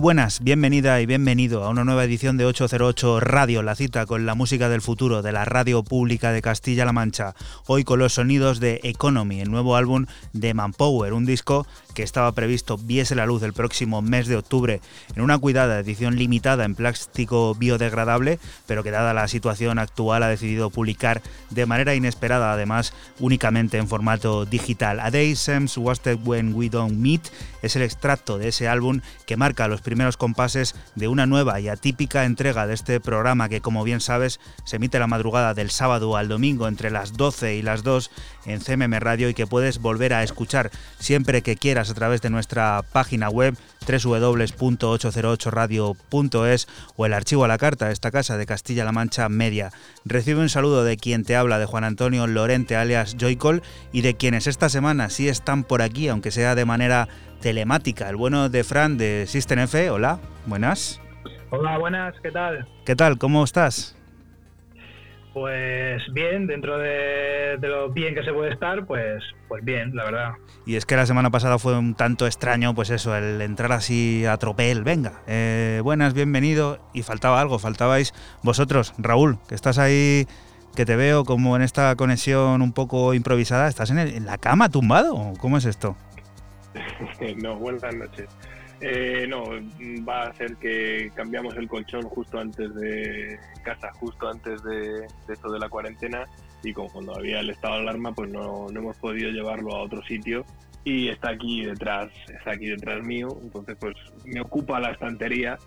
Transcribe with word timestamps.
Buenas, 0.00 0.40
bienvenida 0.40 0.98
y 1.02 1.06
bienvenido 1.06 1.62
a 1.62 1.68
una 1.68 1.84
nueva 1.84 2.04
edición 2.04 2.38
de 2.38 2.46
808 2.46 3.20
Radio, 3.20 3.62
la 3.62 3.74
cita 3.74 4.06
con 4.06 4.24
la 4.24 4.34
música 4.34 4.70
del 4.70 4.80
futuro 4.80 5.20
de 5.20 5.30
la 5.30 5.44
radio 5.44 5.82
pública 5.82 6.32
de 6.32 6.40
Castilla-La 6.40 6.92
Mancha. 6.92 7.34
Hoy 7.72 7.84
con 7.84 8.00
los 8.00 8.14
sonidos 8.14 8.58
de 8.58 8.80
Economy, 8.82 9.40
el 9.40 9.48
nuevo 9.48 9.76
álbum 9.76 10.06
de 10.32 10.54
Manpower, 10.54 11.12
un 11.12 11.24
disco 11.24 11.68
que 11.94 12.02
estaba 12.02 12.32
previsto 12.32 12.76
viese 12.76 13.14
la 13.14 13.26
luz 13.26 13.44
el 13.44 13.52
próximo 13.52 14.02
mes 14.02 14.26
de 14.26 14.34
octubre 14.36 14.80
en 15.14 15.22
una 15.22 15.38
cuidada 15.38 15.78
edición 15.78 16.16
limitada 16.16 16.64
en 16.64 16.74
plástico 16.74 17.54
biodegradable, 17.54 18.40
pero 18.66 18.82
que 18.82 18.90
dada 18.90 19.14
la 19.14 19.28
situación 19.28 19.78
actual 19.78 20.24
ha 20.24 20.28
decidido 20.28 20.70
publicar 20.70 21.22
de 21.50 21.64
manera 21.64 21.94
inesperada, 21.94 22.52
además 22.52 22.92
únicamente 23.20 23.78
en 23.78 23.86
formato 23.86 24.46
digital. 24.46 24.98
A 24.98 25.12
Day 25.12 25.36
Wasted 25.76 26.18
When 26.24 26.54
We 26.54 26.70
Don't 26.70 26.96
Meet 26.96 27.28
es 27.62 27.76
el 27.76 27.82
extracto 27.82 28.38
de 28.38 28.48
ese 28.48 28.66
álbum 28.66 29.00
que 29.26 29.36
marca 29.36 29.68
los 29.68 29.80
primeros 29.80 30.16
compases 30.16 30.74
de 30.96 31.06
una 31.06 31.26
nueva 31.26 31.60
y 31.60 31.68
atípica 31.68 32.24
entrega 32.24 32.66
de 32.66 32.74
este 32.74 32.98
programa 32.98 33.48
que, 33.48 33.60
como 33.60 33.84
bien 33.84 34.00
sabes, 34.00 34.40
se 34.64 34.76
emite 34.76 34.98
la 34.98 35.06
madrugada 35.06 35.54
del 35.54 35.70
sábado 35.70 36.16
al 36.16 36.26
domingo 36.26 36.66
entre 36.66 36.90
las 36.90 37.12
12 37.12 37.56
y 37.56 37.59
las 37.62 37.82
2 37.82 38.10
en 38.46 38.60
CMM 38.60 38.98
Radio 39.00 39.28
y 39.28 39.34
que 39.34 39.46
puedes 39.46 39.78
volver 39.78 40.14
a 40.14 40.22
escuchar 40.22 40.70
siempre 40.98 41.42
que 41.42 41.56
quieras 41.56 41.90
a 41.90 41.94
través 41.94 42.22
de 42.22 42.30
nuestra 42.30 42.82
página 42.92 43.28
web 43.28 43.56
www.808radio.es 43.86 46.68
o 46.96 47.06
el 47.06 47.12
archivo 47.12 47.44
a 47.44 47.48
la 47.48 47.58
carta, 47.58 47.90
esta 47.90 48.10
casa 48.10 48.36
de 48.36 48.46
Castilla-La 48.46 48.92
Mancha 48.92 49.28
Media. 49.28 49.72
Recibe 50.04 50.40
un 50.40 50.48
saludo 50.48 50.84
de 50.84 50.96
quien 50.96 51.24
te 51.24 51.36
habla, 51.36 51.58
de 51.58 51.66
Juan 51.66 51.84
Antonio 51.84 52.26
Lorente 52.26 52.76
alias 52.76 53.16
Joycol 53.18 53.62
y 53.92 54.02
de 54.02 54.14
quienes 54.14 54.46
esta 54.46 54.68
semana 54.68 55.10
sí 55.10 55.28
están 55.28 55.64
por 55.64 55.82
aquí, 55.82 56.08
aunque 56.08 56.30
sea 56.30 56.54
de 56.54 56.64
manera 56.64 57.08
telemática. 57.40 58.08
El 58.08 58.16
bueno 58.16 58.48
de 58.48 58.64
Fran 58.64 58.98
de 58.98 59.26
System 59.26 59.60
F, 59.60 59.90
hola, 59.90 60.20
buenas. 60.46 61.00
Hola, 61.50 61.78
buenas, 61.78 62.14
¿qué 62.22 62.30
tal? 62.30 62.68
¿Qué 62.84 62.94
tal? 62.94 63.18
¿Cómo 63.18 63.44
estás? 63.44 63.96
Pues 65.32 66.02
bien, 66.12 66.48
dentro 66.48 66.76
de, 66.78 67.56
lo 67.60 67.90
bien 67.90 68.14
que 68.14 68.24
se 68.24 68.32
puede 68.32 68.52
estar, 68.52 68.84
pues, 68.84 69.22
pues 69.46 69.64
bien, 69.64 69.94
la 69.94 70.04
verdad. 70.04 70.32
Y 70.66 70.74
es 70.74 70.86
que 70.86 70.96
la 70.96 71.06
semana 71.06 71.30
pasada 71.30 71.58
fue 71.58 71.78
un 71.78 71.94
tanto 71.94 72.26
extraño, 72.26 72.74
pues 72.74 72.90
eso, 72.90 73.16
el 73.16 73.40
entrar 73.40 73.70
así 73.70 74.26
a 74.26 74.36
tropel, 74.38 74.82
venga, 74.82 75.22
eh, 75.28 75.80
buenas, 75.84 76.14
bienvenido, 76.14 76.80
y 76.92 77.02
faltaba 77.02 77.40
algo, 77.40 77.60
faltabais 77.60 78.12
vosotros, 78.42 78.92
Raúl, 78.98 79.38
que 79.48 79.54
estás 79.54 79.78
ahí, 79.78 80.26
que 80.74 80.84
te 80.84 80.96
veo 80.96 81.24
como 81.24 81.54
en 81.54 81.62
esta 81.62 81.94
conexión 81.94 82.60
un 82.60 82.72
poco 82.72 83.14
improvisada, 83.14 83.68
¿estás 83.68 83.90
en, 83.90 83.98
en 83.98 84.26
la 84.26 84.36
cama 84.36 84.68
tumbado? 84.68 85.32
¿Cómo 85.38 85.58
es 85.58 85.64
esto? 85.64 85.96
no, 87.36 87.56
buenas 87.56 87.94
noches. 87.94 88.28
Eh, 88.80 89.26
no, 89.28 89.44
va 90.08 90.24
a 90.24 90.34
ser 90.34 90.56
que 90.56 91.10
cambiamos 91.14 91.54
el 91.56 91.68
colchón 91.68 92.02
justo 92.02 92.38
antes 92.38 92.74
de 92.74 93.38
casa, 93.62 93.92
justo 93.92 94.28
antes 94.28 94.62
de, 94.62 95.06
esto 95.28 95.50
de 95.50 95.58
la 95.58 95.68
cuarentena. 95.68 96.26
Y 96.62 96.72
como 96.72 96.90
cuando 96.90 97.16
había 97.16 97.40
el 97.40 97.50
estado 97.50 97.74
de 97.74 97.80
alarma, 97.80 98.12
pues 98.12 98.30
no, 98.30 98.68
no 98.70 98.80
hemos 98.80 98.96
podido 98.96 99.30
llevarlo 99.30 99.74
a 99.74 99.82
otro 99.82 100.02
sitio. 100.02 100.44
Y 100.82 101.08
está 101.08 101.30
aquí 101.30 101.64
detrás, 101.64 102.10
está 102.28 102.52
aquí 102.52 102.66
detrás 102.68 103.04
mío, 103.04 103.28
entonces 103.42 103.76
pues 103.78 103.94
me 104.24 104.40
ocupa 104.40 104.80
la 104.80 104.92
estantería 104.92 105.58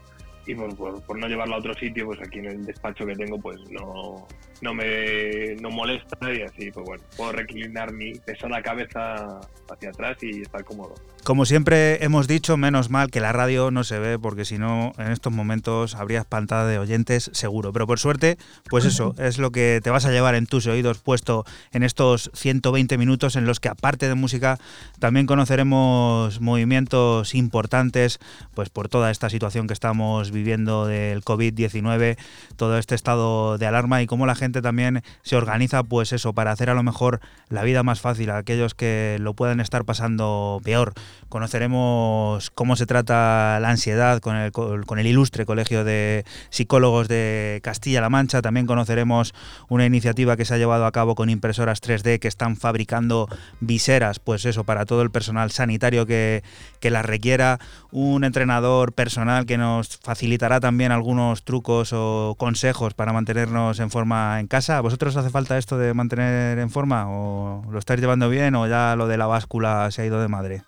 y 0.46 0.56
por, 0.56 1.04
por, 1.04 1.18
no 1.18 1.28
llevarlo 1.28 1.56
a 1.56 1.60
otro 1.60 1.74
sitio, 1.74 2.06
pues 2.06 2.20
aquí 2.22 2.40
en 2.40 2.46
el 2.46 2.66
despacho 2.66 3.06
que 3.06 3.16
tengo, 3.16 3.40
pues 3.40 3.60
no, 3.72 4.28
no 4.62 4.74
me 4.74 5.56
no 5.62 5.70
molesta 5.70 6.34
y 6.34 6.42
así, 6.42 6.72
pues 6.72 6.86
bueno, 6.86 7.04
puedo 7.16 7.32
reclinar 7.32 7.94
mi 7.94 8.14
pesada 8.14 8.62
cabeza 8.62 9.40
hacia 9.70 9.90
atrás 9.90 10.18
y 10.22 10.42
estar 10.42 10.64
cómodo. 10.64 10.96
Como 11.24 11.46
siempre 11.46 12.04
hemos 12.04 12.28
dicho, 12.28 12.58
menos 12.58 12.90
mal 12.90 13.10
que 13.10 13.22
la 13.22 13.32
radio 13.32 13.72
no 13.72 13.86
se 13.86 13.98
ve, 13.98 14.20
porque 14.20 14.44
si 14.44 14.58
no, 14.58 14.92
en 14.98 15.10
estos 15.10 15.32
momentos 15.32 15.96
habría 15.96 16.20
espantada 16.20 16.68
de 16.68 16.80
oyentes 16.80 17.30
seguro. 17.34 17.72
Pero 17.72 17.88
por 17.88 17.98
suerte, 17.98 18.38
pues 18.70 18.84
eso, 18.84 19.16
es 19.20 19.38
lo 19.38 19.52
que 19.52 19.80
te 19.82 19.90
vas 19.90 20.06
a 20.06 20.12
llevar 20.12 20.36
en 20.36 20.48
tus 20.48 20.68
oídos 20.68 20.98
puesto 20.98 21.46
en 21.72 21.84
estos 21.84 22.30
120 22.34 22.98
minutos 22.98 23.38
en 23.38 23.46
los 23.46 23.62
que 23.62 23.70
aparte 23.70 24.10
de 24.10 24.16
música, 24.16 24.60
también 25.00 25.26
conoceremos 25.26 26.42
movimientos 26.42 27.36
importantes, 27.36 28.20
pues 28.54 28.70
por 28.70 28.90
toda 28.90 29.10
esta 29.10 29.30
situación 29.30 29.68
que 29.68 29.74
estamos 29.74 30.33
viviendo 30.34 30.86
del 30.86 31.24
COVID-19, 31.24 32.18
todo 32.58 32.78
este 32.78 32.96
estado 32.96 33.58
de 33.58 33.66
alarma 33.66 34.02
y 34.02 34.08
cómo 34.08 34.26
la 34.26 34.36
gente 34.36 34.62
también 34.62 35.04
se 35.22 35.36
organiza, 35.36 35.84
pues 35.84 36.12
eso, 36.12 36.34
para 36.34 36.52
hacer 36.52 36.70
a 36.70 36.74
lo 36.74 36.84
mejor 36.84 37.22
la 37.50 37.64
vida 37.64 37.84
más 37.84 38.02
fácil 38.02 38.30
a 38.32 38.38
aquellos 38.38 38.74
que 38.74 39.18
lo 39.20 39.34
puedan 39.34 39.60
estar 39.60 39.86
pasando 39.86 40.60
peor. 40.64 40.94
Conoceremos 41.30 42.52
cómo 42.52 42.76
se 42.76 42.86
trata 42.86 43.60
la 43.60 43.70
ansiedad 43.70 44.20
con 44.20 44.36
el, 44.36 44.52
con 44.52 45.00
el 45.00 45.08
ilustre 45.08 45.46
Colegio 45.46 45.84
de 45.84 46.26
Psicólogos 46.50 47.08
de 47.08 47.60
Castilla-La 47.64 48.10
Mancha. 48.10 48.42
También 48.42 48.66
conoceremos 48.66 49.34
una 49.70 49.86
iniciativa 49.86 50.36
que 50.38 50.46
se 50.46 50.54
ha 50.54 50.58
llevado 50.58 50.86
a 50.86 50.92
cabo 50.92 51.16
con 51.16 51.30
impresoras 51.30 51.82
3D 51.82 52.20
que 52.20 52.28
están 52.28 52.56
fabricando 52.56 53.28
viseras, 53.60 54.20
pues 54.20 54.46
eso, 54.46 54.64
para 54.64 54.86
todo 54.86 55.02
el 55.02 55.12
personal 55.12 55.52
sanitario 55.52 56.06
que, 56.06 56.44
que 56.80 56.90
las 56.90 57.06
requiera. 57.06 57.60
Un 57.92 58.24
entrenador 58.24 58.94
personal 58.94 59.46
que 59.46 59.58
nos 59.58 60.00
facilitará 60.24 60.62
también 60.62 60.94
algunos 60.94 61.44
trucos 61.44 61.92
o 61.92 62.36
consejos 62.38 62.94
para 62.94 63.12
mantenernos 63.12 63.82
en 63.82 63.90
forma 63.90 64.40
en 64.40 64.48
casa. 64.48 64.78
¿A 64.78 64.82
vosotros 64.82 65.18
hace 65.18 65.30
falta 65.30 65.58
esto 65.58 65.78
de 65.78 65.94
mantener 65.94 66.60
en 66.60 66.70
forma? 66.70 67.10
¿O 67.10 67.62
lo 67.70 67.78
estáis 67.78 68.00
llevando 68.00 68.30
bien 68.30 68.56
o 68.56 68.66
ya 68.66 68.96
lo 68.96 69.08
de 69.08 69.18
la 69.18 69.28
báscula 69.28 69.92
se 69.92 70.02
ha 70.02 70.06
ido 70.06 70.22
de 70.22 70.30
madre? 70.30 70.62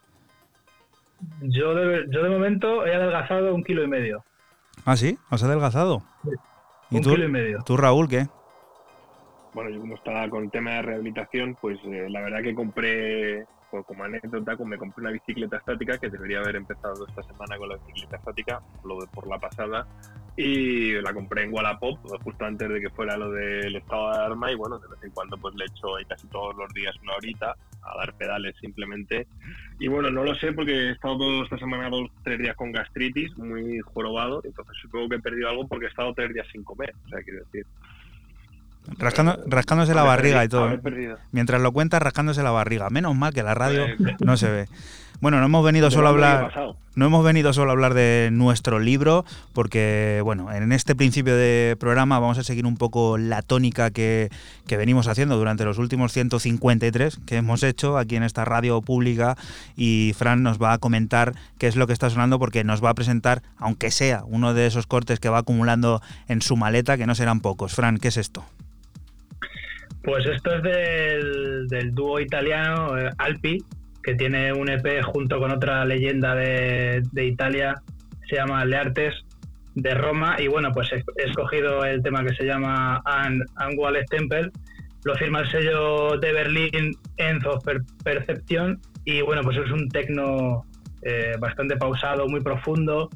Yo 1.40 1.74
de, 1.74 2.06
yo 2.10 2.22
de 2.22 2.30
momento 2.30 2.86
he 2.86 2.94
adelgazado 2.94 3.56
un 3.56 3.64
kilo 3.64 3.82
y 3.82 3.88
medio. 3.88 4.26
¿Ah, 4.84 4.98
sí? 4.98 5.18
¿Has 5.30 5.42
adelgazado? 5.42 6.04
¿Y 6.92 6.98
un 6.98 7.02
tú, 7.02 7.12
kilo 7.12 7.24
y 7.24 7.32
medio. 7.32 7.64
¿Tú, 7.66 7.78
Raúl, 7.78 8.10
qué? 8.10 8.28
Bueno, 9.54 9.70
yo 9.70 9.80
como 9.80 9.96
estaba 9.96 10.30
con 10.30 10.44
el 10.44 10.52
tema 10.52 10.72
de 10.72 10.82
rehabilitación, 10.82 11.56
pues 11.62 11.80
eh, 11.86 12.08
la 12.10 12.20
verdad 12.20 12.44
que 12.44 12.54
compré 12.54 13.46
como 13.70 14.04
anécdota, 14.04 14.56
me 14.64 14.78
compré 14.78 15.02
una 15.02 15.12
bicicleta 15.12 15.58
estática 15.58 15.98
que 15.98 16.10
debería 16.10 16.40
haber 16.40 16.56
empezado 16.56 17.06
esta 17.08 17.24
semana 17.24 17.58
con 17.58 17.70
la 17.70 17.78
bicicleta 17.78 18.18
estática, 18.18 18.62
lo 18.84 19.00
de 19.00 19.08
por 19.08 19.28
la 19.28 19.40
pasada, 19.40 19.88
y 20.38 20.94
la 21.02 21.14
compré 21.14 21.44
en 21.44 21.54
Wallapop 21.54 21.98
justo 22.24 22.46
antes 22.46 22.68
de 22.68 22.82
que 22.82 22.90
fuera 22.90 23.16
lo 23.16 23.32
del 23.32 23.76
estado 23.76 24.10
de 24.10 24.18
alarma 24.18 24.52
y 24.52 24.56
bueno, 24.56 24.78
de 24.80 24.88
vez 24.90 25.04
en 25.04 25.12
cuando 25.12 25.38
pues 25.38 25.56
le 25.56 25.66
echo 25.66 25.96
ahí 25.96 26.06
casi 26.06 26.28
todos 26.28 26.56
los 26.58 26.74
días 26.74 26.94
una 27.02 27.14
horita 27.16 27.56
a 27.84 27.98
dar 27.98 28.14
pedales 28.16 28.56
simplemente. 28.60 29.28
Y 29.80 29.88
bueno, 29.88 30.10
no 30.10 30.24
lo 30.24 30.36
sé 30.36 30.52
porque 30.52 30.74
he 30.74 30.92
estado 30.92 31.18
toda 31.18 31.44
esta 31.44 31.58
semana 31.58 31.90
dos, 31.90 32.10
tres 32.24 32.40
días 32.40 32.56
con 32.56 32.72
gastritis, 32.72 33.38
muy 33.38 33.80
jorobado, 33.82 34.42
entonces 34.44 34.76
supongo 34.82 35.10
que 35.10 35.16
he 35.16 35.22
perdido 35.22 35.50
algo 35.50 35.68
porque 35.68 35.86
he 35.86 35.90
estado 35.90 36.14
tres 36.14 36.34
días 36.34 36.48
sin 36.52 36.64
comer, 36.64 36.94
o 37.06 37.10
sea, 37.10 37.22
quiero 37.24 37.46
decir, 37.46 37.66
rascándose 38.98 39.94
la 39.94 40.04
barriga 40.04 40.44
y 40.44 40.50
todo. 40.50 40.70
Mientras 41.32 41.62
lo 41.62 41.72
cuentas, 41.72 42.02
rascándose 42.02 42.44
la 42.44 42.52
barriga. 42.52 42.90
Menos 42.90 43.16
mal 43.16 43.34
que 43.34 43.44
la 43.44 43.54
radio 43.54 43.86
pues, 43.98 44.16
no 44.22 44.38
se 44.38 44.50
ve. 44.50 44.68
Bueno, 45.22 45.40
no 45.40 45.46
hemos 45.46 45.64
venido 45.64 45.90
solo 45.92 46.08
a 46.08 46.10
hablar. 46.12 46.76
No 46.96 47.06
hemos 47.06 47.26
venido 47.26 47.52
solo 47.52 47.72
a 47.72 47.74
hablar 47.74 47.94
de 47.94 48.30
nuestro 48.32 48.80
libro, 48.80 49.26
porque 49.54 50.22
bueno, 50.24 50.52
en 50.54 50.72
este 50.72 50.96
principio 50.96 51.36
de 51.36 51.76
programa 51.78 52.20
vamos 52.20 52.38
a 52.38 52.44
seguir 52.44 52.66
un 52.66 52.78
poco 52.78 53.18
la 53.18 53.42
tónica 53.42 53.92
que, 53.92 54.30
que, 54.66 54.78
venimos 54.78 55.08
haciendo 55.08 55.36
durante 55.38 55.66
los 55.66 55.78
últimos 55.78 56.14
153 56.14 57.20
que 57.26 57.36
hemos 57.36 57.64
hecho 57.64 57.98
aquí 57.98 58.16
en 58.16 58.24
esta 58.24 58.46
radio 58.46 58.82
pública. 58.82 59.36
Y 59.76 60.14
Fran 60.18 60.44
nos 60.44 60.62
va 60.62 60.74
a 60.74 60.78
comentar 60.78 61.34
qué 61.58 61.68
es 61.68 61.76
lo 61.76 61.88
que 61.88 61.94
está 61.94 62.10
sonando, 62.10 62.40
porque 62.40 62.64
nos 62.64 62.84
va 62.84 62.92
a 62.92 62.96
presentar, 62.96 63.42
aunque 63.58 63.92
sea 63.92 64.24
uno 64.26 64.54
de 64.54 64.68
esos 64.68 64.88
cortes 64.88 65.20
que 65.20 65.30
va 65.30 65.40
acumulando 65.40 66.02
en 66.28 66.42
su 66.42 66.56
maleta, 66.56 66.98
que 66.98 67.08
no 67.08 67.16
serán 67.16 67.42
pocos. 67.42 67.74
Fran, 67.74 67.98
¿qué 67.98 68.08
es 68.08 68.18
esto? 68.18 68.46
Pues 70.06 70.24
esto 70.28 70.54
es 70.54 70.62
del, 70.62 71.96
dúo 71.96 72.20
italiano 72.20 72.96
eh, 72.96 73.10
Alpi, 73.18 73.58
que 74.04 74.14
tiene 74.14 74.54
un 74.54 74.70
EP 74.70 75.02
junto 75.04 75.40
con 75.40 75.50
otra 75.50 75.84
leyenda 75.84 76.36
de, 76.36 77.02
Italia, 77.16 77.82
se 78.30 78.36
llama 78.36 78.64
Leartes 78.66 79.16
de 79.74 79.96
Roma, 79.96 80.36
y 80.40 80.48
bueno, 80.48 80.72
pues 80.72 80.92
he, 80.94 81.04
escogido 81.28 81.84
el 81.86 82.04
tema 82.04 82.24
que 82.24 82.36
se 82.36 82.46
llama 82.46 83.02
An 83.04 83.42
Anguales 83.56 84.06
Temple, 84.08 84.52
lo 85.06 85.16
firma 85.16 85.40
el 85.40 85.50
sello 85.50 86.18
de 86.20 86.32
Berlín 86.34 86.92
Enzo 87.18 87.60
Percepción, 88.04 88.80
y 89.06 89.22
bueno, 89.22 89.42
pues 89.42 89.58
es 89.58 89.72
un 89.72 89.90
tecno 89.90 90.66
eh, 91.02 91.34
bastante 91.40 91.78
pausado, 91.78 92.28
muy 92.28 92.42
profundo, 92.42 93.10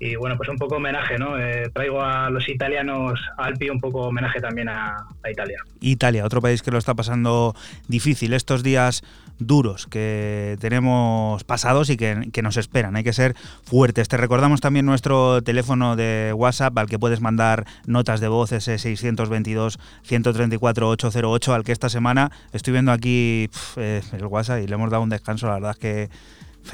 y 0.00 0.16
bueno, 0.16 0.36
pues 0.36 0.48
un 0.48 0.56
poco 0.56 0.76
homenaje, 0.76 1.18
¿no? 1.18 1.38
Eh, 1.38 1.70
traigo 1.72 2.02
a 2.02 2.30
los 2.30 2.48
italianos 2.48 3.20
a 3.36 3.46
Alpi 3.46 3.68
un 3.68 3.80
poco 3.80 4.02
homenaje 4.02 4.40
también 4.40 4.68
a, 4.68 5.08
Italia. 5.28 5.58
Italia, 5.80 6.24
otro 6.24 6.40
país 6.40 6.62
que 6.62 6.70
lo 6.70 6.78
está 6.78 6.94
pasando 6.94 7.56
difícil 7.88 8.32
estos 8.32 8.62
días 8.62 9.02
duros 9.38 9.86
que 9.86 10.56
tenemos 10.60 11.44
pasados 11.44 11.90
y 11.90 11.96
que, 11.96 12.28
nos 12.42 12.56
esperan. 12.56 12.96
Hay 12.96 13.04
que 13.04 13.12
ser 13.12 13.36
fuertes. 13.64 14.08
Te 14.08 14.16
recordamos 14.16 14.60
también 14.60 14.84
nuestro 14.86 15.42
teléfono 15.42 15.94
de 15.96 16.32
WhatsApp 16.34 16.76
al 16.78 16.88
que 16.88 16.98
puedes 16.98 17.20
mandar 17.20 17.66
notas 17.86 18.20
de 18.20 18.28
voz, 18.28 18.52
ese 18.52 18.76
622-134-808, 18.76 21.52
al 21.52 21.64
que 21.64 21.72
esta 21.72 21.88
semana 21.88 22.30
estoy 22.52 22.72
viendo 22.72 22.92
aquí 22.92 23.50
eh, 23.76 24.02
el 24.12 24.26
WhatsApp 24.26 24.62
y 24.62 24.68
le 24.68 24.74
hemos 24.74 24.90
dado 24.90 25.02
un 25.02 25.10
descanso. 25.10 25.48
La 25.48 25.54
verdad 25.54 25.72
es 25.72 25.78
que 25.78 26.10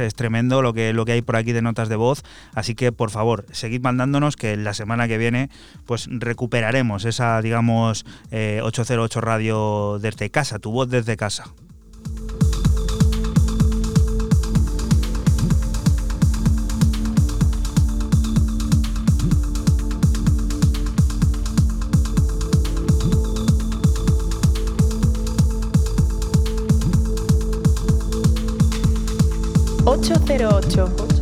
es 0.00 0.14
tremendo 0.14 0.62
lo 0.62 0.72
que, 0.72 0.92
lo 0.92 1.04
que 1.04 1.12
hay 1.12 1.22
por 1.22 1.36
aquí 1.36 1.52
de 1.52 1.62
notas 1.62 1.88
de 1.88 1.96
voz, 1.96 2.22
así 2.54 2.74
que 2.74 2.92
por 2.92 3.10
favor, 3.10 3.46
seguid 3.52 3.82
mandándonos 3.82 4.36
que 4.36 4.56
la 4.56 4.74
semana 4.74 5.08
que 5.08 5.18
viene 5.18 5.50
pues 5.86 6.08
recuperaremos 6.10 7.04
esa, 7.04 7.40
digamos, 7.42 8.04
808 8.30 9.18
eh, 9.18 9.22
radio 9.22 9.98
desde 10.00 10.30
casa, 10.30 10.58
tu 10.58 10.70
voz 10.70 10.88
desde 10.88 11.16
casa. 11.16 11.44
808. 29.86 31.13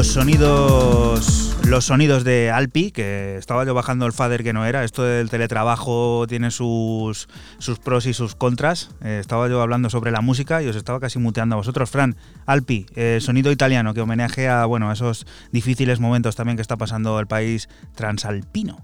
Los 0.00 0.06
sonidos 0.06 1.54
los 1.66 1.84
sonidos 1.84 2.24
de 2.24 2.50
Alpi, 2.50 2.90
que 2.90 3.36
estaba 3.36 3.66
yo 3.66 3.74
bajando 3.74 4.06
el 4.06 4.14
fader 4.14 4.42
que 4.42 4.54
no 4.54 4.64
era. 4.64 4.82
Esto 4.82 5.02
del 5.02 5.28
teletrabajo 5.28 6.24
tiene 6.26 6.50
sus, 6.50 7.28
sus 7.58 7.78
pros 7.78 8.06
y 8.06 8.14
sus 8.14 8.34
contras. 8.34 8.92
Eh, 9.04 9.18
estaba 9.20 9.46
yo 9.50 9.60
hablando 9.60 9.90
sobre 9.90 10.10
la 10.10 10.22
música 10.22 10.62
y 10.62 10.68
os 10.68 10.76
estaba 10.76 11.00
casi 11.00 11.18
muteando 11.18 11.56
a 11.56 11.58
vosotros. 11.58 11.90
Fran, 11.90 12.16
Alpi, 12.46 12.86
eh, 12.94 13.18
sonido 13.20 13.52
italiano 13.52 13.92
que 13.92 14.00
homenaje 14.00 14.48
a 14.48 14.64
bueno, 14.64 14.88
a 14.88 14.94
esos 14.94 15.26
difíciles 15.52 16.00
momentos 16.00 16.34
también 16.34 16.56
que 16.56 16.62
está 16.62 16.78
pasando 16.78 17.20
el 17.20 17.26
país 17.26 17.68
transalpino 17.94 18.82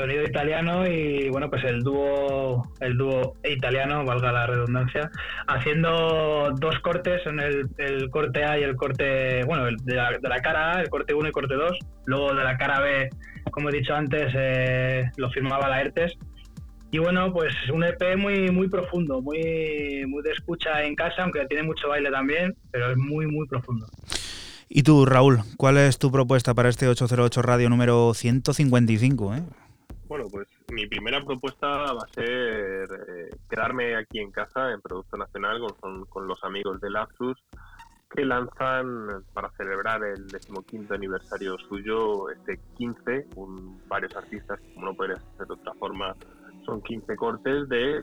sonido 0.00 0.24
italiano 0.24 0.86
y 0.86 1.28
bueno 1.28 1.50
pues 1.50 1.62
el 1.64 1.82
dúo 1.82 2.66
el 2.80 2.96
dúo 2.96 3.34
italiano 3.44 4.02
valga 4.04 4.32
la 4.32 4.46
redundancia 4.46 5.10
haciendo 5.46 6.54
dos 6.58 6.78
cortes 6.80 7.20
en 7.26 7.38
el, 7.38 8.10
corte 8.10 8.44
A 8.44 8.58
y 8.58 8.62
el 8.62 8.76
corte 8.76 9.44
bueno 9.44 9.66
de, 9.66 9.94
la, 9.94 10.40
cara 10.42 10.76
A 10.76 10.80
el 10.80 10.88
corte 10.88 11.12
1 11.12 11.28
y 11.28 11.32
corte 11.32 11.54
2 11.54 11.78
luego 12.06 12.34
de 12.34 12.44
la 12.44 12.56
cara 12.56 12.80
B 12.80 13.10
como 13.50 13.68
he 13.68 13.72
dicho 13.72 13.94
antes 13.94 14.32
eh, 14.34 15.10
lo 15.18 15.30
firmaba 15.30 15.68
la 15.68 15.82
ERTES 15.82 16.16
y 16.92 16.98
bueno 16.98 17.30
pues 17.30 17.54
un 17.70 17.84
EP 17.84 18.16
muy 18.16 18.50
muy 18.50 18.68
profundo 18.70 19.20
muy 19.20 20.06
muy 20.06 20.22
de 20.22 20.30
escucha 20.32 20.82
en 20.82 20.94
casa 20.94 21.24
aunque 21.24 21.44
tiene 21.44 21.64
mucho 21.64 21.88
baile 21.88 22.10
también 22.10 22.56
pero 22.70 22.90
es 22.90 22.96
muy 22.96 23.26
muy 23.26 23.46
profundo 23.46 23.86
y 24.72 24.84
tú, 24.84 25.04
Raúl, 25.04 25.40
¿cuál 25.56 25.78
es 25.78 25.98
tu 25.98 26.12
propuesta 26.12 26.54
para 26.54 26.68
este 26.68 26.86
808 26.86 27.42
Radio 27.42 27.68
número 27.68 28.14
155? 28.14 29.34
Eh? 29.34 29.42
Bueno, 30.10 30.26
pues 30.28 30.48
mi 30.72 30.88
primera 30.88 31.24
propuesta 31.24 31.68
va 31.68 32.02
a 32.02 32.12
ser 32.12 32.26
eh, 32.26 33.30
quedarme 33.48 33.94
aquí 33.94 34.18
en 34.18 34.32
casa, 34.32 34.72
en 34.72 34.80
Producto 34.80 35.16
Nacional, 35.16 35.60
con, 35.78 36.26
los 36.26 36.42
amigos 36.42 36.80
de 36.80 36.90
Lapsus, 36.90 37.38
que 38.12 38.24
lanzan 38.24 39.24
para 39.32 39.50
celebrar 39.50 40.02
el 40.02 40.26
decimoquinto 40.26 40.94
aniversario 40.94 41.56
suyo, 41.58 42.28
este 42.28 42.58
15, 42.76 43.28
un, 43.36 43.80
varios 43.86 44.16
artistas, 44.16 44.58
como 44.74 44.86
no 44.86 44.94
podría 44.94 45.16
ser 45.38 45.46
de 45.46 45.54
otra 45.54 45.74
forma, 45.74 46.16
son 46.66 46.82
15 46.82 47.14
cortes 47.14 47.68
de 47.68 48.02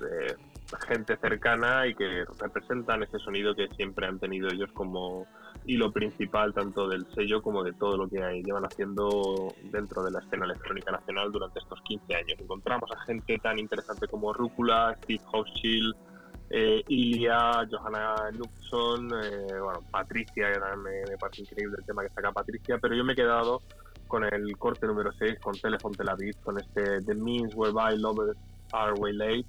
gente 0.87 1.17
cercana 1.17 1.87
y 1.87 1.93
que 1.93 2.23
representan 2.39 3.03
ese 3.03 3.19
sonido 3.19 3.53
que 3.53 3.67
siempre 3.75 4.07
han 4.07 4.17
tenido 4.17 4.47
ellos 4.47 4.71
como 4.71 5.27
y 5.67 5.75
lo 5.75 5.91
principal 5.91 6.53
tanto 6.53 6.87
del 6.87 7.05
sello 7.13 7.41
como 7.41 7.61
de 7.61 7.73
todo 7.73 7.97
lo 7.97 8.07
que 8.07 8.17
llevan 8.41 8.63
haciendo 8.63 9.53
dentro 9.69 10.01
de 10.01 10.11
la 10.11 10.19
escena 10.19 10.45
electrónica 10.45 10.91
nacional 10.91 11.29
durante 11.29 11.59
estos 11.59 11.81
15 11.81 12.15
años. 12.15 12.39
Encontramos 12.39 12.89
a 12.95 13.01
gente 13.01 13.37
tan 13.39 13.59
interesante 13.59 14.07
como 14.07 14.31
Rúcula, 14.31 14.97
Steve 15.03 15.21
Hochschild, 15.29 15.93
eh, 16.51 16.81
Ilia, 16.87 17.67
Johanna 17.69 18.31
Luxon, 18.31 19.09
eh, 19.21 19.59
bueno, 19.61 19.83
Patricia, 19.91 20.53
que 20.53 20.59
también 20.59 21.03
me, 21.09 21.17
parece 21.17 21.41
increíble 21.41 21.75
el 21.79 21.85
tema 21.85 22.03
que 22.03 22.13
saca 22.13 22.31
Patricia, 22.31 22.77
pero 22.81 22.95
yo 22.95 23.03
me 23.03 23.11
he 23.11 23.17
quedado 23.17 23.61
con 24.07 24.23
el 24.23 24.57
corte 24.57 24.87
número 24.87 25.11
6, 25.11 25.37
con 25.41 25.53
Telephone 25.55 25.97
Tel 25.97 26.07
Aviv, 26.07 26.35
con 26.43 26.57
este 26.57 27.01
The 27.01 27.13
Means 27.13 27.53
Whereby 27.53 27.97
Lovers 27.97 28.37
Are 28.71 28.93
Way 28.93 29.13
Late, 29.13 29.45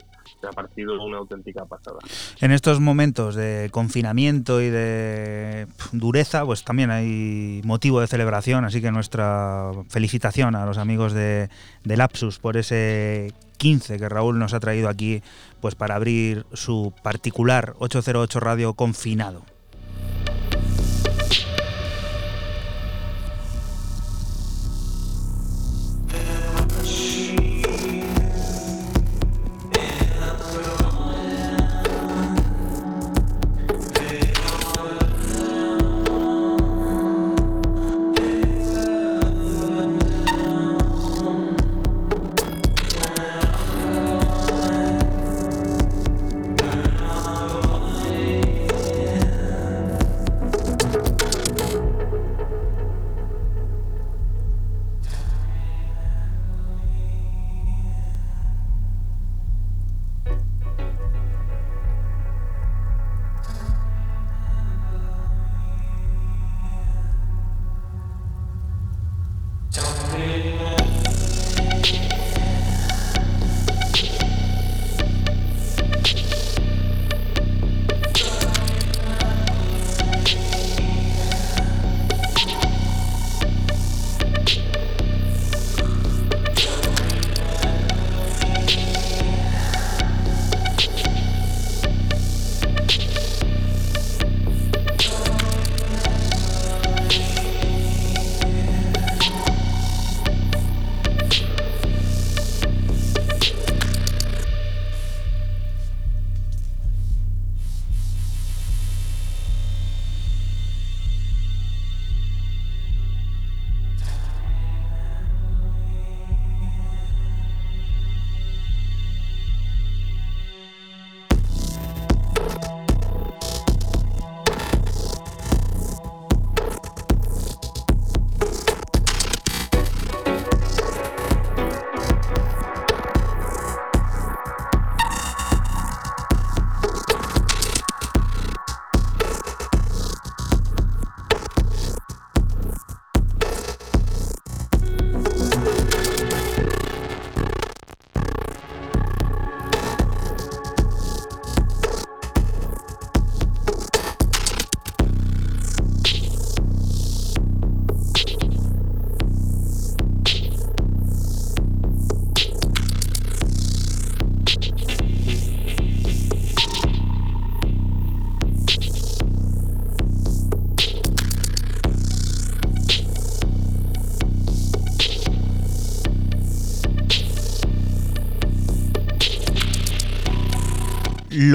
ha 0.47 0.53
parecido 0.53 1.03
una 1.03 1.19
auténtica 1.19 1.65
pasada. 1.65 1.99
En 2.41 2.53
estos 2.53 2.81
momentos 2.81 3.35
de 3.35 3.69
confinamiento 3.71 4.61
y 4.61 4.71
de 4.71 5.67
dureza, 5.93 6.45
pues 6.45 6.65
también 6.65 6.91
hay 6.91 7.61
motivo 7.65 8.01
de 8.01 8.07
celebración, 8.07 8.65
así 8.65 8.81
que 8.81 8.91
nuestra 8.91 9.73
felicitación 9.89 10.55
a 10.55 10.67
los 10.67 10.79
amigos 10.79 11.13
de, 11.13 11.49
de 11.85 11.97
Lapsus 11.97 12.39
por 12.39 12.57
ese 12.57 13.33
15 13.59 13.99
que 13.99 14.09
Raúl 14.09 14.39
nos 14.39 14.55
ha 14.55 14.61
traído 14.61 14.89
aquí 14.89 15.23
pues 15.61 15.75
para 15.75 15.97
abrir 15.97 16.47
su 16.53 16.93
particular 17.03 17.75
808 17.79 18.41
Radio 18.41 18.75
confinado. 18.75 19.43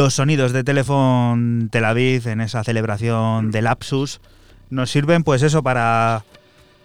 Los 0.04 0.16
sonidos 0.16 0.52
de 0.52 0.66
Telefon 0.66 1.70
Tel 1.72 1.86
Aviv 1.86 2.28
en 2.28 2.42
esa 2.42 2.62
celebración 2.66 3.52
del 3.52 3.64
Lapsus 3.64 4.20
nos 4.70 4.92
sirven 4.92 5.24
pues 5.24 5.44
eso 5.44 5.64
para, 5.64 6.26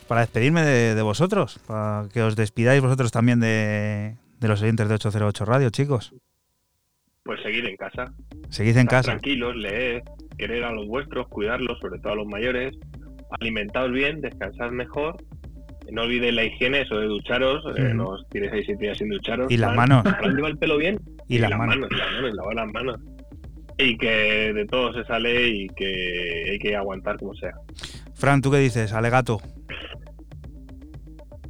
para 0.06 0.20
despedirme 0.20 0.62
de, 0.62 1.02
vosotros, 1.02 1.58
para 1.66 2.06
que 2.12 2.22
os 2.22 2.36
despidáis 2.36 2.80
vosotros 2.80 3.10
también 3.10 3.40
de, 3.40 4.14
los 4.40 4.62
oyentes 4.62 4.88
de 4.88 4.94
808 4.94 5.44
Radio, 5.46 5.70
chicos. 5.70 6.14
Pues 7.24 7.42
seguir 7.42 7.68
en 7.68 7.74
casa. 7.74 8.04
Seguid 8.50 8.76
en 8.76 8.86
casa. 8.86 9.10
Tranquilos, 9.10 9.56
leer, 9.56 10.04
querer 10.36 10.62
a 10.62 10.70
los 10.70 10.86
vuestros, 10.86 11.26
cuidarlos, 11.26 11.76
sobre 11.80 11.98
todo 11.98 12.12
a 12.12 12.16
los 12.16 12.26
mayores, 12.28 12.78
alimentaos 13.40 13.90
bien, 13.90 14.20
descansad 14.20 14.70
mejor. 14.70 15.16
No 15.90 16.02
olvidéis 16.02 16.34
la 16.34 16.44
higiene, 16.44 16.82
eso 16.82 17.00
de 17.00 17.06
ducharos, 17.06 17.64
eh, 17.76 17.94
no 17.94 18.10
os 18.10 18.28
tiréis 18.28 18.52
ahí 18.52 18.64
siete 18.64 18.84
días 18.84 18.98
sin 18.98 19.08
ducharos. 19.08 19.50
Y 19.50 19.56
las 19.56 19.74
manos. 19.74 20.04
lleva 20.22 20.46
el 20.46 20.58
pelo 20.58 20.76
bien. 20.76 21.00
Y, 21.28 21.38
las, 21.38 21.56
manos. 21.56 21.76
Y 21.76 21.80
las 21.80 22.12
manos, 22.12 22.34
lavar 22.34 22.54
las 22.54 22.72
manos. 22.72 23.00
Y 23.76 23.96
que 23.96 24.52
de 24.52 24.66
todo 24.66 24.92
se 24.92 25.04
sale 25.04 25.48
y 25.48 25.68
que 25.68 26.50
hay 26.52 26.58
que 26.58 26.76
aguantar 26.76 27.16
como 27.18 27.34
sea. 27.34 27.52
Fran, 28.14 28.42
¿tú 28.42 28.50
qué 28.50 28.58
dices? 28.58 28.92
Alegato. 28.92 29.40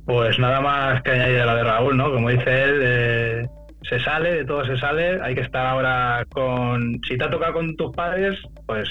Pues 0.04 0.38
nada 0.38 0.60
más 0.60 1.02
que 1.02 1.12
añadir 1.12 1.40
a 1.40 1.46
la 1.46 1.54
de 1.54 1.64
Raúl, 1.64 1.96
¿no? 1.96 2.10
Como 2.10 2.30
dice 2.30 2.64
él, 2.64 2.80
eh, 2.82 3.46
se 3.82 4.00
sale, 4.00 4.34
de 4.34 4.44
todo 4.44 4.64
se 4.64 4.76
sale, 4.78 5.20
hay 5.22 5.34
que 5.34 5.42
estar 5.42 5.66
ahora 5.66 6.26
con... 6.30 7.00
Si 7.06 7.16
te 7.16 7.24
ha 7.24 7.30
tocado 7.30 7.54
con 7.54 7.76
tus 7.76 7.94
padres, 7.94 8.38
pues 8.66 8.88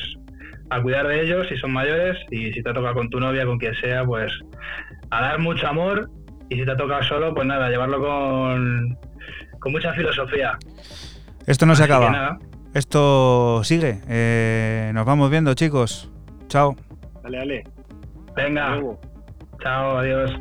a 0.70 0.82
cuidar 0.82 1.08
de 1.08 1.22
ellos 1.24 1.48
si 1.48 1.58
son 1.58 1.72
mayores 1.72 2.18
y 2.32 2.52
si 2.52 2.62
te 2.62 2.70
ha 2.70 2.74
tocado 2.74 2.96
con 2.96 3.10
tu 3.10 3.20
novia, 3.20 3.46
con 3.46 3.58
quien 3.58 3.76
sea, 3.76 4.06
pues 4.06 4.32
a 5.10 5.22
dar 5.22 5.40
mucho 5.40 5.68
amor 5.68 6.10
y 6.50 6.56
si 6.56 6.66
te 6.66 6.72
ha 6.72 6.78
tocado 6.78 7.04
solo, 7.04 7.34
pues 7.34 7.48
nada, 7.48 7.70
llevarlo 7.70 8.00
con, 8.00 8.98
con 9.68 9.74
mucha 9.74 9.92
filosofía. 9.92 10.58
Esto 11.46 11.66
no 11.66 11.76
se 11.76 11.84
acaba. 11.84 12.40
Esto 12.74 13.66
sigue. 13.66 14.00
Eh, 14.08 14.92
nos 14.94 15.06
vamos 15.06 15.30
viendo, 15.30 15.54
chicos. 15.56 16.10
Chao. 16.48 16.78
Dale, 17.22 17.38
dale. 17.38 17.64
Venga. 18.34 18.80
Chao, 19.62 19.98
adiós. 19.98 20.38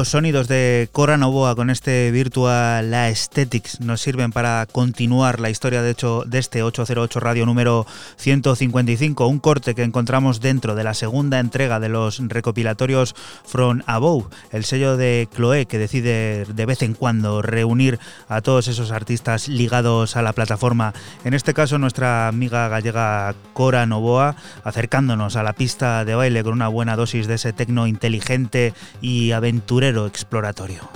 Los 0.00 0.08
sonidos 0.08 0.48
de 0.48 0.88
Cora 0.92 1.18
Novoa 1.18 1.54
con 1.54 1.68
este 1.68 2.10
Virtual 2.10 2.94
Aesthetics 2.94 3.80
nos 3.80 4.00
sirven 4.00 4.32
para 4.32 4.64
continuar 4.64 5.40
la 5.40 5.50
historia 5.50 5.82
de, 5.82 5.90
hecho, 5.90 6.24
de 6.26 6.38
este 6.38 6.62
808 6.62 7.20
Radio 7.20 7.44
número 7.44 7.86
155, 8.16 9.26
un 9.26 9.40
corte 9.40 9.74
que 9.74 9.82
encontramos 9.82 10.40
dentro 10.40 10.74
de 10.74 10.84
la 10.84 10.94
segunda 10.94 11.38
entrega 11.38 11.80
de 11.80 11.90
los 11.90 12.18
recopilatorios 12.26 13.14
From 13.44 13.82
Above, 13.84 14.28
el 14.52 14.64
sello 14.64 14.96
de 14.96 15.28
Chloe 15.36 15.66
que 15.66 15.76
decide 15.76 16.46
de 16.46 16.64
vez 16.64 16.80
en 16.80 16.94
cuando 16.94 17.42
reunir 17.42 17.98
a 18.26 18.40
todos 18.40 18.68
esos 18.68 18.92
artistas 18.92 19.48
ligados 19.48 20.16
a 20.16 20.22
la 20.22 20.32
plataforma. 20.32 20.94
En 21.26 21.34
este 21.34 21.52
caso 21.52 21.76
nuestra 21.76 22.26
amiga 22.26 22.68
gallega 22.68 23.34
Cora 23.52 23.84
Novoa 23.84 24.34
acercándonos 24.64 25.36
a 25.36 25.42
la 25.42 25.52
pista 25.52 26.06
de 26.06 26.14
baile 26.14 26.42
con 26.42 26.54
una 26.54 26.68
buena 26.68 26.96
dosis 26.96 27.26
de 27.26 27.34
ese 27.34 27.52
tecno 27.52 27.86
inteligente 27.86 28.72
y 29.02 29.32
aventurero 29.32 29.89
exploratorio. 30.06 30.88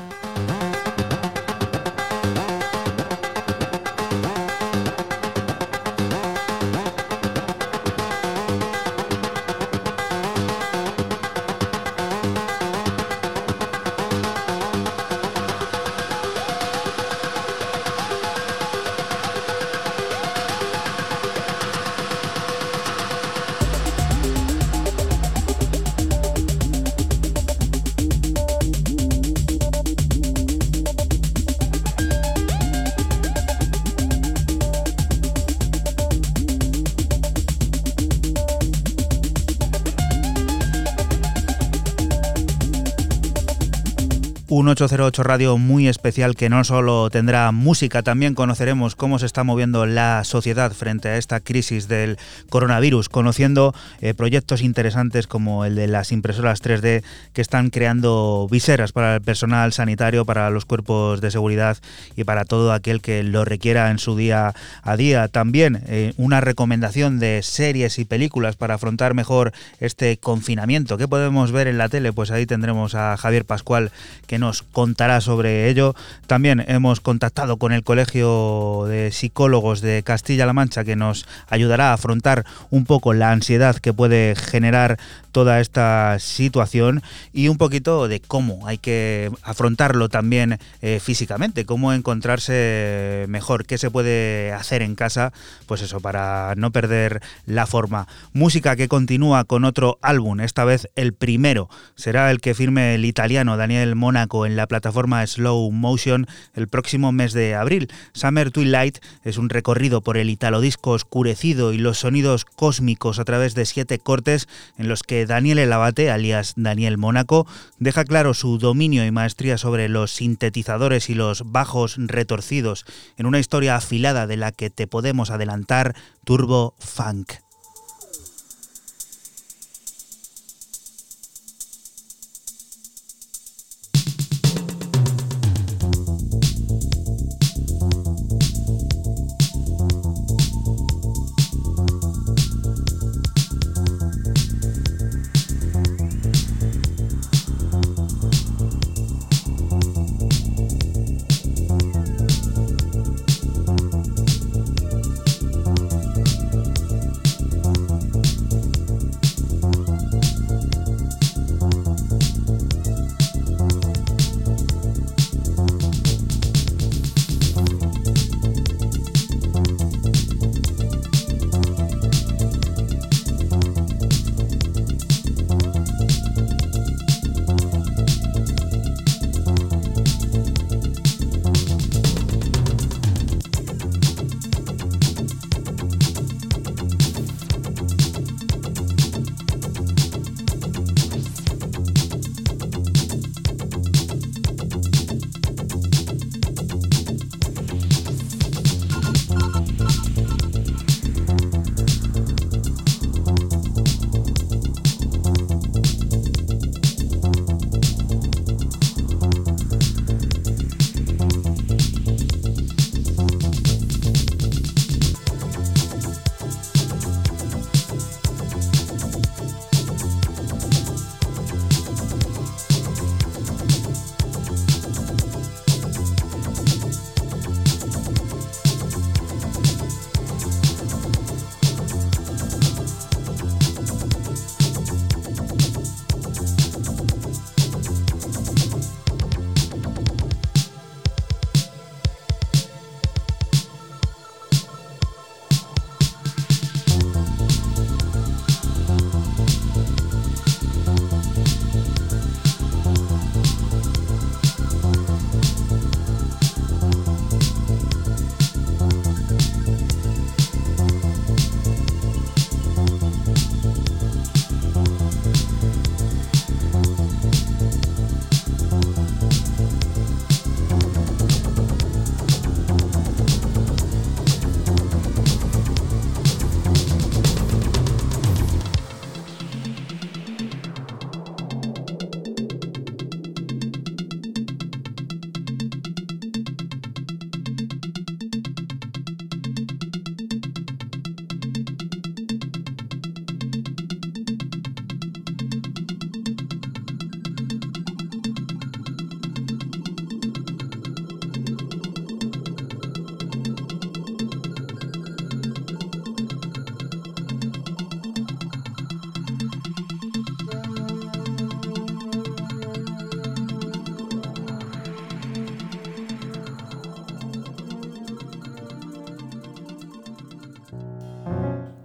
808 44.74 45.22
Radio 45.22 45.56
muy 45.56 45.86
especial 45.86 46.34
que 46.34 46.48
no 46.48 46.64
solo 46.64 47.08
tendrá 47.08 47.52
música, 47.52 48.02
también 48.02 48.34
conoceremos 48.34 48.96
cómo 48.96 49.20
se 49.20 49.26
está 49.26 49.44
moviendo 49.44 49.86
la 49.86 50.24
sociedad 50.24 50.72
frente 50.72 51.08
a 51.08 51.16
esta 51.16 51.38
crisis 51.38 51.86
del 51.86 52.18
coronavirus, 52.50 53.08
conociendo 53.08 53.72
eh, 54.00 54.14
proyectos 54.14 54.62
interesantes 54.62 55.28
como 55.28 55.64
el 55.64 55.76
de 55.76 55.86
las 55.86 56.10
impresoras 56.10 56.60
3D 56.60 57.04
que 57.32 57.40
están 57.40 57.70
creando 57.70 58.48
viseras 58.50 58.90
para 58.90 59.14
el 59.14 59.20
personal 59.22 59.72
sanitario, 59.72 60.24
para 60.24 60.50
los 60.50 60.64
cuerpos 60.64 61.20
de 61.20 61.30
seguridad 61.30 61.78
y 62.16 62.24
para 62.24 62.44
todo 62.44 62.72
aquel 62.72 63.00
que 63.00 63.22
lo 63.22 63.44
requiera 63.44 63.92
en 63.92 64.00
su 64.00 64.16
día 64.16 64.54
a 64.82 64.96
día. 64.96 65.28
También 65.28 65.84
eh, 65.86 66.14
una 66.16 66.40
recomendación 66.40 67.20
de 67.20 67.44
series 67.44 68.00
y 68.00 68.04
películas 68.04 68.56
para 68.56 68.74
afrontar 68.74 69.14
mejor 69.14 69.52
este 69.78 70.16
confinamiento. 70.16 70.98
¿Qué 70.98 71.06
podemos 71.06 71.52
ver 71.52 71.68
en 71.68 71.78
la 71.78 71.88
tele? 71.88 72.12
Pues 72.12 72.32
ahí 72.32 72.44
tendremos 72.44 72.96
a 72.96 73.16
Javier 73.16 73.44
Pascual 73.44 73.92
que 74.26 74.40
nos 74.40 74.63
contará 74.74 75.22
sobre 75.22 75.70
ello. 75.70 75.94
También 76.26 76.62
hemos 76.68 77.00
contactado 77.00 77.56
con 77.56 77.72
el 77.72 77.82
Colegio 77.82 78.84
de 78.86 79.10
Psicólogos 79.10 79.80
de 79.80 80.02
Castilla-La 80.02 80.52
Mancha 80.52 80.84
que 80.84 80.96
nos 80.96 81.26
ayudará 81.48 81.90
a 81.90 81.94
afrontar 81.94 82.44
un 82.68 82.84
poco 82.84 83.14
la 83.14 83.32
ansiedad 83.32 83.76
que 83.76 83.94
puede 83.94 84.34
generar 84.36 84.98
toda 85.34 85.60
esta 85.60 86.18
situación 86.20 87.02
y 87.32 87.48
un 87.48 87.58
poquito 87.58 88.06
de 88.06 88.20
cómo 88.20 88.68
hay 88.68 88.78
que 88.78 89.32
afrontarlo 89.42 90.08
también 90.08 90.58
eh, 90.80 91.00
físicamente, 91.02 91.66
cómo 91.66 91.92
encontrarse 91.92 93.26
mejor, 93.28 93.66
qué 93.66 93.76
se 93.76 93.90
puede 93.90 94.52
hacer 94.52 94.82
en 94.82 94.94
casa, 94.94 95.32
pues 95.66 95.82
eso, 95.82 95.98
para 95.98 96.54
no 96.56 96.70
perder 96.70 97.20
la 97.46 97.66
forma. 97.66 98.06
Música 98.32 98.76
que 98.76 98.86
continúa 98.86 99.42
con 99.42 99.64
otro 99.64 99.98
álbum, 100.02 100.40
esta 100.40 100.64
vez 100.64 100.88
el 100.94 101.14
primero, 101.14 101.68
será 101.96 102.30
el 102.30 102.40
que 102.40 102.54
firme 102.54 102.94
el 102.94 103.04
italiano 103.04 103.56
Daniel 103.56 103.96
Mónaco 103.96 104.46
en 104.46 104.54
la 104.54 104.63
plataforma 104.66 105.26
Slow 105.26 105.70
Motion 105.70 106.26
el 106.54 106.68
próximo 106.68 107.12
mes 107.12 107.32
de 107.32 107.54
abril. 107.54 107.88
Summer 108.12 108.50
Twilight 108.50 108.98
es 109.22 109.38
un 109.38 109.48
recorrido 109.48 110.00
por 110.00 110.16
el 110.16 110.30
italo 110.30 110.60
disco 110.60 110.90
oscurecido 110.90 111.72
y 111.72 111.78
los 111.78 111.98
sonidos 111.98 112.44
cósmicos 112.44 113.18
a 113.18 113.24
través 113.24 113.54
de 113.54 113.66
siete 113.66 113.98
cortes 113.98 114.48
en 114.78 114.88
los 114.88 115.02
que 115.02 115.26
Daniel 115.26 115.58
Elabate, 115.58 116.10
alias 116.10 116.54
Daniel 116.56 116.98
Mónaco, 116.98 117.46
deja 117.78 118.04
claro 118.04 118.34
su 118.34 118.58
dominio 118.58 119.04
y 119.04 119.10
maestría 119.10 119.58
sobre 119.58 119.88
los 119.88 120.12
sintetizadores 120.12 121.10
y 121.10 121.14
los 121.14 121.52
bajos 121.52 121.96
retorcidos 121.98 122.84
en 123.16 123.26
una 123.26 123.38
historia 123.38 123.76
afilada 123.76 124.26
de 124.26 124.36
la 124.36 124.52
que 124.52 124.70
te 124.70 124.86
podemos 124.86 125.30
adelantar 125.30 125.94
Turbo 126.24 126.74
Funk. 126.78 127.43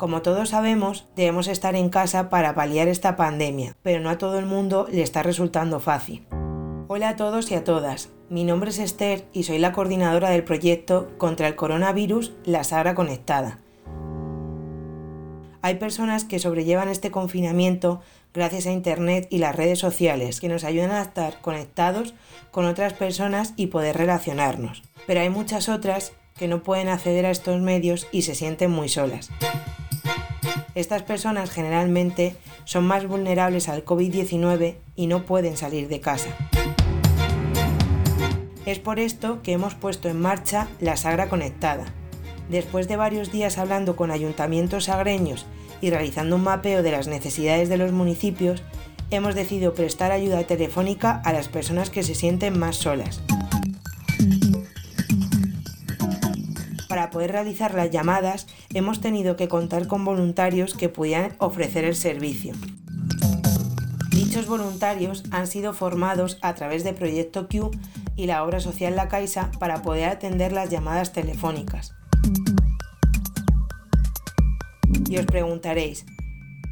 Como 0.10 0.24
todos 0.24 0.50
sabemos, 0.50 1.06
debemos 1.16 1.48
estar 1.48 1.76
en 1.76 1.90
casa 1.90 2.32
para 2.32 2.56
paliar 2.56 2.88
esta 2.88 3.16
pandemia, 3.16 3.76
pero 3.84 4.00
no 4.00 4.10
a 4.10 4.18
todo 4.18 4.40
el 4.40 4.48
mundo 4.48 4.88
le 4.92 5.04
está 5.04 5.22
resultando 5.22 5.80
fácil. 5.80 6.26
Hola 6.88 7.10
a 7.10 7.16
todos 7.16 7.52
y 7.52 7.54
a 7.54 7.64
todas. 7.64 8.10
Mi 8.28 8.44
nombre 8.44 8.72
es 8.72 8.80
Esther 8.80 9.28
y 9.34 9.44
soy 9.44 9.60
la 9.60 9.72
coordinadora 9.72 10.32
del 10.32 10.44
proyecto 10.44 11.12
contra 11.20 11.48
el 11.48 11.56
coronavirus 11.56 12.34
La 12.44 12.64
Sagra 12.64 12.96
Conectada. 12.96 13.60
Hay 15.62 15.76
personas 15.76 16.24
que 16.24 16.40
sobrellevan 16.40 16.90
este 16.90 17.12
confinamiento 17.12 18.02
gracias 18.34 18.66
a 18.66 18.72
Internet 18.72 19.28
y 19.30 19.38
las 19.38 19.56
redes 19.56 19.78
sociales 19.78 20.40
que 20.40 20.50
nos 20.50 20.64
ayudan 20.64 20.90
a 20.90 21.04
estar 21.04 21.40
conectados 21.42 22.16
con 22.50 22.66
otras 22.66 22.94
personas 22.94 23.54
y 23.58 23.68
poder 23.68 23.96
relacionarnos. 23.96 24.82
Pero 25.06 25.20
hay 25.20 25.30
muchas 25.30 25.70
otras 25.70 26.14
que 26.36 26.48
no 26.48 26.64
pueden 26.64 26.88
acceder 26.88 27.28
a 27.28 27.32
estos 27.32 27.62
medios 27.62 28.08
y 28.12 28.24
se 28.24 28.34
sienten 28.34 28.72
muy 28.72 28.90
solas. 28.90 29.30
Estas 30.76 31.04
personas 31.04 31.50
generalmente 31.50 32.36
son 32.66 32.86
más 32.86 33.08
vulnerables 33.08 33.70
al 33.70 33.84
COVID-19 33.84 34.76
y 34.96 35.08
no 35.08 35.26
pueden 35.26 35.58
salir 35.58 35.88
de 35.88 36.00
casa. 36.00 36.30
Es 38.66 38.78
por 38.78 39.00
esto 39.00 39.42
que 39.42 39.54
hemos 39.54 39.74
puesto 39.74 40.10
en 40.10 40.22
marcha 40.22 40.68
la 40.80 40.96
Sagra 40.96 41.28
Conectada. 41.28 41.86
Después 42.50 42.88
de 42.88 42.98
varios 42.98 43.32
días 43.32 43.58
hablando 43.58 43.96
con 43.96 44.12
ayuntamientos 44.12 44.86
sagreños 44.86 45.48
y 45.82 45.90
realizando 45.90 46.36
un 46.36 46.44
mapeo 46.44 46.84
de 46.84 46.92
las 46.92 47.08
necesidades 47.08 47.70
de 47.70 47.78
los 47.78 47.92
municipios, 47.92 48.64
hemos 49.12 49.34
decidido 49.34 49.74
prestar 49.74 50.12
ayuda 50.12 50.44
telefónica 50.44 51.22
a 51.26 51.34
las 51.34 51.48
personas 51.48 51.90
que 51.90 52.04
se 52.04 52.14
sienten 52.14 52.60
más 52.60 52.76
solas. 52.76 53.22
Para 57.00 57.12
poder 57.12 57.32
realizar 57.32 57.76
las 57.76 57.92
llamadas 57.92 58.46
hemos 58.74 59.00
tenido 59.00 59.38
que 59.38 59.48
contar 59.48 59.88
con 59.88 60.04
voluntarios 60.04 60.74
que 60.74 60.90
pudieran 60.90 61.34
ofrecer 61.38 61.86
el 61.86 61.96
servicio. 61.96 62.54
Dichos 64.10 64.48
voluntarios 64.48 65.24
han 65.32 65.48
sido 65.48 65.72
formados 65.72 66.40
a 66.42 66.56
través 66.56 66.84
de 66.84 66.92
Proyecto 66.92 67.48
Q 67.48 67.72
y 68.18 68.26
la 68.26 68.44
obra 68.44 68.60
social 68.60 68.98
La 68.98 69.08
Caixa 69.08 69.50
para 69.60 69.82
poder 69.82 70.10
atender 70.10 70.52
las 70.52 70.70
llamadas 70.70 71.14
telefónicas. 71.14 71.94
Y 75.10 75.18
os 75.20 75.26
preguntaréis, 75.26 76.06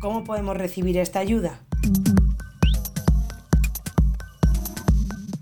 ¿cómo 0.01 0.25
podemos 0.25 0.57
recibir 0.57 0.97
esta 0.97 1.19
ayuda? 1.19 1.61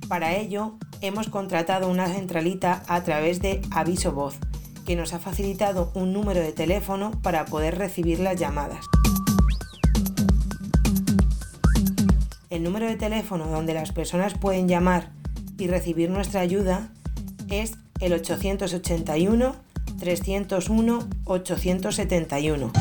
Para 0.08 0.36
ello, 0.36 0.78
hemos 1.02 1.30
contratado 1.30 1.90
una 1.90 2.08
centralita 2.08 2.84
a 2.88 3.04
través 3.04 3.42
de 3.42 3.62
Aviso 3.72 4.12
Voz, 4.12 4.38
que 4.86 4.96
nos 4.96 5.14
ha 5.14 5.20
facilitado 5.20 5.92
un 5.96 6.14
número 6.14 6.40
de 6.40 6.52
teléfono 6.52 7.12
para 7.22 7.46
poder 7.46 7.78
recibir 7.78 8.20
las 8.20 8.40
llamadas. 8.40 8.86
El 12.50 12.64
número 12.64 12.86
de 12.86 12.96
teléfono 12.96 13.48
donde 13.48 13.74
las 13.74 13.92
personas 13.92 14.36
pueden 14.36 14.68
llamar 14.68 15.10
y 15.58 15.68
recibir 15.68 16.10
nuestra 16.10 16.42
ayuda 16.42 16.90
es 17.50 17.74
el 18.00 18.14
881 18.14 19.56
301 20.00 21.08
871. 21.26 22.72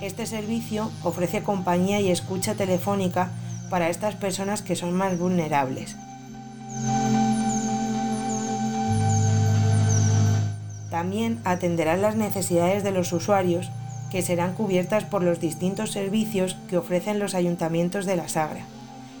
Este 0.00 0.26
servicio 0.26 0.90
ofrece 1.02 1.42
compañía 1.42 2.00
y 2.00 2.10
escucha 2.10 2.54
telefónica 2.54 3.30
para 3.70 3.88
estas 3.88 4.16
personas 4.16 4.60
que 4.60 4.76
son 4.76 4.92
más 4.92 5.18
vulnerables. 5.18 5.96
También 10.92 11.40
atenderán 11.42 12.02
las 12.02 12.14
necesidades 12.14 12.84
de 12.84 12.92
los 12.92 13.12
usuarios 13.12 13.72
que 14.12 14.22
serán 14.22 14.54
cubiertas 14.54 15.02
por 15.02 15.24
los 15.24 15.40
distintos 15.40 15.90
servicios 15.90 16.56
que 16.68 16.76
ofrecen 16.76 17.18
los 17.18 17.34
ayuntamientos 17.34 18.06
de 18.06 18.14
la 18.14 18.28
Sagra 18.28 18.64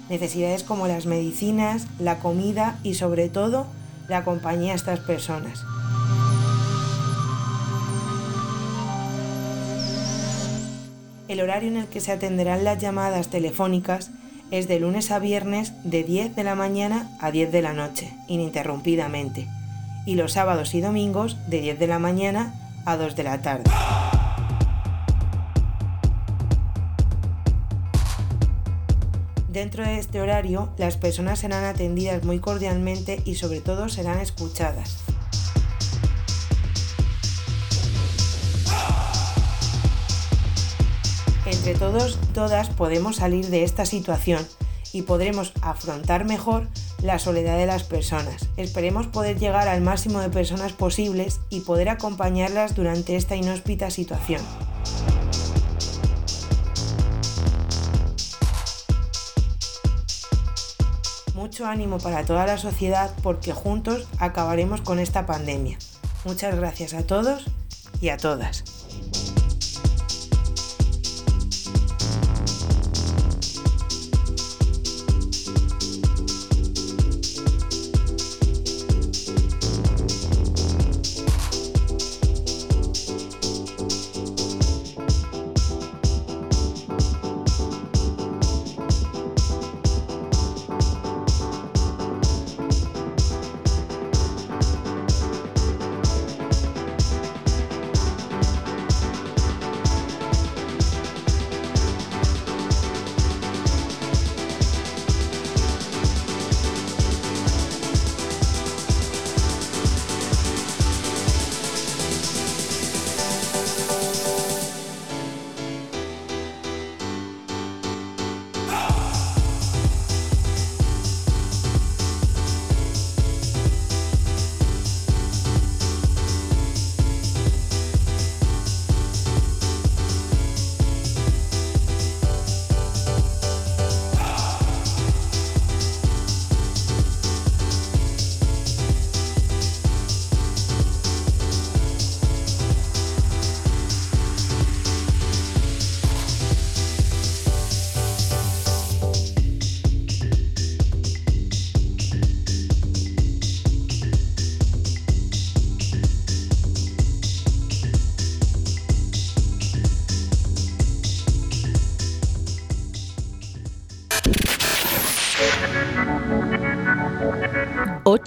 necesidades 0.08 0.62
como 0.62 0.88
las 0.88 1.06
medicinas, 1.06 1.86
la 1.98 2.18
comida 2.18 2.78
y 2.82 2.94
sobre 2.94 3.30
todo 3.30 3.66
la 4.08 4.24
compañía 4.24 4.72
a 4.72 4.76
estas 4.76 5.00
personas. 5.00 5.64
El 11.28 11.40
horario 11.40 11.70
en 11.70 11.78
el 11.78 11.86
que 11.86 12.00
se 12.00 12.12
atenderán 12.12 12.62
las 12.62 12.78
llamadas 12.78 13.28
telefónicas 13.28 14.10
es 14.50 14.68
de 14.68 14.78
lunes 14.78 15.10
a 15.10 15.18
viernes 15.18 15.72
de 15.82 16.04
10 16.04 16.36
de 16.36 16.44
la 16.44 16.54
mañana 16.54 17.08
a 17.20 17.30
10 17.30 17.50
de 17.50 17.62
la 17.62 17.72
noche, 17.72 18.12
ininterrumpidamente, 18.28 19.48
y 20.06 20.14
los 20.14 20.32
sábados 20.32 20.74
y 20.74 20.80
domingos 20.80 21.36
de 21.48 21.60
10 21.60 21.78
de 21.78 21.86
la 21.86 21.98
mañana 21.98 22.54
a 22.84 22.96
2 22.96 23.16
de 23.16 23.22
la 23.22 23.42
tarde. 23.42 23.70
Dentro 29.48 29.84
de 29.84 29.98
este 29.98 30.20
horario, 30.22 30.72
las 30.78 30.96
personas 30.96 31.40
serán 31.40 31.64
atendidas 31.64 32.24
muy 32.24 32.38
cordialmente 32.38 33.20
y 33.26 33.34
sobre 33.34 33.60
todo 33.60 33.90
serán 33.90 34.18
escuchadas. 34.18 34.96
Entre 41.44 41.74
todos 41.74 42.18
todas 42.32 42.70
podemos 42.70 43.16
salir 43.16 43.46
de 43.48 43.62
esta 43.62 43.84
situación 43.84 44.40
y 44.92 45.02
podremos 45.02 45.52
afrontar 45.62 46.24
mejor 46.24 46.68
la 47.02 47.18
soledad 47.18 47.56
de 47.58 47.66
las 47.66 47.84
personas. 47.84 48.48
Esperemos 48.56 49.06
poder 49.06 49.38
llegar 49.38 49.68
al 49.68 49.80
máximo 49.80 50.20
de 50.20 50.30
personas 50.30 50.72
posibles 50.72 51.40
y 51.50 51.60
poder 51.60 51.88
acompañarlas 51.88 52.74
durante 52.74 53.16
esta 53.16 53.36
inhóspita 53.36 53.90
situación. 53.90 54.42
mucho 61.52 61.66
ánimo 61.66 61.98
para 61.98 62.24
toda 62.24 62.46
la 62.46 62.56
sociedad 62.56 63.10
porque 63.22 63.52
juntos 63.52 64.06
acabaremos 64.18 64.80
con 64.80 64.98
esta 64.98 65.26
pandemia. 65.26 65.76
Muchas 66.24 66.54
gracias 66.56 66.94
a 66.94 67.04
todos 67.04 67.44
y 68.00 68.10
a 68.10 68.16
todas. 68.16 68.81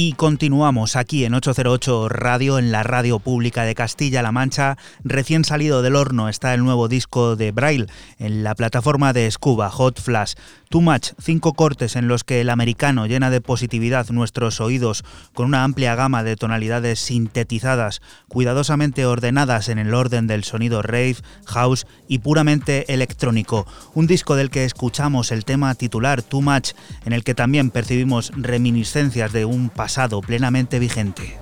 Y 0.00 0.12
continuamos 0.12 0.94
aquí 0.94 1.24
en 1.24 1.34
808 1.34 2.08
Radio, 2.08 2.60
en 2.60 2.70
la 2.70 2.84
radio 2.84 3.18
pública 3.18 3.64
de 3.64 3.74
Castilla-La 3.74 4.30
Mancha. 4.30 4.78
Recién 5.02 5.44
salido 5.44 5.82
del 5.82 5.96
horno 5.96 6.28
está 6.28 6.54
el 6.54 6.62
nuevo 6.62 6.86
disco 6.86 7.34
de 7.34 7.50
Braille 7.50 7.88
en 8.20 8.44
la 8.44 8.54
plataforma 8.54 9.12
de 9.12 9.28
Scuba, 9.28 9.70
Hot 9.70 10.00
Flash. 10.00 10.34
Too 10.68 10.82
Much, 10.82 11.14
cinco 11.18 11.54
cortes 11.54 11.96
en 11.96 12.06
los 12.06 12.22
que 12.22 12.42
el 12.42 12.50
americano 12.50 13.06
llena 13.06 13.30
de 13.30 13.40
positividad 13.40 14.08
nuestros 14.10 14.60
oídos 14.60 15.02
con 15.32 15.46
una 15.46 15.64
amplia 15.64 15.96
gama 15.96 16.22
de 16.22 16.36
tonalidades 16.36 17.00
sintetizadas, 17.00 18.00
cuidadosamente 18.28 19.04
ordenadas 19.04 19.68
en 19.68 19.78
el 19.78 19.94
orden 19.94 20.26
del 20.26 20.44
sonido 20.44 20.82
rave, 20.82 21.16
house 21.46 21.86
y 22.06 22.18
puramente 22.18 22.92
electrónico. 22.92 23.66
Un 23.94 24.06
disco 24.06 24.36
del 24.36 24.50
que 24.50 24.64
escuchamos 24.64 25.32
el 25.32 25.46
tema 25.46 25.74
titular 25.74 26.22
Too 26.22 26.42
Much, 26.42 26.72
en 27.04 27.14
el 27.14 27.24
que 27.24 27.34
también 27.34 27.70
percibimos 27.70 28.30
reminiscencias 28.36 29.32
de 29.32 29.46
un 29.46 29.70
pasado 29.70 29.87
plenamente 30.20 30.78
vigente. 30.78 31.38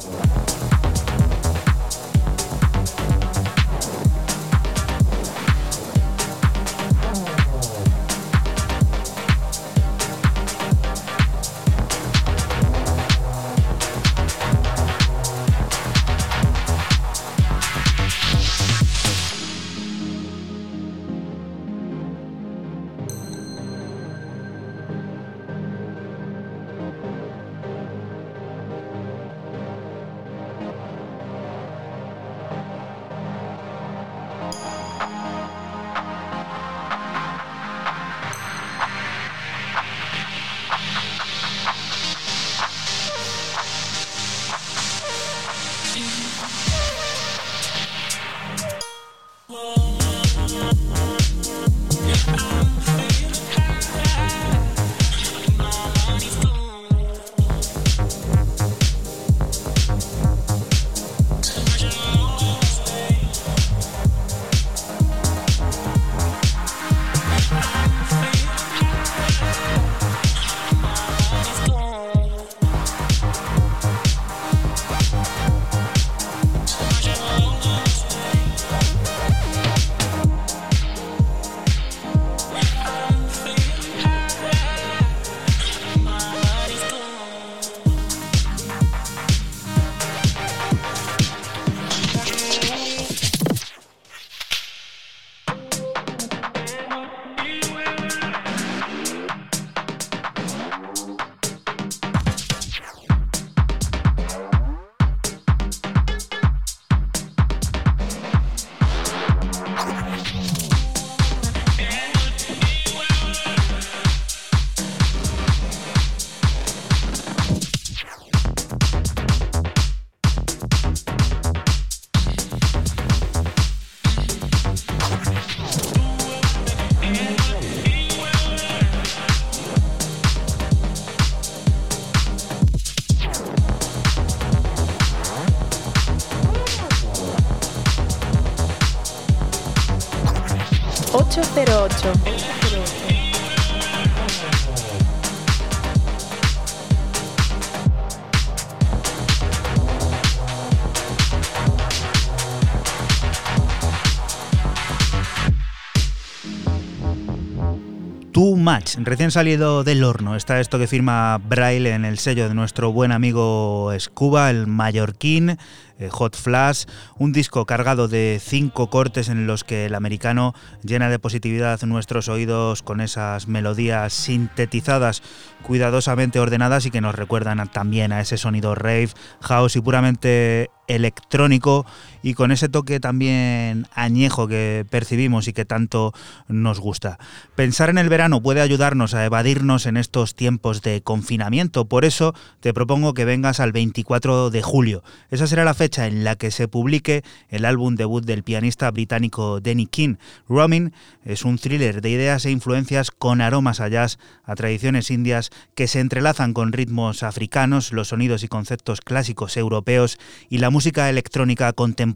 Recién 158.94 159.33
salido 159.33 159.83
del 159.83 160.05
horno, 160.05 160.37
está 160.37 160.61
esto 160.61 160.79
que 160.79 160.87
firma 160.87 161.38
Braille 161.38 161.92
en 161.92 162.05
el 162.05 162.20
sello 162.20 162.49
de 162.49 162.55
nuestro 162.55 162.92
buen 162.92 163.11
amigo 163.11 163.90
Scuba, 163.99 164.49
el 164.49 164.68
mallorquín, 164.68 165.59
eh, 165.99 166.09
Hot 166.11 166.37
Flash, 166.37 166.85
un 167.18 167.33
disco 167.33 167.66
cargado 167.66 168.07
de 168.07 168.40
cinco 168.40 168.88
cortes 168.88 169.29
en 169.29 169.49
los 169.49 169.64
que 169.64 169.87
el 169.87 169.94
americano 169.96 170.55
llena 170.85 171.11
de 171.11 171.18
positividad 171.18 171.83
nuestros 171.83 172.29
oídos 172.29 172.83
con 172.83 173.01
esas 173.01 173.49
melodías 173.49 174.12
sintetizadas, 174.12 175.20
cuidadosamente 175.62 176.38
ordenadas 176.38 176.87
y 176.87 176.92
que 176.92 177.01
nos 177.01 177.16
recuerdan 177.16 177.68
también 177.72 178.12
a 178.12 178.20
ese 178.20 178.37
sonido 178.37 178.77
rave, 178.77 179.11
house 179.40 179.75
y 179.75 179.81
puramente 179.81 180.70
electrónico 180.87 181.87
y 182.27 182.35
con 182.35 182.51
ese 182.51 182.69
toque 182.69 182.99
también 182.99 183.87
añejo 183.95 184.49
que 184.49 184.85
percibimos 184.91 185.47
y 185.47 185.53
que 185.53 185.65
tanto 185.65 186.12
nos 186.49 186.81
gusta. 186.81 187.21
Pensar 187.55 187.89
en 187.89 187.99
el 187.99 188.09
verano 188.09 188.43
puede 188.43 188.61
ayudarnos 188.62 189.15
a 189.15 189.25
evadirnos 189.25 189.87
en 189.87 189.97
estos 189.97 190.35
tiempos 190.35 190.83
de 190.83 191.03
confinamiento, 191.03 191.85
por 191.85 192.05
eso 192.05 192.35
te 192.59 192.75
propongo 192.75 193.15
que 193.15 193.25
vengas 193.25 193.61
al 193.61 193.71
24 193.71 194.51
de 194.51 194.61
julio. 194.61 195.05
Esa 195.31 195.47
será 195.47 195.62
la 195.62 195.75
fecha 195.75 196.09
en 196.09 196.25
la 196.25 196.35
que 196.35 196.51
se 196.51 196.67
publique 196.67 197.23
el 197.49 197.65
álbum 197.65 197.95
debut 197.95 198.25
del 198.25 198.43
pianista 198.43 198.91
británico 198.91 199.61
Danny 199.61 199.87
King. 199.87 200.17
Roaming 200.49 200.93
es 201.25 201.45
un 201.45 201.59
thriller 201.59 202.01
de 202.01 202.11
ideas 202.11 202.45
e 202.45 202.51
influencias 202.51 203.12
con 203.12 203.41
aromas 203.41 203.79
a 203.79 203.87
jazz, 203.87 204.19
a 204.43 204.57
tradiciones 204.57 205.12
indias 205.12 205.51
que 205.77 205.87
se 205.87 206.00
entrelazan 206.00 206.55
con 206.55 206.73
ritmos 206.73 207.23
africanos, 207.23 207.92
los 207.92 208.09
sonidos 208.09 208.42
y 208.42 208.48
conceptos 208.48 209.00
clásicos 209.00 209.57
europeos 209.57 210.19
y 210.50 210.59
la 210.59 210.71
música 210.71 211.09
electrónica 211.09 211.73
contemporánea. 211.73 212.15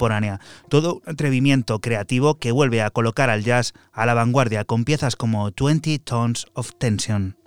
Todo 0.68 0.94
un 0.94 1.02
atrevimiento 1.06 1.80
creativo 1.80 2.36
que 2.36 2.52
vuelve 2.52 2.82
a 2.82 2.90
colocar 2.90 3.30
al 3.30 3.44
jazz 3.44 3.72
a 3.92 4.06
la 4.06 4.14
vanguardia 4.14 4.64
con 4.64 4.84
piezas 4.84 5.16
como 5.16 5.50
20 5.50 5.98
Tones 6.00 6.46
of 6.54 6.72
Tension. 6.78 7.39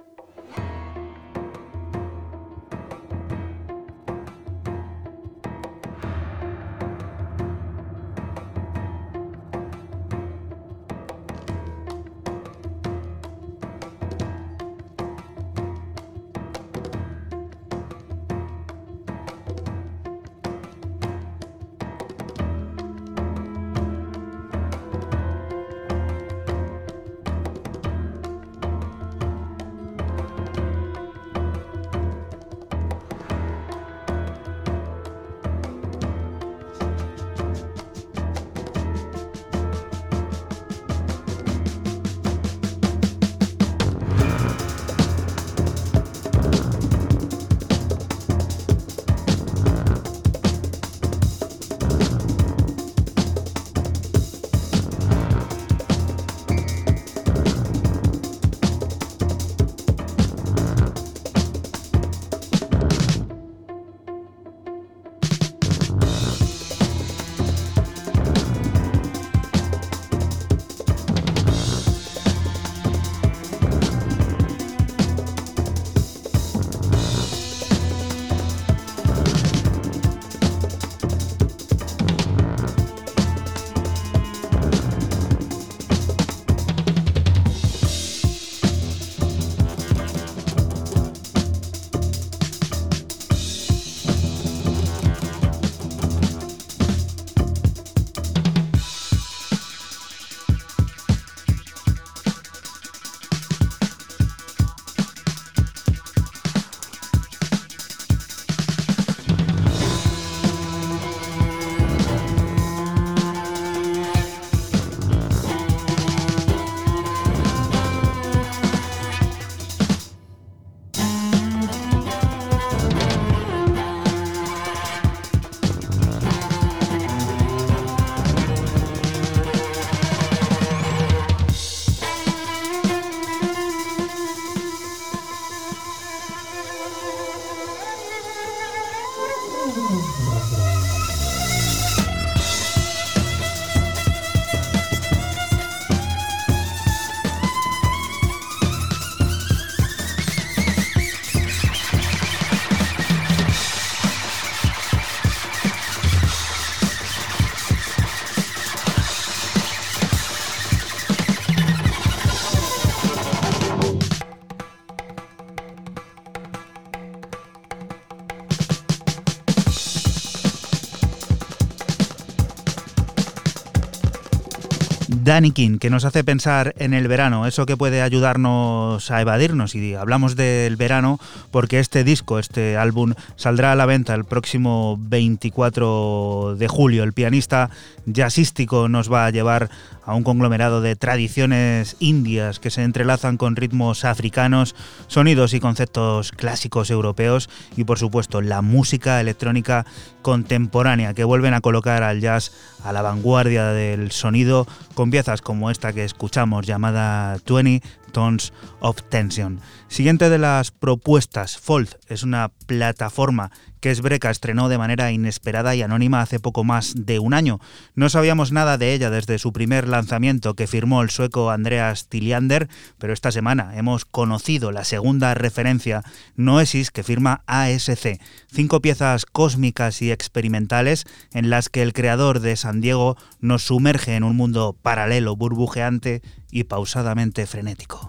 Danny 175.34 175.50
King, 175.50 175.80
que 175.80 175.90
nos 175.90 176.06
hace 176.06 176.24
pensar 176.24 176.76
en 176.78 176.94
el 176.94 177.08
verano, 177.08 177.48
eso 177.48 177.66
que 177.66 177.76
puede 177.76 178.04
ayudarnos 178.04 179.10
a 179.10 179.20
evadirnos. 179.20 179.74
Y 179.74 179.96
hablamos 179.96 180.36
del 180.36 180.76
verano 180.76 181.20
porque 181.50 181.80
este 181.80 182.04
disco, 182.04 182.38
este 182.38 182.78
álbum, 182.78 183.16
saldrá 183.36 183.72
a 183.72 183.76
la 183.76 183.88
venta 183.88 184.14
el 184.14 184.26
próximo 184.26 184.96
24 185.00 186.56
de 186.56 186.68
julio. 186.68 187.04
El 187.04 187.14
pianista 187.14 187.72
jazzístico 188.06 188.90
nos 188.90 189.12
va 189.12 189.26
a 189.26 189.32
llevar 189.32 189.72
a 190.06 190.14
un 190.14 190.24
conglomerado 190.24 190.82
de 190.82 190.96
tradiciones 190.96 191.96
indias 192.00 192.60
que 192.60 192.70
se 192.70 192.84
entrelazan 192.84 193.38
con 193.38 193.56
ritmos 193.56 194.06
africanos, 194.06 194.76
sonidos 195.08 195.54
y 195.54 195.60
conceptos 195.60 196.32
clásicos 196.32 196.92
europeos 196.92 197.50
y 197.78 197.86
por 197.86 198.00
supuesto 198.00 198.42
la 198.42 198.62
música 198.62 199.20
electrónica 199.22 199.86
contemporánea 200.22 201.14
que 201.14 201.24
vuelven 201.24 201.54
a 201.54 201.62
colocar 201.62 202.04
al 202.04 202.22
jazz 202.22 202.52
a 202.84 202.92
la 202.92 203.02
vanguardia 203.02 203.68
del 203.68 204.12
sonido 204.12 204.68
con 204.94 205.10
piezas 205.24 205.42
como 205.42 205.72
esta 205.72 205.94
que 205.94 206.04
escuchamos 206.04 206.66
llamada 206.66 207.38
20 207.48 207.82
Of 208.16 209.02
Tension. 209.10 209.60
Siguiente 209.88 210.30
de 210.30 210.38
las 210.38 210.72
propuestas, 210.72 211.58
Fold 211.58 211.98
es 212.08 212.22
una 212.24 212.50
plataforma 212.68 213.52
que 213.80 213.92
Esbreca 213.92 214.30
estrenó 214.30 214.70
de 214.70 214.78
manera 214.78 215.12
inesperada 215.12 215.76
y 215.76 215.82
anónima 215.82 216.22
hace 216.22 216.40
poco 216.40 216.64
más 216.64 216.94
de 216.96 217.20
un 217.20 217.34
año. 217.34 217.60
No 217.96 218.10
sabíamos 218.10 218.52
nada 218.52 218.78
de 218.78 218.94
ella 218.94 219.10
desde 219.10 219.40
su 219.40 219.52
primer 219.52 219.88
lanzamiento 219.88 220.54
que 220.54 220.68
firmó 220.68 221.02
el 221.02 221.10
sueco 221.10 221.52
Andreas 221.52 222.08
Tiliander, 222.08 222.70
pero 222.98 223.14
esta 223.14 223.32
semana 223.32 223.76
hemos 223.76 224.06
conocido 224.06 224.72
la 224.72 224.84
segunda 224.86 225.34
referencia, 225.34 226.04
Noesis, 226.36 226.92
que 226.92 227.04
firma 227.04 227.42
ASC. 227.46 228.22
Cinco 228.48 228.80
piezas 228.80 229.26
cósmicas 229.26 230.02
y 230.02 230.12
experimentales 230.12 231.06
en 231.34 231.50
las 231.50 231.70
que 231.70 231.82
el 231.82 231.94
creador 231.94 232.40
de 232.40 232.56
San 232.56 232.80
Diego 232.80 233.18
nos 233.42 233.64
sumerge 233.64 234.16
en 234.16 234.24
un 234.24 234.38
mundo 234.38 234.78
paralelo, 234.82 235.36
burbujeante 235.36 236.22
y 236.52 236.66
pausadamente 236.66 237.48
frenético. 237.48 238.03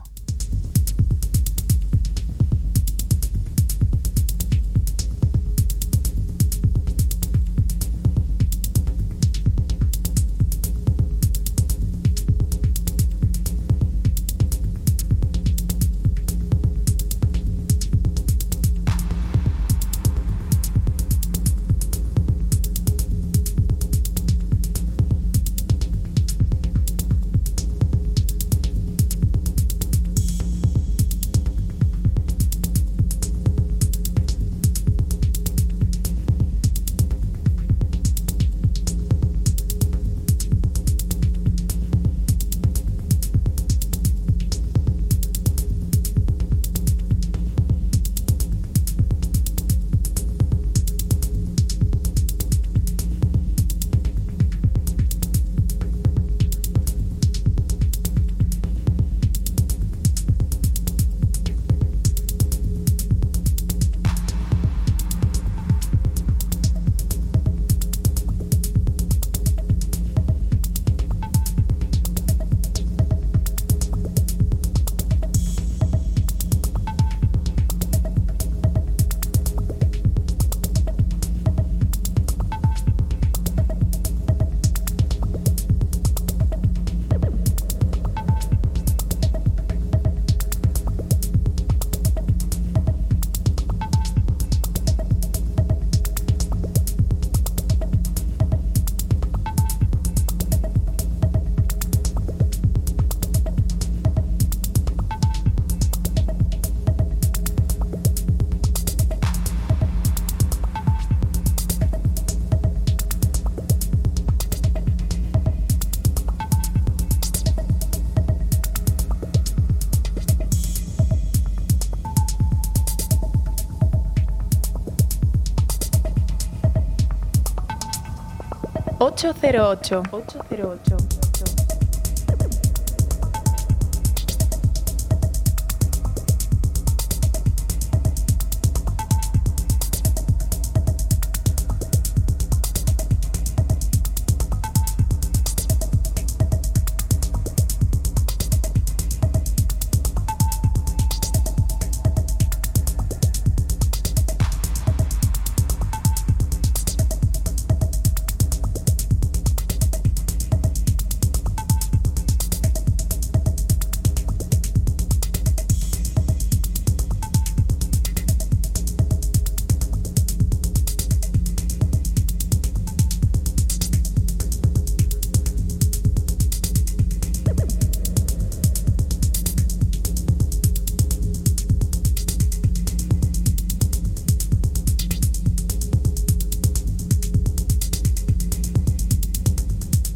808. 129.16 130.02
808. 130.10 130.93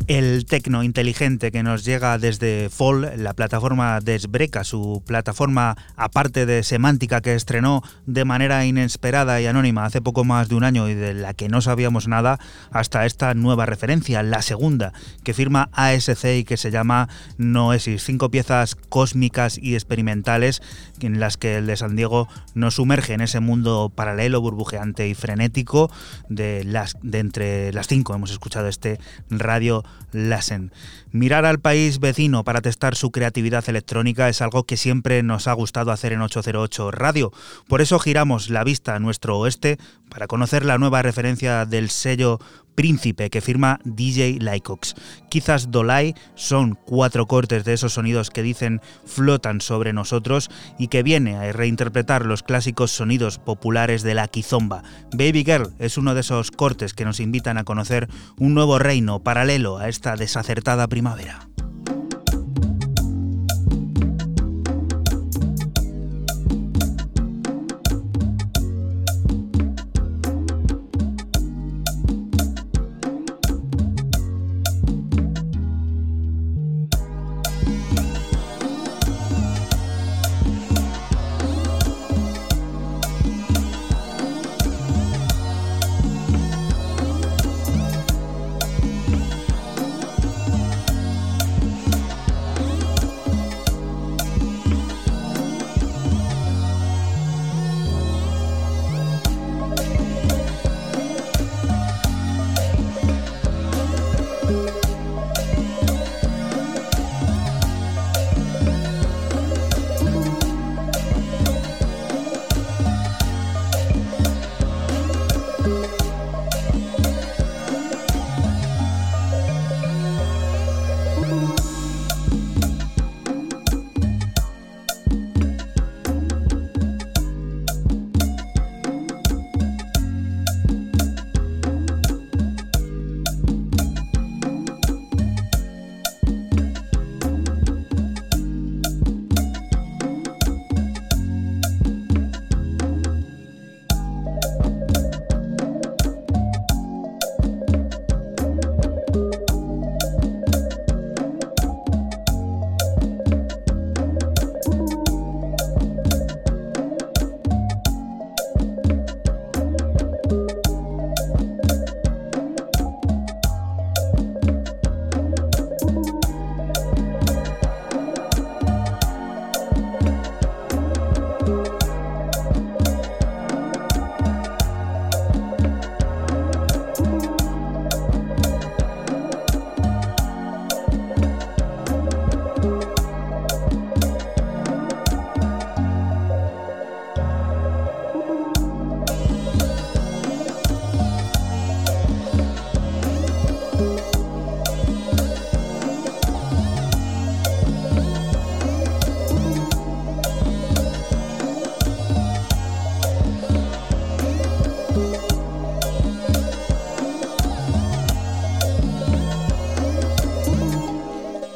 El 0.08 0.46
tecno 0.46 0.82
inteligente 0.82 1.52
que 1.52 1.62
nos 1.62 1.84
llega 1.84 2.16
desde 2.16 2.70
Fall, 2.70 3.22
la 3.22 3.34
plataforma 3.34 4.00
de 4.00 4.18
Sbreca, 4.18 4.64
su 4.64 5.02
plataforma 5.06 5.76
aparte 5.96 6.46
de 6.46 6.62
semántica 6.62 7.20
que 7.20 7.34
estrenó 7.34 7.82
de 8.06 8.24
manera 8.24 8.64
inesperada 8.64 9.38
y 9.38 9.46
anónima 9.46 9.84
hace 9.84 10.00
poco 10.00 10.24
más 10.24 10.48
de 10.48 10.54
un 10.54 10.64
año 10.64 10.88
y 10.88 10.94
de 10.94 11.12
la 11.12 11.34
que 11.34 11.50
no 11.50 11.60
sabíamos 11.60 12.08
nada, 12.08 12.40
hasta 12.70 13.04
esta 13.04 13.34
nueva 13.34 13.66
referencia, 13.66 14.22
la 14.22 14.40
segunda, 14.40 14.94
que 15.24 15.34
firma 15.34 15.68
ASC 15.72 16.24
y 16.38 16.44
que 16.44 16.56
se 16.56 16.70
llama 16.70 17.10
Noesis. 17.36 18.02
Cinco 18.02 18.30
piezas 18.30 18.76
cósmicas 18.76 19.58
y 19.58 19.74
experimentales 19.74 20.62
en 21.00 21.20
las 21.20 21.36
que 21.36 21.58
el 21.58 21.66
de 21.66 21.76
San 21.76 21.96
Diego 21.96 22.28
nos 22.54 22.76
sumerge 22.76 23.12
en 23.12 23.20
ese 23.20 23.40
mundo 23.40 23.92
paralelo, 23.94 24.40
burbujeante 24.40 25.06
y 25.06 25.14
frenético 25.14 25.90
de, 26.30 26.64
las, 26.64 26.96
de 27.02 27.18
entre 27.18 27.72
las 27.74 27.88
cinco. 27.88 28.14
Hemos 28.14 28.30
escuchado 28.30 28.68
este 28.68 28.98
radio 29.28 29.84
Lassen. 30.12 30.70
Mirar 31.10 31.46
al 31.46 31.58
país 31.58 32.00
vecino 32.00 32.44
para 32.44 32.60
testar 32.60 32.94
su 32.94 33.10
creatividad 33.10 33.68
electrónica 33.68 34.28
es 34.28 34.42
algo 34.42 34.64
que 34.64 34.76
siempre 34.76 35.22
nos 35.22 35.48
ha 35.48 35.54
gustado 35.54 35.90
hacer 35.90 36.12
en 36.12 36.20
808 36.20 36.90
Radio. 36.90 37.32
Por 37.66 37.80
eso 37.80 37.98
giramos 37.98 38.50
la 38.50 38.62
vista 38.62 38.94
a 38.94 38.98
nuestro 38.98 39.38
oeste 39.38 39.78
para 40.10 40.26
conocer 40.26 40.64
la 40.64 40.78
nueva 40.78 41.02
referencia 41.02 41.64
del 41.64 41.90
sello 41.90 42.38
Príncipe 42.78 43.28
que 43.28 43.40
firma 43.40 43.80
DJ 43.82 44.38
Lycox. 44.38 44.94
Quizás 45.28 45.72
Dolai 45.72 46.14
son 46.36 46.76
cuatro 46.76 47.26
cortes 47.26 47.64
de 47.64 47.72
esos 47.72 47.94
sonidos 47.94 48.30
que 48.30 48.44
dicen 48.44 48.80
flotan 49.04 49.60
sobre 49.60 49.92
nosotros 49.92 50.48
y 50.78 50.86
que 50.86 51.02
viene 51.02 51.34
a 51.34 51.50
reinterpretar 51.50 52.24
los 52.24 52.44
clásicos 52.44 52.92
sonidos 52.92 53.38
populares 53.38 54.04
de 54.04 54.14
la 54.14 54.28
quizomba. 54.28 54.84
Baby 55.10 55.42
Girl 55.42 55.74
es 55.80 55.98
uno 55.98 56.14
de 56.14 56.20
esos 56.20 56.52
cortes 56.52 56.94
que 56.94 57.04
nos 57.04 57.18
invitan 57.18 57.58
a 57.58 57.64
conocer 57.64 58.06
un 58.38 58.54
nuevo 58.54 58.78
reino 58.78 59.18
paralelo 59.24 59.78
a 59.78 59.88
esta 59.88 60.14
desacertada 60.14 60.86
primavera. 60.98 61.48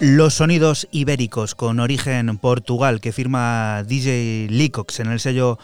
Los 0.05 0.35
sonidos 0.35 0.89
ibéricos 0.91 1.55
con 1.55 1.79
origen 1.79 2.37
Portugal 2.39 3.01
que 3.01 3.13
firma 3.13 3.85
DJ 3.85 4.49
Licox 4.51 4.99
en 4.99 5.07
el 5.07 5.21
sello 5.21 5.61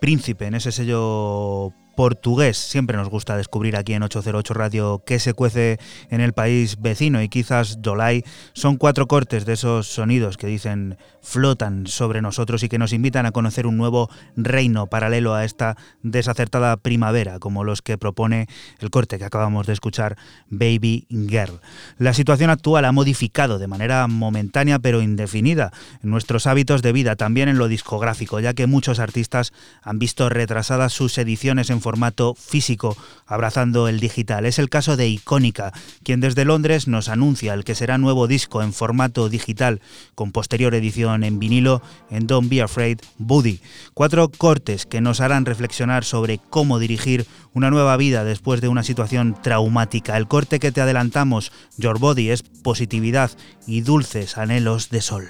Príncipe, 0.00 0.46
en 0.46 0.54
ese 0.54 0.72
sello 0.72 1.74
portugués. 1.96 2.56
Siempre 2.56 2.96
nos 2.96 3.08
gusta 3.08 3.36
descubrir 3.36 3.76
aquí 3.76 3.94
en 3.94 4.02
808 4.02 4.54
Radio 4.54 5.02
qué 5.06 5.18
se 5.18 5.34
cuece 5.34 5.78
en 6.10 6.20
el 6.20 6.32
país 6.32 6.80
vecino 6.80 7.22
y 7.22 7.28
quizás 7.28 7.82
Dolai 7.82 8.24
son 8.52 8.76
cuatro 8.76 9.06
cortes 9.06 9.44
de 9.44 9.54
esos 9.54 9.86
sonidos 9.86 10.36
que 10.36 10.46
dicen 10.46 10.96
flotan 11.22 11.86
sobre 11.86 12.20
nosotros 12.20 12.62
y 12.62 12.68
que 12.68 12.78
nos 12.78 12.92
invitan 12.92 13.26
a 13.26 13.32
conocer 13.32 13.66
un 13.66 13.76
nuevo 13.76 14.10
reino 14.36 14.88
paralelo 14.88 15.34
a 15.34 15.44
esta 15.44 15.76
desacertada 16.02 16.76
primavera, 16.76 17.38
como 17.38 17.64
los 17.64 17.80
que 17.80 17.98
propone 17.98 18.48
el 18.80 18.90
corte 18.90 19.18
que 19.18 19.24
acabamos 19.24 19.66
de 19.66 19.72
escuchar, 19.72 20.16
Baby 20.48 21.06
Girl. 21.08 21.60
La 21.98 22.12
situación 22.12 22.50
actual 22.50 22.84
ha 22.84 22.92
modificado 22.92 23.58
de 23.58 23.68
manera 23.68 24.06
momentánea 24.08 24.78
pero 24.78 25.00
indefinida 25.00 25.72
nuestros 26.02 26.46
hábitos 26.46 26.82
de 26.82 26.92
vida, 26.92 27.16
también 27.16 27.48
en 27.48 27.58
lo 27.58 27.68
discográfico, 27.68 28.40
ya 28.40 28.54
que 28.54 28.66
muchos 28.66 28.98
artistas 28.98 29.52
han 29.82 29.98
visto 29.98 30.28
retrasadas 30.28 30.92
sus 30.92 31.16
ediciones 31.18 31.70
en 31.70 31.80
formato 31.82 32.34
físico, 32.34 32.96
abrazando 33.26 33.88
el 33.88 34.00
digital. 34.00 34.46
Es 34.46 34.58
el 34.58 34.68
caso 34.68 34.96
de 34.96 35.08
Icónica, 35.08 35.72
quien 36.02 36.20
desde 36.20 36.44
Londres 36.44 36.88
nos 36.88 37.08
anuncia 37.08 37.54
el 37.54 37.64
que 37.64 37.74
será 37.74 37.98
nuevo 37.98 38.26
disco 38.26 38.62
en 38.62 38.72
formato 38.72 39.28
digital, 39.28 39.80
con 40.14 40.32
posterior 40.32 40.74
edición 40.74 41.24
en 41.24 41.38
vinilo 41.38 41.82
en 42.10 42.26
Don't 42.26 42.48
Be 42.48 42.62
Afraid, 42.62 42.98
Buddy. 43.18 43.60
Cuatro 43.94 44.30
cortes 44.30 44.86
que 44.86 45.00
nos 45.00 45.20
harán 45.20 45.44
reflexionar 45.44 46.04
sobre 46.04 46.38
cómo 46.38 46.78
dirigir 46.78 47.26
una 47.52 47.70
nueva 47.70 47.96
vida 47.96 48.24
después 48.24 48.60
de 48.60 48.68
una 48.68 48.82
situación 48.82 49.36
traumática. 49.42 50.16
El 50.16 50.28
corte 50.28 50.58
que 50.58 50.72
te 50.72 50.80
adelantamos, 50.80 51.52
Your 51.76 51.98
Body, 51.98 52.30
es 52.30 52.42
positividad 52.42 53.30
y 53.66 53.82
dulces 53.82 54.38
anhelos 54.38 54.90
de 54.90 55.00
sol. 55.00 55.28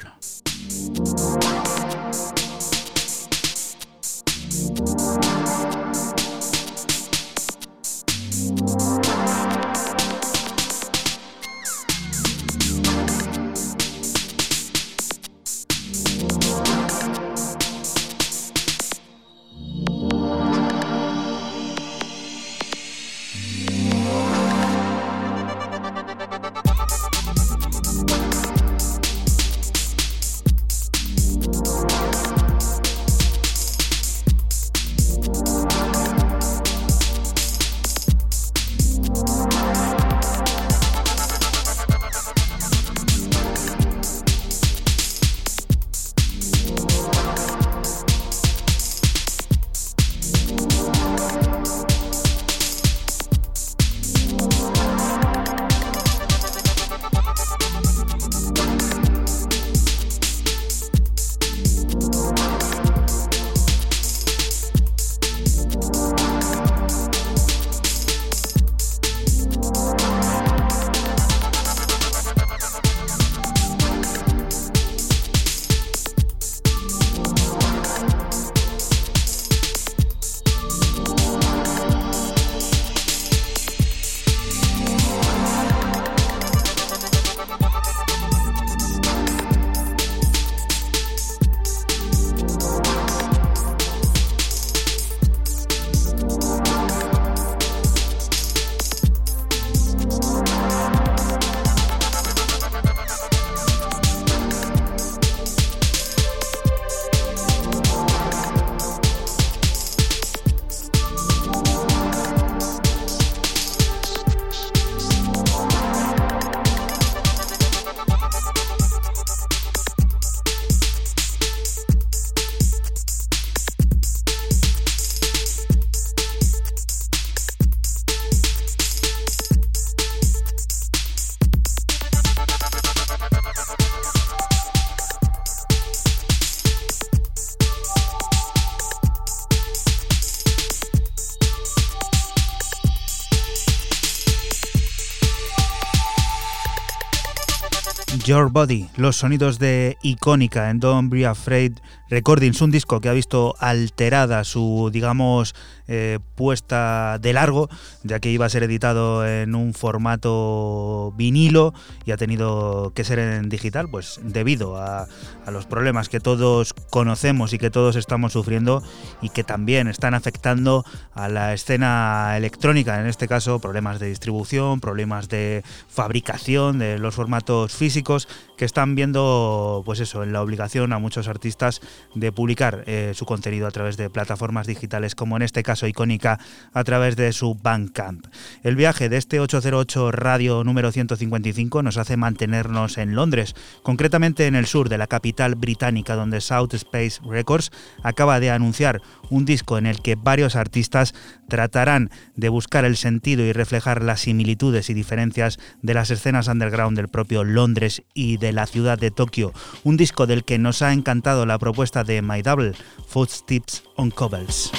Your 148.33 148.51
Body, 148.51 148.89
los 148.97 149.17
sonidos 149.17 149.59
de 149.59 149.99
icónica 150.03 150.71
en 150.71 150.81
Don't 150.81 151.13
Be 151.13 151.27
Afraid 151.27 151.75
Recordings, 152.09 152.63
un 152.63 152.71
disco 152.71 152.99
que 152.99 153.11
ha 153.11 153.13
visto 153.13 153.55
alterada 153.59 154.43
su, 154.45 154.89
digamos, 154.91 155.55
eh, 155.87 156.19
puesta 156.35 157.19
de 157.19 157.35
largo, 157.35 157.69
ya 158.05 158.21
que 158.21 158.31
iba 158.31 158.47
a 158.47 158.49
ser 158.49 158.63
editado 158.63 159.27
en 159.27 159.55
un 159.55 159.75
formato 159.75 161.13
vinilo 161.15 161.75
y 162.05 162.13
ha 162.13 162.17
tenido 162.17 162.93
que 162.95 163.05
ser 163.05 163.19
en 163.19 163.49
digital, 163.49 163.89
pues 163.89 164.21
debido 164.23 164.77
a, 164.77 165.07
los 165.51 165.67
problemas 165.67 166.09
que 166.09 166.21
todos 166.21 166.73
conocemos 166.91 167.53
y 167.53 167.59
que 167.59 167.71
todos 167.71 167.97
estamos 167.97 168.33
sufriendo 168.33 168.83
y 169.21 169.29
que 169.29 169.45
también 169.45 169.89
están 169.89 170.15
afectando 170.15 170.85
a 171.15 171.29
la 171.29 171.53
escena 171.53 172.35
electrónica, 172.37 173.01
en 173.01 173.07
este 173.07 173.29
caso 173.29 173.59
problemas 173.59 174.01
de 174.01 174.09
distribución, 174.09 174.81
problemas 174.81 175.29
de 175.29 175.63
fabricación 175.89 176.79
de 176.79 176.99
los 176.99 177.15
formatos 177.15 177.75
físicos 177.75 178.29
que 178.57 178.65
están 178.65 178.95
viendo, 178.95 179.83
pues 179.85 180.01
eso, 180.01 180.23
en 180.23 180.33
la 180.33 180.43
obligación 180.43 180.93
a 180.93 180.99
muchos 180.99 181.29
artistas 181.29 181.81
de 182.15 182.31
publicar 182.31 182.85
eh, 182.87 183.13
su 183.15 183.27
contenido 183.27 183.67
a 183.67 183.71
través 183.71 183.97
de 183.97 184.09
plataformas 184.09 184.67
digitales, 184.67 185.15
como 185.15 185.37
en 185.37 185.43
este 185.43 185.63
caso 185.63 185.87
icónica, 185.87 186.39
a 186.73 186.85
través 186.85 187.17
de 187.17 187.33
su 187.33 187.55
Bandcamp. 187.57 188.27
El 188.63 188.77
viaje 188.77 189.09
de 189.09 189.17
este 189.17 189.41
808 189.41 190.13
Radio 190.13 190.65
número 190.65 190.93
155 190.93 191.83
nos 191.93 191.99
hace 191.99 192.17
mantenernos 192.17 192.97
en 192.97 193.15
Londres, 193.15 193.55
concretamente 193.83 194.47
en 194.47 194.55
el 194.55 194.65
sur 194.65 194.89
de 194.89 194.97
la 194.97 195.09
capital 195.09 195.57
británica, 195.57 196.15
donde 196.15 196.41
South 196.41 196.73
Space 196.73 197.21
Records 197.23 197.71
acaba 198.03 198.41
de 198.41 198.51
anunciar 198.51 199.03
un 199.29 199.45
disco 199.45 199.77
en 199.77 199.85
el 199.85 200.01
que 200.01 200.15
varios 200.15 200.57
artistas 200.57 201.15
tratarán 201.49 202.11
de 202.35 202.49
buscar 202.49 202.87
el 202.87 202.97
sentido 202.97 203.45
y 203.45 203.53
reflejar 203.53 204.03
las 204.03 204.21
similitudes 204.21 204.89
y 204.89 204.95
diferencias 204.95 205.59
de 205.83 205.93
las 205.93 206.11
escenas 206.11 206.49
underground 206.49 206.97
del 206.97 207.09
propio 207.09 207.45
Londres 207.45 208.03
y 208.15 208.39
de 208.39 208.53
la 208.53 208.67
ciudad 208.67 208.99
de 208.99 209.11
Tokio, 209.11 209.53
un 209.85 209.99
disco 209.99 210.27
del 210.27 210.45
que 210.45 210.59
nos 210.59 210.81
ha 210.81 210.95
encantado 210.95 211.45
la 211.45 211.59
propuesta 211.59 212.05
de 212.05 212.23
My 212.23 212.41
Double, 212.41 212.73
Footsteps 213.07 213.85
on 213.97 214.11
Cobbles. 214.11 214.73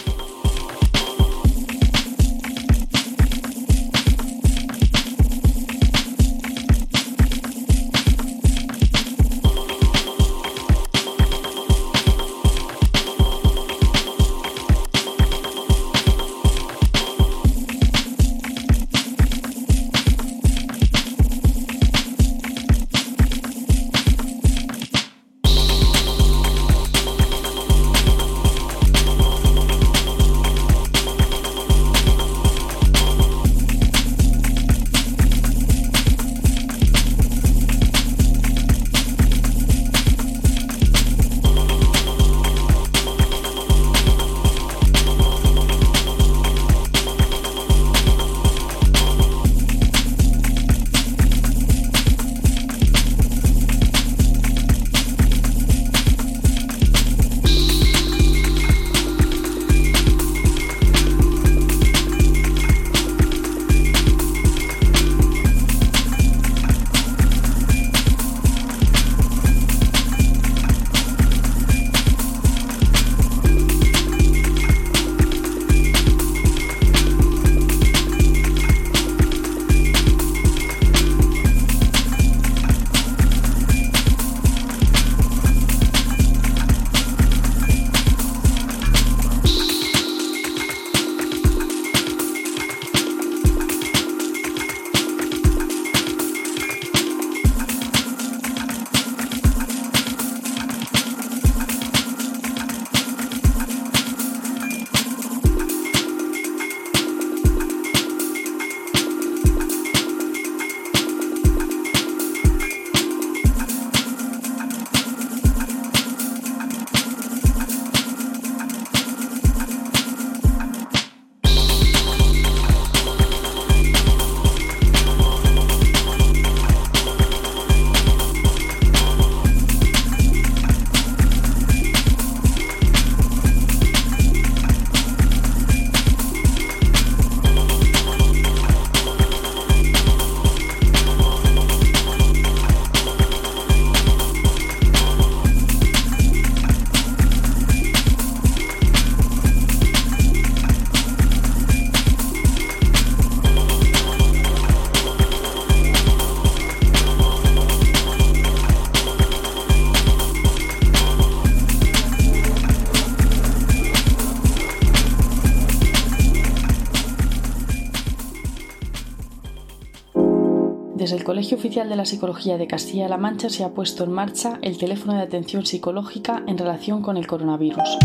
El 171.23 171.27
Colegio 171.27 171.57
Oficial 171.57 171.87
de 171.87 171.95
la 171.95 172.03
Psicología 172.03 172.57
de 172.57 172.67
Castilla-La 172.67 173.15
Mancha 173.15 173.49
se 173.49 173.63
ha 173.63 173.69
puesto 173.69 174.03
en 174.03 174.11
marcha 174.11 174.59
el 174.61 174.77
teléfono 174.77 175.13
de 175.13 175.21
atención 175.21 175.65
psicológica 175.65 176.43
en 176.47 176.57
relación 176.57 177.01
con 177.01 177.15
el 177.15 177.27
coronavirus. 177.27 177.97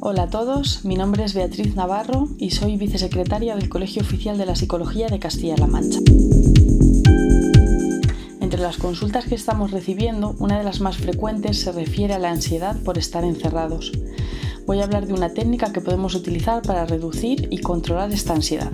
Hola 0.00 0.22
a 0.22 0.30
todos, 0.30 0.82
mi 0.86 0.94
nombre 0.94 1.22
es 1.22 1.34
Beatriz 1.34 1.76
Navarro 1.76 2.28
y 2.38 2.52
soy 2.52 2.78
vicesecretaria 2.78 3.56
del 3.56 3.68
Colegio 3.68 4.00
Oficial 4.00 4.38
de 4.38 4.46
la 4.46 4.56
Psicología 4.56 5.08
de 5.08 5.18
Castilla-La 5.18 5.66
Mancha. 5.66 5.98
Entre 8.40 8.62
las 8.62 8.78
consultas 8.78 9.26
que 9.26 9.34
estamos 9.34 9.70
recibiendo, 9.70 10.34
una 10.38 10.56
de 10.56 10.64
las 10.64 10.80
más 10.80 10.96
frecuentes 10.96 11.60
se 11.60 11.72
refiere 11.72 12.14
a 12.14 12.18
la 12.18 12.30
ansiedad 12.30 12.74
por 12.86 12.96
estar 12.96 13.22
encerrados. 13.22 13.92
Voy 14.66 14.80
a 14.80 14.84
hablar 14.84 15.06
de 15.06 15.12
una 15.12 15.34
técnica 15.34 15.74
que 15.74 15.82
podemos 15.82 16.14
utilizar 16.14 16.62
para 16.62 16.86
reducir 16.86 17.48
y 17.50 17.58
controlar 17.58 18.10
esta 18.12 18.32
ansiedad. 18.32 18.72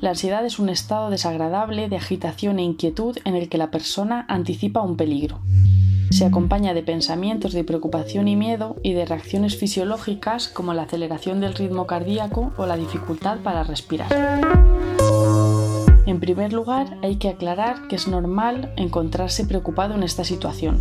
La 0.00 0.10
ansiedad 0.10 0.46
es 0.46 0.60
un 0.60 0.68
estado 0.68 1.10
desagradable 1.10 1.88
de 1.88 1.96
agitación 1.96 2.60
e 2.60 2.62
inquietud 2.62 3.18
en 3.24 3.34
el 3.34 3.48
que 3.48 3.58
la 3.58 3.72
persona 3.72 4.24
anticipa 4.28 4.80
un 4.80 4.96
peligro. 4.96 5.40
Se 6.10 6.24
acompaña 6.24 6.72
de 6.72 6.84
pensamientos 6.84 7.52
de 7.52 7.64
preocupación 7.64 8.28
y 8.28 8.36
miedo 8.36 8.76
y 8.84 8.92
de 8.92 9.04
reacciones 9.04 9.56
fisiológicas 9.56 10.46
como 10.46 10.72
la 10.72 10.82
aceleración 10.82 11.40
del 11.40 11.54
ritmo 11.54 11.88
cardíaco 11.88 12.52
o 12.56 12.66
la 12.66 12.76
dificultad 12.76 13.38
para 13.38 13.64
respirar. 13.64 14.08
En 16.06 16.20
primer 16.20 16.52
lugar, 16.52 16.96
hay 17.02 17.16
que 17.16 17.28
aclarar 17.28 17.88
que 17.88 17.96
es 17.96 18.06
normal 18.06 18.72
encontrarse 18.76 19.46
preocupado 19.46 19.96
en 19.96 20.04
esta 20.04 20.22
situación. 20.22 20.80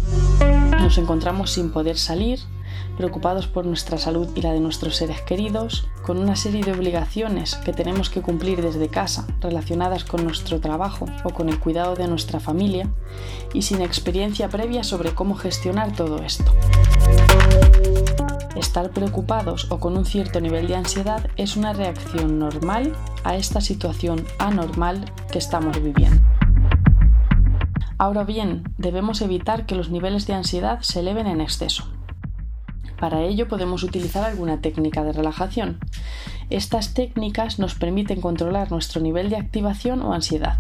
Nos 0.79 0.99
encontramos 0.99 1.51
sin 1.51 1.71
poder 1.71 1.97
salir, 1.97 2.39
preocupados 2.97 3.47
por 3.47 3.65
nuestra 3.65 3.97
salud 3.97 4.27
y 4.35 4.41
la 4.41 4.51
de 4.51 4.59
nuestros 4.59 4.95
seres 4.95 5.21
queridos, 5.21 5.87
con 6.03 6.17
una 6.17 6.35
serie 6.35 6.63
de 6.63 6.73
obligaciones 6.73 7.55
que 7.55 7.71
tenemos 7.71 8.09
que 8.09 8.21
cumplir 8.21 8.61
desde 8.61 8.89
casa 8.89 9.27
relacionadas 9.39 10.03
con 10.03 10.23
nuestro 10.23 10.59
trabajo 10.59 11.05
o 11.23 11.29
con 11.29 11.47
el 11.47 11.59
cuidado 11.59 11.95
de 11.95 12.07
nuestra 12.07 12.39
familia 12.39 12.89
y 13.53 13.61
sin 13.61 13.81
experiencia 13.81 14.49
previa 14.49 14.83
sobre 14.83 15.13
cómo 15.13 15.35
gestionar 15.35 15.95
todo 15.95 16.23
esto. 16.23 16.51
Estar 18.55 18.89
preocupados 18.89 19.71
o 19.71 19.79
con 19.79 19.95
un 19.95 20.05
cierto 20.05 20.41
nivel 20.41 20.67
de 20.67 20.75
ansiedad 20.75 21.29
es 21.37 21.55
una 21.55 21.73
reacción 21.73 22.39
normal 22.39 22.93
a 23.23 23.35
esta 23.35 23.61
situación 23.61 24.25
anormal 24.39 25.05
que 25.31 25.37
estamos 25.37 25.81
viviendo. 25.81 26.21
Ahora 27.99 28.23
bien, 28.23 28.63
debemos 28.77 29.21
evitar 29.21 29.65
que 29.65 29.75
los 29.75 29.89
niveles 29.89 30.27
de 30.27 30.33
ansiedad 30.33 30.81
se 30.81 30.99
eleven 30.99 31.27
en 31.27 31.41
exceso. 31.41 31.96
Para 32.99 33.21
ello 33.21 33.47
podemos 33.47 33.83
utilizar 33.83 34.23
alguna 34.23 34.61
técnica 34.61 35.03
de 35.03 35.13
relajación. 35.13 35.79
Estas 36.49 36.93
técnicas 36.93 37.59
nos 37.59 37.75
permiten 37.75 38.21
controlar 38.21 38.71
nuestro 38.71 39.01
nivel 39.01 39.29
de 39.29 39.37
activación 39.37 40.01
o 40.01 40.13
ansiedad. 40.13 40.57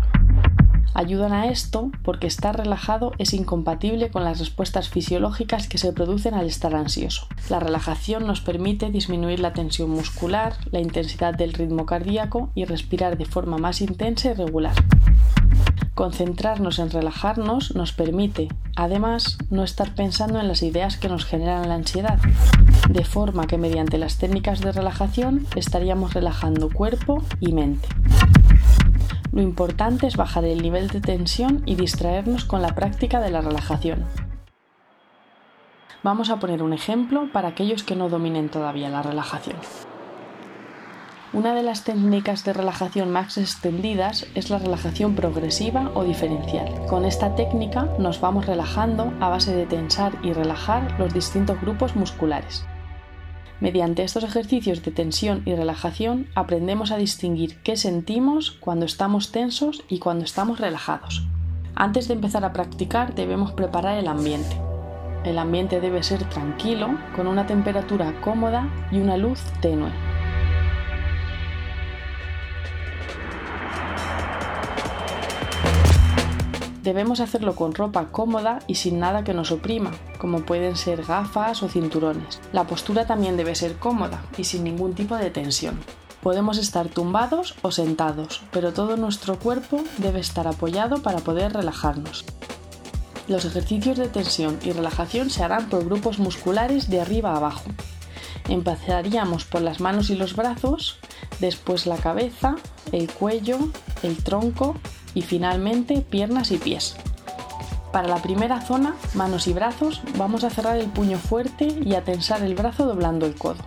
Ayudan 0.93 1.33
a 1.33 1.47
esto 1.47 1.91
porque 2.03 2.27
estar 2.27 2.57
relajado 2.57 3.11
es 3.17 3.33
incompatible 3.33 4.09
con 4.09 4.23
las 4.23 4.39
respuestas 4.39 4.89
fisiológicas 4.89 5.67
que 5.67 5.77
se 5.77 5.93
producen 5.93 6.33
al 6.33 6.47
estar 6.47 6.75
ansioso. 6.75 7.27
La 7.49 7.59
relajación 7.59 8.25
nos 8.25 8.41
permite 8.41 8.89
disminuir 8.89 9.39
la 9.39 9.53
tensión 9.53 9.89
muscular, 9.89 10.53
la 10.71 10.79
intensidad 10.79 11.33
del 11.33 11.53
ritmo 11.53 11.85
cardíaco 11.85 12.49
y 12.55 12.65
respirar 12.65 13.17
de 13.17 13.25
forma 13.25 13.57
más 13.57 13.81
intensa 13.81 14.31
y 14.31 14.33
regular. 14.33 14.73
Concentrarnos 15.97 16.77
en 16.77 16.91
relajarnos 16.91 17.73
nos 17.75 17.91
permite, 17.91 18.49
además, 18.75 19.39
no 19.49 19.63
estar 19.63 19.95
pensando 19.95 20.39
en 20.39 20.47
las 20.47 20.61
ideas 20.61 20.95
que 20.97 21.09
nos 21.09 21.25
generan 21.25 21.69
la 21.69 21.73
ansiedad, 21.73 22.19
de 22.87 23.03
forma 23.03 23.47
que 23.47 23.57
mediante 23.57 23.97
las 23.97 24.17
técnicas 24.19 24.61
de 24.61 24.71
relajación 24.71 25.47
estaríamos 25.55 26.13
relajando 26.13 26.69
cuerpo 26.69 27.23
y 27.39 27.51
mente. 27.51 27.87
Lo 29.31 29.41
importante 29.41 30.07
es 30.07 30.17
bajar 30.17 30.45
el 30.45 30.61
nivel 30.61 30.87
de 30.87 31.01
tensión 31.01 31.63
y 31.65 31.75
distraernos 31.75 32.45
con 32.45 32.61
la 32.61 32.75
práctica 32.75 33.19
de 33.19 33.31
la 33.31 33.41
relajación. 33.41 34.05
Vamos 36.03 36.29
a 36.29 36.39
poner 36.39 36.63
un 36.63 36.73
ejemplo 36.73 37.29
para 37.33 37.49
aquellos 37.49 37.83
que 37.83 37.95
no 37.95 38.09
dominen 38.09 38.49
todavía 38.49 38.89
la 38.89 39.01
relajación. 39.01 39.57
Una 41.33 41.53
de 41.53 41.61
las 41.61 41.83
técnicas 41.83 42.45
de 42.45 42.53
relajación 42.53 43.11
más 43.11 43.37
extendidas 43.37 44.25
es 44.33 44.49
la 44.49 44.59
relajación 44.59 45.13
progresiva 45.13 45.91
o 45.93 46.05
diferencial. 46.05 46.85
Con 46.87 47.03
esta 47.03 47.35
técnica 47.35 47.89
nos 47.99 48.21
vamos 48.21 48.45
relajando 48.45 49.13
a 49.19 49.27
base 49.27 49.53
de 49.53 49.65
tensar 49.65 50.13
y 50.23 50.31
relajar 50.31 50.97
los 50.97 51.13
distintos 51.13 51.59
grupos 51.59 51.97
musculares. 51.97 52.65
Mediante 53.59 54.03
estos 54.03 54.23
ejercicios 54.23 54.83
de 54.83 54.91
tensión 54.91 55.41
y 55.45 55.55
relajación 55.55 56.27
aprendemos 56.35 56.91
a 56.91 56.97
distinguir 56.97 57.57
qué 57.63 57.75
sentimos 57.75 58.51
cuando 58.51 58.85
estamos 58.85 59.31
tensos 59.31 59.83
y 59.89 59.97
cuando 59.97 60.25
estamos 60.25 60.59
relajados. 60.59 61.25
Antes 61.73 62.07
de 62.07 62.13
empezar 62.13 62.45
a 62.45 62.53
practicar 62.53 63.15
debemos 63.15 63.51
preparar 63.53 63.97
el 63.97 64.07
ambiente. 64.07 64.57
El 65.23 65.39
ambiente 65.39 65.81
debe 65.81 66.03
ser 66.03 66.23
tranquilo, 66.25 66.97
con 67.15 67.27
una 67.27 67.47
temperatura 67.47 68.21
cómoda 68.21 68.69
y 68.91 68.99
una 68.99 69.17
luz 69.17 69.41
tenue. 69.59 69.91
Debemos 76.87 77.19
hacerlo 77.19 77.53
con 77.53 77.75
ropa 77.75 78.13
cómoda 78.13 78.59
y 78.65 78.75
sin 78.75 78.97
nada 78.97 79.25
que 79.25 79.33
nos 79.33 79.51
oprima, 79.51 79.91
como 80.19 80.45
pueden 80.45 80.77
ser 80.77 81.03
gafas 81.03 81.61
o 81.61 81.67
cinturones. 81.67 82.39
La 82.53 82.63
postura 82.63 83.05
también 83.05 83.35
debe 83.35 83.55
ser 83.55 83.75
cómoda 83.75 84.23
y 84.37 84.45
sin 84.45 84.63
ningún 84.63 84.93
tipo 84.93 85.17
de 85.17 85.29
tensión. 85.29 85.81
Podemos 86.23 86.57
estar 86.57 86.87
tumbados 86.87 87.55
o 87.61 87.71
sentados, 87.71 88.41
pero 88.53 88.71
todo 88.71 88.95
nuestro 88.95 89.37
cuerpo 89.37 89.83
debe 89.97 90.21
estar 90.21 90.47
apoyado 90.47 91.01
para 91.01 91.17
poder 91.17 91.51
relajarnos. 91.51 92.23
Los 93.27 93.43
ejercicios 93.43 93.97
de 93.97 94.07
tensión 94.07 94.57
y 94.63 94.71
relajación 94.71 95.29
se 95.29 95.43
harán 95.43 95.67
por 95.67 95.83
grupos 95.83 96.19
musculares 96.19 96.89
de 96.89 97.01
arriba 97.01 97.33
a 97.33 97.35
abajo. 97.35 97.69
Empezaríamos 98.47 99.43
por 99.43 99.59
las 99.59 99.81
manos 99.81 100.09
y 100.09 100.15
los 100.15 100.37
brazos, 100.37 100.99
después 101.41 101.85
la 101.85 101.97
cabeza, 101.97 102.55
el 102.93 103.11
cuello, 103.11 103.57
el 104.03 104.23
tronco 104.23 104.77
y 105.17 105.23
finalmente 105.23 106.01
piernas 106.01 106.51
y 106.51 106.59
pies. 106.59 106.95
Para 107.91 108.07
la 108.07 108.21
primera 108.21 108.61
zona, 108.61 108.95
manos 109.15 109.47
y 109.47 109.53
brazos, 109.53 110.03
vamos 110.15 110.43
a 110.43 110.51
cerrar 110.51 110.77
el 110.77 110.85
puño 110.89 111.17
fuerte 111.17 111.75
y 111.83 111.95
a 111.95 112.03
tensar 112.03 112.43
el 112.43 112.53
brazo 112.53 112.85
doblando 112.85 113.25
el 113.25 113.33
codo. 113.33 113.63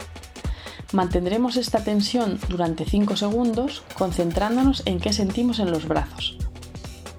Mantendremos 0.92 1.56
esta 1.56 1.82
tensión 1.82 2.38
durante 2.48 2.84
5 2.84 3.16
segundos 3.16 3.82
concentrándonos 3.98 4.84
en 4.86 5.00
qué 5.00 5.12
sentimos 5.12 5.58
en 5.58 5.72
los 5.72 5.88
brazos. 5.88 6.36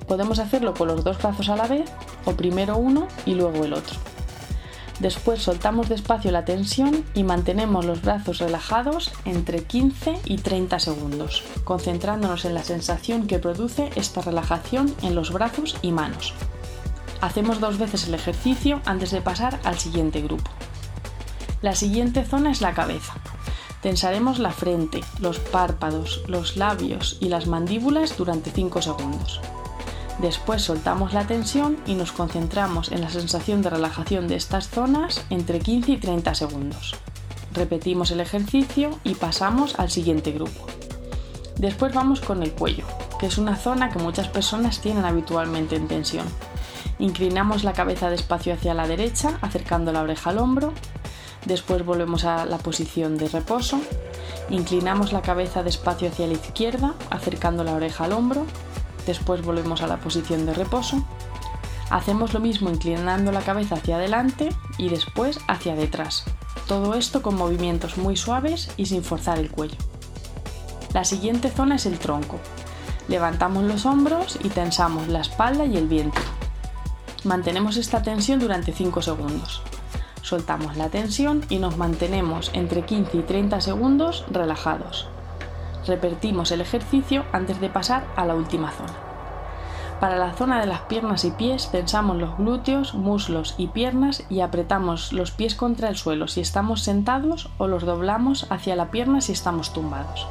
Podemos 0.08 0.40
hacerlo 0.40 0.74
con 0.76 0.88
los 0.88 1.04
dos 1.04 1.18
brazos 1.18 1.50
a 1.50 1.58
la 1.58 1.68
vez 1.68 1.92
o 2.24 2.32
primero 2.32 2.78
uno 2.78 3.10
y 3.26 3.34
luego 3.34 3.66
el 3.66 3.74
otro. 3.74 4.00
Después 5.02 5.42
soltamos 5.42 5.90
despacio 5.90 6.30
la 6.30 6.46
tensión 6.46 7.04
y 7.16 7.24
mantenemos 7.24 7.86
los 7.86 8.04
brazos 8.04 8.38
relajados 8.38 9.12
entre 9.26 9.64
15 9.64 10.20
y 10.26 10.38
30 10.38 10.78
segundos, 10.78 11.44
concentrándonos 11.64 12.46
en 12.46 12.54
la 12.54 12.64
sensación 12.64 13.26
que 13.26 13.40
produce 13.40 13.90
esta 13.96 14.22
relajación 14.22 14.94
en 15.02 15.16
los 15.16 15.34
brazos 15.34 15.76
y 15.82 15.92
manos. 15.92 16.36
Hacemos 17.20 17.60
dos 17.60 17.80
veces 17.80 18.08
el 18.08 18.14
ejercicio 18.14 18.80
antes 18.86 19.10
de 19.10 19.22
pasar 19.22 19.60
al 19.64 19.80
siguiente 19.80 20.22
grupo. 20.22 20.52
La 21.64 21.74
siguiente 21.74 22.24
zona 22.24 22.52
es 22.52 22.62
la 22.62 22.76
cabeza. 22.76 23.16
Tensaremos 23.82 24.38
la 24.38 24.52
frente, 24.52 25.02
los 25.20 25.40
párpados, 25.40 26.22
los 26.28 26.58
labios 26.58 27.18
y 27.20 27.30
las 27.30 27.48
mandíbulas 27.48 28.18
durante 28.18 28.52
5 28.52 28.84
segundos. 28.84 29.42
Después 30.22 30.62
soltamos 30.62 31.14
la 31.14 31.26
tensión 31.26 31.78
y 31.88 31.96
nos 31.96 32.12
concentramos 32.12 32.92
en 32.92 33.02
la 33.02 33.10
sensación 33.10 33.64
de 33.64 33.72
relajación 33.72 34.28
de 34.28 34.36
estas 34.36 34.70
zonas 34.70 35.26
entre 35.32 35.58
15 35.58 35.94
y 35.94 35.98
30 35.98 36.36
segundos. 36.36 36.96
Repetimos 37.54 38.12
el 38.12 38.20
ejercicio 38.20 38.92
y 39.04 39.16
pasamos 39.16 39.80
al 39.80 39.90
siguiente 39.90 40.32
grupo. 40.32 40.68
Después 41.58 41.96
vamos 41.96 42.22
con 42.22 42.44
el 42.44 42.52
cuello, 42.52 42.86
que 43.20 43.26
es 43.26 43.40
una 43.40 43.56
zona 43.56 43.90
que 43.90 43.98
muchas 43.98 44.28
personas 44.28 44.80
tienen 44.80 45.06
habitualmente 45.06 45.76
en 45.76 45.88
tensión. 45.88 46.28
Inclinamos 47.00 47.64
la 47.64 47.74
cabeza 47.74 48.12
despacio 48.12 48.54
hacia 48.54 48.76
la 48.76 48.88
derecha, 48.88 49.40
acercando 49.42 49.92
la 49.92 50.04
oreja 50.04 50.30
al 50.30 50.38
hombro. 50.38 50.72
Después 51.46 51.84
volvemos 51.84 52.26
a 52.26 52.46
la 52.46 52.60
posición 52.60 53.18
de 53.18 53.28
reposo. 53.28 53.82
Inclinamos 54.52 55.14
la 55.14 55.24
cabeza 55.24 55.64
despacio 55.64 56.10
hacia 56.10 56.28
la 56.28 56.34
izquierda, 56.34 56.94
acercando 57.10 57.64
la 57.64 57.74
oreja 57.74 58.06
al 58.06 58.12
hombro 58.12 58.46
Después 59.06 59.44
volvemos 59.44 59.82
a 59.82 59.88
la 59.88 59.98
posición 59.98 60.46
de 60.46 60.54
reposo. 60.54 61.04
Hacemos 61.90 62.34
lo 62.34 62.40
mismo 62.40 62.70
inclinando 62.70 63.32
la 63.32 63.42
cabeza 63.42 63.76
hacia 63.76 63.98
adelante 63.98 64.50
y 64.78 64.90
después 64.90 65.40
hacia 65.48 65.76
detrás. 65.76 66.24
Todo 66.68 66.94
esto 66.94 67.22
con 67.22 67.36
movimientos 67.36 67.98
muy 67.98 68.16
suaves 68.16 68.72
y 68.78 68.86
sin 68.86 69.04
forzar 69.04 69.40
el 69.40 69.52
cuello. 69.52 69.78
La 70.94 71.04
siguiente 71.04 71.50
zona 71.50 71.76
es 71.76 71.86
el 71.86 72.00
tronco. 72.00 72.40
Levantamos 73.08 73.64
los 73.64 73.86
hombros 73.86 74.38
y 74.44 74.50
tensamos 74.50 75.08
la 75.08 75.22
espalda 75.22 75.66
y 75.66 75.76
el 75.76 75.88
vientre. 75.88 76.24
Mantenemos 77.24 77.78
esta 77.78 78.02
tensión 78.02 78.40
durante 78.40 78.72
5 78.72 79.02
segundos. 79.02 79.62
Soltamos 80.22 80.78
la 80.78 80.90
tensión 80.90 81.44
y 81.50 81.58
nos 81.58 81.78
mantenemos 81.78 82.52
entre 82.54 82.84
15 82.84 83.18
y 83.18 83.22
30 83.22 83.60
segundos 83.62 84.26
relajados. 84.30 85.08
Repetimos 85.86 86.52
el 86.52 86.62
ejercicio 86.62 87.26
antes 87.32 87.60
de 87.60 87.70
pasar 87.70 88.06
a 88.16 88.26
la 88.26 88.36
última 88.36 88.72
zona. 88.72 88.94
Para 90.00 90.18
la 90.18 90.34
zona 90.34 90.60
de 90.60 90.66
las 90.66 90.82
piernas 90.82 91.26
y 91.26 91.32
pies 91.32 91.70
tensamos 91.72 92.18
los 92.18 92.36
glúteos, 92.36 92.96
muslos 92.96 93.54
y 93.60 93.68
piernas 93.68 94.24
y 94.30 94.42
apretamos 94.42 95.14
los 95.14 95.30
pies 95.30 95.54
contra 95.54 95.90
el 95.90 95.96
suelo 95.96 96.28
si 96.28 96.42
estamos 96.42 96.82
sentados 96.82 97.50
o 97.60 97.68
los 97.68 97.84
doblamos 97.84 98.48
hacia 98.50 98.76
la 98.76 98.90
pierna 98.90 99.22
si 99.22 99.32
estamos 99.32 99.74
tumbados. 99.74 100.28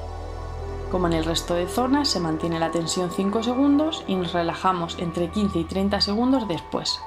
Como 0.90 1.07
en 1.07 1.12
el 1.12 1.24
resto 1.24 1.55
de 1.55 1.68
zonas 1.68 2.09
se 2.09 2.18
mantiene 2.18 2.59
la 2.59 2.72
tensión 2.72 3.12
5 3.12 3.44
segundos 3.44 4.03
y 4.09 4.16
nos 4.16 4.32
relajamos 4.32 4.98
entre 4.98 5.30
15 5.30 5.61
y 5.61 5.64
30 5.64 6.01
segundos 6.01 6.48
después. 6.48 7.01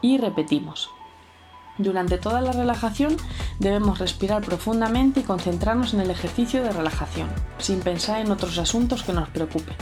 Y 0.00 0.18
repetimos. 0.18 0.90
Durante 1.80 2.18
toda 2.18 2.42
la 2.42 2.52
relajación 2.52 3.16
debemos 3.58 3.98
respirar 3.98 4.42
profundamente 4.42 5.20
y 5.20 5.22
concentrarnos 5.22 5.94
en 5.94 6.00
el 6.00 6.10
ejercicio 6.10 6.62
de 6.62 6.72
relajación, 6.72 7.28
sin 7.56 7.80
pensar 7.80 8.20
en 8.20 8.30
otros 8.30 8.58
asuntos 8.58 9.02
que 9.02 9.14
nos 9.14 9.30
preocupen. 9.30 9.74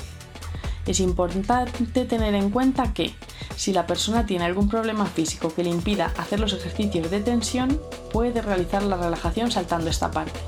Es 0.87 1.01
importante 1.01 2.05
tener 2.05 2.37
en 2.37 2.51
cuenta 2.51 2.95
que, 2.95 3.15
si 3.57 3.73
la 3.73 3.89
persona 3.89 4.27
tiene 4.27 4.45
algún 4.45 4.69
problema 4.69 5.07
físico 5.07 5.53
que 5.53 5.65
le 5.65 5.71
impida 5.71 6.13
hacer 6.17 6.39
los 6.39 6.53
ejercicios 6.53 7.11
de 7.11 7.21
tensión, 7.21 7.81
puede 8.13 8.43
realizar 8.43 8.85
la 8.85 8.97
relajación 8.97 9.51
saltando 9.51 9.91
esta 9.91 10.13
parte. 10.13 10.39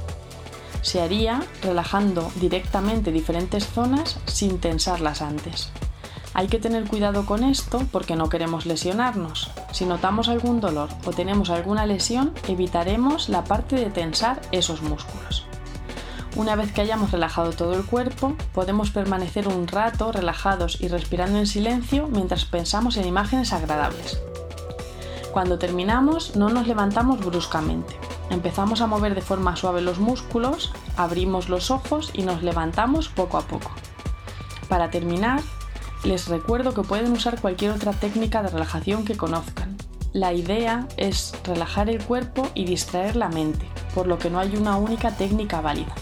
Se 0.83 1.03
haría 1.03 1.43
relajando 1.63 2.31
directamente 2.37 3.11
diferentes 3.11 3.67
zonas 3.67 4.19
sin 4.27 4.61
tensarlas 4.61 5.21
antes. 5.21 5.73
Hay 6.41 6.49
que 6.49 6.59
tener 6.59 6.87
cuidado 6.87 7.27
con 7.27 7.45
esto 7.45 7.83
porque 7.93 8.17
no 8.17 8.31
queremos 8.31 8.65
lesionarnos. 8.65 9.51
Si 9.73 9.85
notamos 9.85 10.31
algún 10.31 10.59
dolor 10.59 10.89
o 11.05 11.11
tenemos 11.11 11.51
alguna 11.51 11.85
lesión, 11.85 12.33
evitaremos 12.49 13.29
la 13.29 13.45
parte 13.45 13.77
de 13.77 13.91
tensar 13.91 14.41
esos 14.51 14.81
músculos. 14.81 15.45
Una 16.37 16.57
vez 16.57 16.73
que 16.73 16.81
hayamos 16.81 17.11
relajado 17.11 17.53
todo 17.53 17.75
el 17.75 17.85
cuerpo, 17.85 18.37
podemos 18.55 18.91
permanecer 18.91 19.49
un 19.49 19.69
rato 19.69 20.13
relajados 20.13 20.81
y 20.81 20.89
respirando 20.89 21.39
en 21.39 21.47
silencio 21.47 22.09
mientras 22.09 22.47
pensamos 22.47 22.97
en 22.97 23.07
imágenes 23.07 23.53
agradables. 23.53 24.19
Cuando 25.33 25.59
terminamos, 25.59 26.37
no 26.37 26.49
nos 26.49 26.67
levantamos 26.67 27.23
bruscamente. 27.23 27.99
Empezamos 28.31 28.81
a 28.81 28.87
mover 28.87 29.15
de 29.15 29.21
forma 29.21 29.57
suave 29.57 29.83
los 29.83 29.99
músculos, 29.99 30.73
abrimos 30.97 31.51
los 31.51 31.71
ojos 31.71 32.13
y 32.15 32.23
nos 32.23 32.43
levantamos 32.43 33.11
poco 33.11 33.37
a 33.37 33.43
poco. 33.43 33.73
Para 34.71 34.89
terminar, 34.89 35.43
les 36.05 36.29
recuerdo 36.29 36.73
que 36.75 36.83
pueden 36.83 37.13
usar 37.13 37.41
cualquier 37.41 37.73
otra 37.73 37.93
técnica 37.93 38.43
de 38.43 38.49
relajación 38.49 39.05
que 39.05 39.17
conozcan. 39.17 39.77
La 40.13 40.33
idea 40.33 40.89
es 40.97 41.35
relajar 41.45 41.89
el 41.89 42.03
cuerpo 42.03 42.49
y 42.55 42.65
distraer 42.65 43.17
la 43.17 43.29
mente, 43.29 43.67
por 43.95 44.07
lo 44.07 44.19
que 44.19 44.31
no 44.31 44.41
hay 44.41 44.57
una 44.57 44.77
única 44.77 45.13
técnica 45.13 45.61
válida. 45.61 45.95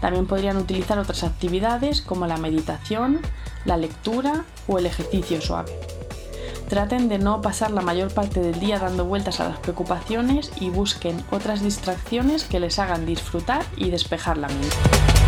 También 0.00 0.26
podrían 0.26 0.56
utilizar 0.56 0.98
otras 0.98 1.24
actividades 1.24 2.02
como 2.02 2.26
la 2.26 2.36
meditación, 2.36 3.20
la 3.64 3.76
lectura 3.76 4.44
o 4.68 4.78
el 4.78 4.86
ejercicio 4.86 5.40
suave. 5.40 5.72
Traten 6.68 7.08
de 7.08 7.18
no 7.18 7.40
pasar 7.40 7.70
la 7.70 7.80
mayor 7.80 8.12
parte 8.12 8.40
del 8.40 8.60
día 8.60 8.78
dando 8.78 9.06
vueltas 9.06 9.40
a 9.40 9.48
las 9.48 9.58
preocupaciones 9.58 10.52
y 10.60 10.68
busquen 10.68 11.24
otras 11.30 11.62
distracciones 11.62 12.44
que 12.44 12.60
les 12.60 12.78
hagan 12.78 13.06
disfrutar 13.06 13.64
y 13.76 13.90
despejar 13.90 14.36
la 14.36 14.48
mente. 14.48 15.27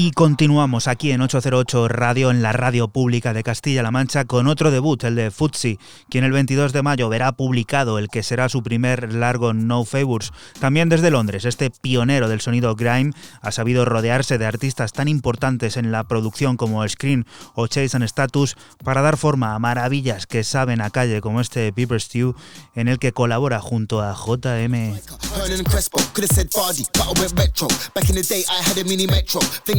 Y 0.00 0.12
continuamos 0.12 0.86
aquí 0.86 1.10
en 1.10 1.22
808 1.22 1.88
Radio, 1.88 2.30
en 2.30 2.40
la 2.40 2.52
radio 2.52 2.86
pública 2.86 3.32
de 3.32 3.42
Castilla-La 3.42 3.90
Mancha, 3.90 4.26
con 4.26 4.46
otro 4.46 4.70
debut, 4.70 5.02
el 5.02 5.16
de 5.16 5.32
Futsi, 5.32 5.80
quien 6.08 6.22
el 6.22 6.30
22 6.30 6.72
de 6.72 6.82
mayo 6.82 7.08
verá 7.08 7.32
publicado 7.32 7.98
el 7.98 8.08
que 8.08 8.22
será 8.22 8.48
su 8.48 8.62
primer 8.62 9.12
largo 9.12 9.54
No 9.54 9.84
Favors. 9.84 10.32
También 10.60 10.88
desde 10.88 11.10
Londres, 11.10 11.44
este 11.44 11.70
pionero 11.70 12.28
del 12.28 12.40
sonido 12.40 12.76
grime 12.76 13.10
ha 13.42 13.50
sabido 13.50 13.84
rodearse 13.84 14.38
de 14.38 14.46
artistas 14.46 14.92
tan 14.92 15.08
importantes 15.08 15.76
en 15.76 15.90
la 15.90 16.04
producción 16.04 16.56
como 16.56 16.88
Screen 16.88 17.26
o 17.54 17.66
Chase 17.66 17.96
and 17.96 18.04
Status 18.04 18.56
para 18.84 19.02
dar 19.02 19.16
forma 19.16 19.56
a 19.56 19.58
maravillas 19.58 20.28
que 20.28 20.44
saben 20.44 20.80
a 20.80 20.90
calle 20.90 21.20
como 21.20 21.40
este 21.40 21.72
People 21.72 21.98
Stew, 21.98 22.36
en 22.76 22.86
el 22.86 23.00
que 23.00 23.10
colabora 23.10 23.58
junto 23.58 24.00
a 24.00 24.14
JM. 24.14 24.94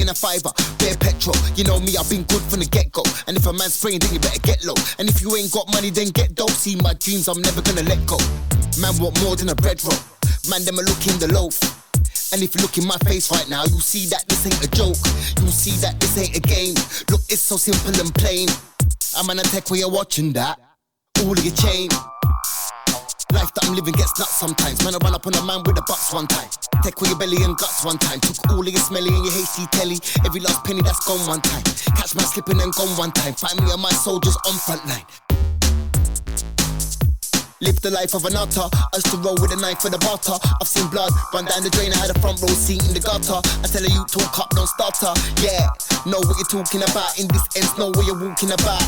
A 0.10 0.16
fiver, 0.16 0.50
bare 0.82 0.98
petrol. 0.98 1.38
You 1.56 1.64
know 1.64 1.80
me, 1.80 1.96
I've 1.98 2.10
been 2.10 2.24
good 2.24 2.42
from 2.50 2.60
the 2.60 2.70
get 2.70 2.92
go. 2.92 3.04
And 3.28 3.38
if 3.38 3.46
a 3.46 3.54
man's 3.54 3.76
spraying, 3.78 4.00
then 4.00 4.14
you 4.14 4.20
better 4.20 4.42
get 4.42 4.66
low. 4.66 4.78
And 4.98 5.08
if 5.08 5.22
you 5.22 5.36
ain't 5.36 5.52
got 5.52 5.70
money, 5.72 5.90
then 5.90 6.10
get 6.10 6.34
dope. 6.36 6.50
See 6.52 6.76
my 6.82 6.94
dreams, 6.98 7.28
I'm 7.28 7.42
never 7.42 7.62
gonna 7.62 7.86
let 7.86 8.02
go. 8.10 8.18
Man 8.82 8.98
want 8.98 9.22
more 9.22 9.36
than 9.36 9.50
a 9.50 9.56
bread 9.56 9.78
roll. 9.86 9.98
Man, 10.50 10.66
them 10.66 10.80
a 10.80 10.84
look 10.84 11.02
in 11.06 11.20
the 11.22 11.30
loaf. 11.30 11.62
And 12.34 12.42
if 12.42 12.54
you 12.54 12.62
look 12.62 12.78
in 12.78 12.86
my 12.86 12.98
face 13.06 13.32
right 13.32 13.48
now, 13.50 13.66
you'll 13.66 13.86
see 13.86 14.06
that 14.10 14.26
this 14.28 14.46
ain't 14.46 14.62
a 14.66 14.70
joke. 14.74 14.98
You'll 15.42 15.54
see 15.54 15.78
that 15.86 16.00
this 16.00 16.18
ain't 16.18 16.38
a 16.38 16.42
game. 16.42 16.74
Look, 17.10 17.22
it's 17.30 17.42
so 17.42 17.58
simple 17.58 17.94
and 18.00 18.14
plain. 18.14 18.50
I'm 19.18 19.30
on 19.30 19.40
a 19.40 19.44
tech 19.44 19.70
where 19.70 19.80
you're 19.80 19.92
watching 19.92 20.34
that. 20.34 20.58
All 21.22 21.34
of 21.34 21.44
your 21.44 21.56
chain. 21.56 21.90
Life 23.34 23.54
that 23.54 23.66
I'm 23.66 23.76
living 23.76 23.94
gets 23.94 24.18
nuts 24.18 24.38
sometimes. 24.38 24.84
Man, 24.84 24.96
I 24.96 24.98
run 25.04 25.14
up 25.14 25.26
on 25.26 25.34
a 25.34 25.44
man 25.46 25.62
with 25.66 25.78
a 25.78 25.84
bucks 25.86 26.14
one 26.14 26.28
time. 26.28 26.50
Take 26.84 27.00
away 27.00 27.10
your 27.10 27.20
belly 27.20 27.44
and 27.44 27.58
guts 27.58 27.84
one 27.84 27.98
time. 27.98 28.20
Took 28.20 28.50
all 28.52 28.62
of 28.62 28.68
your 28.68 28.80
smelly 28.80 29.10
and 29.10 29.26
your 29.26 29.34
hasty 29.34 29.66
telly. 29.72 30.00
Every 30.26 30.40
last 30.40 30.64
penny 30.64 30.82
that's 30.82 31.06
gone 31.06 31.20
one 31.28 31.42
time. 31.42 31.64
Catch 31.96 32.16
my 32.16 32.24
slipping 32.24 32.62
and 32.62 32.74
gone 32.74 32.90
one 32.98 33.12
time. 33.12 33.34
Find 33.34 33.60
me 33.62 33.72
and 33.72 33.82
my 33.82 33.92
soldiers 33.92 34.38
on 34.48 34.54
front 34.54 34.86
line. 34.88 35.06
Live 37.62 37.82
the 37.82 37.92
life 37.92 38.16
of 38.16 38.24
an 38.24 38.38
otter. 38.38 38.72
Used 38.96 39.12
to 39.12 39.18
roll 39.18 39.36
with 39.42 39.52
a 39.52 39.60
knife 39.60 39.80
for 39.84 39.90
the 39.90 40.00
butter. 40.00 40.40
I've 40.62 40.68
seen 40.68 40.88
blood 40.88 41.12
run 41.34 41.44
down 41.46 41.64
the 41.64 41.70
drain. 41.70 41.92
I 41.92 41.98
had 41.98 42.16
a 42.16 42.20
front 42.20 42.40
row 42.42 42.48
seat 42.48 42.80
in 42.88 42.94
the 42.94 43.04
gutter. 43.04 43.36
I 43.36 43.68
tell 43.68 43.84
her 43.84 43.92
you 43.92 44.06
talk 44.08 44.40
up, 44.40 44.50
don't 44.56 44.68
stutter. 44.68 45.12
Yeah, 45.44 45.68
know 46.08 46.24
what 46.24 46.40
you're 46.40 46.48
talking 46.48 46.84
about. 46.84 47.20
In 47.20 47.28
this 47.28 47.44
end, 47.60 47.68
know 47.78 47.92
what 47.92 48.08
you're 48.08 48.16
walking 48.16 48.52
about. 48.56 48.88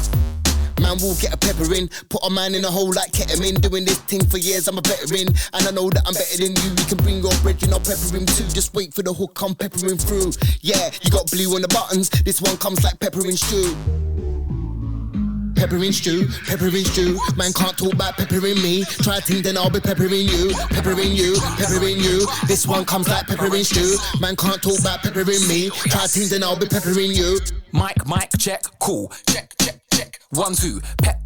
Man 0.81 0.97
will 0.97 1.15
get 1.15 1.33
a 1.33 1.37
pepper 1.37 1.73
in, 1.73 1.87
put 2.09 2.25
a 2.25 2.29
man 2.29 2.55
in 2.55 2.65
a 2.65 2.71
hole 2.71 2.91
like 2.91 3.11
ketamine. 3.11 3.61
Doing 3.61 3.85
this 3.85 3.99
thing 4.09 4.25
for 4.25 4.37
years, 4.37 4.67
I'm 4.67 4.77
a 4.77 4.81
veteran, 4.81 5.29
and 5.53 5.67
I 5.67 5.71
know 5.71 5.89
that 5.89 6.03
I'm 6.07 6.13
better 6.13 6.37
than 6.41 6.57
you. 6.57 6.69
You 6.73 6.85
can 6.89 6.97
bring 6.97 7.21
your 7.21 7.33
bread, 7.41 7.61
you 7.61 7.67
know, 7.69 7.77
pepper 7.77 8.17
too. 8.25 8.49
Just 8.49 8.73
wait 8.73 8.93
for 8.93 9.03
the 9.03 9.13
hook, 9.13 9.39
I'm 9.41 9.53
peppering 9.53 9.97
through. 9.97 10.33
Yeah, 10.61 10.89
you 11.03 11.11
got 11.11 11.29
blue 11.29 11.53
on 11.55 11.61
the 11.61 11.67
buttons, 11.67 12.09
this 12.25 12.41
one 12.41 12.57
comes 12.57 12.83
like 12.83 12.99
pepper 12.99 13.21
and 13.21 13.37
stew. 13.37 13.77
Peppering 15.55 15.91
stew, 15.91 16.27
peppering 16.47 16.83
stew. 16.83 17.19
Man 17.37 17.53
can't 17.53 17.77
talk 17.77 17.93
about 17.93 18.17
peppering 18.17 18.59
me. 18.63 18.83
Try 19.05 19.17
a 19.17 19.21
thing, 19.21 19.43
then 19.43 19.57
I'll 19.57 19.69
be 19.69 19.79
peppering 19.79 20.25
you. 20.25 20.49
Peppering 20.71 21.11
you, 21.11 21.37
peppering 21.61 21.99
you. 21.99 22.25
This 22.47 22.65
one 22.65 22.83
comes 22.83 23.07
like 23.07 23.27
peppering 23.27 23.63
stew. 23.63 23.95
Man 24.19 24.35
can't 24.35 24.59
talk 24.59 24.79
about 24.79 25.03
peppering 25.03 25.47
me. 25.47 25.69
Try 25.69 26.05
a 26.05 26.07
thing, 26.07 26.29
then 26.29 26.41
I'll 26.41 26.57
be 26.57 26.65
peppering 26.65 27.11
you. 27.11 27.37
Mike, 27.73 28.07
Mike, 28.07 28.31
check, 28.39 28.63
cool. 28.79 29.11
Check, 29.27 29.53
check, 29.61 29.80
check. 29.91 30.19
One, 30.29 30.53
two, 30.55 30.81
pep, 30.97 31.20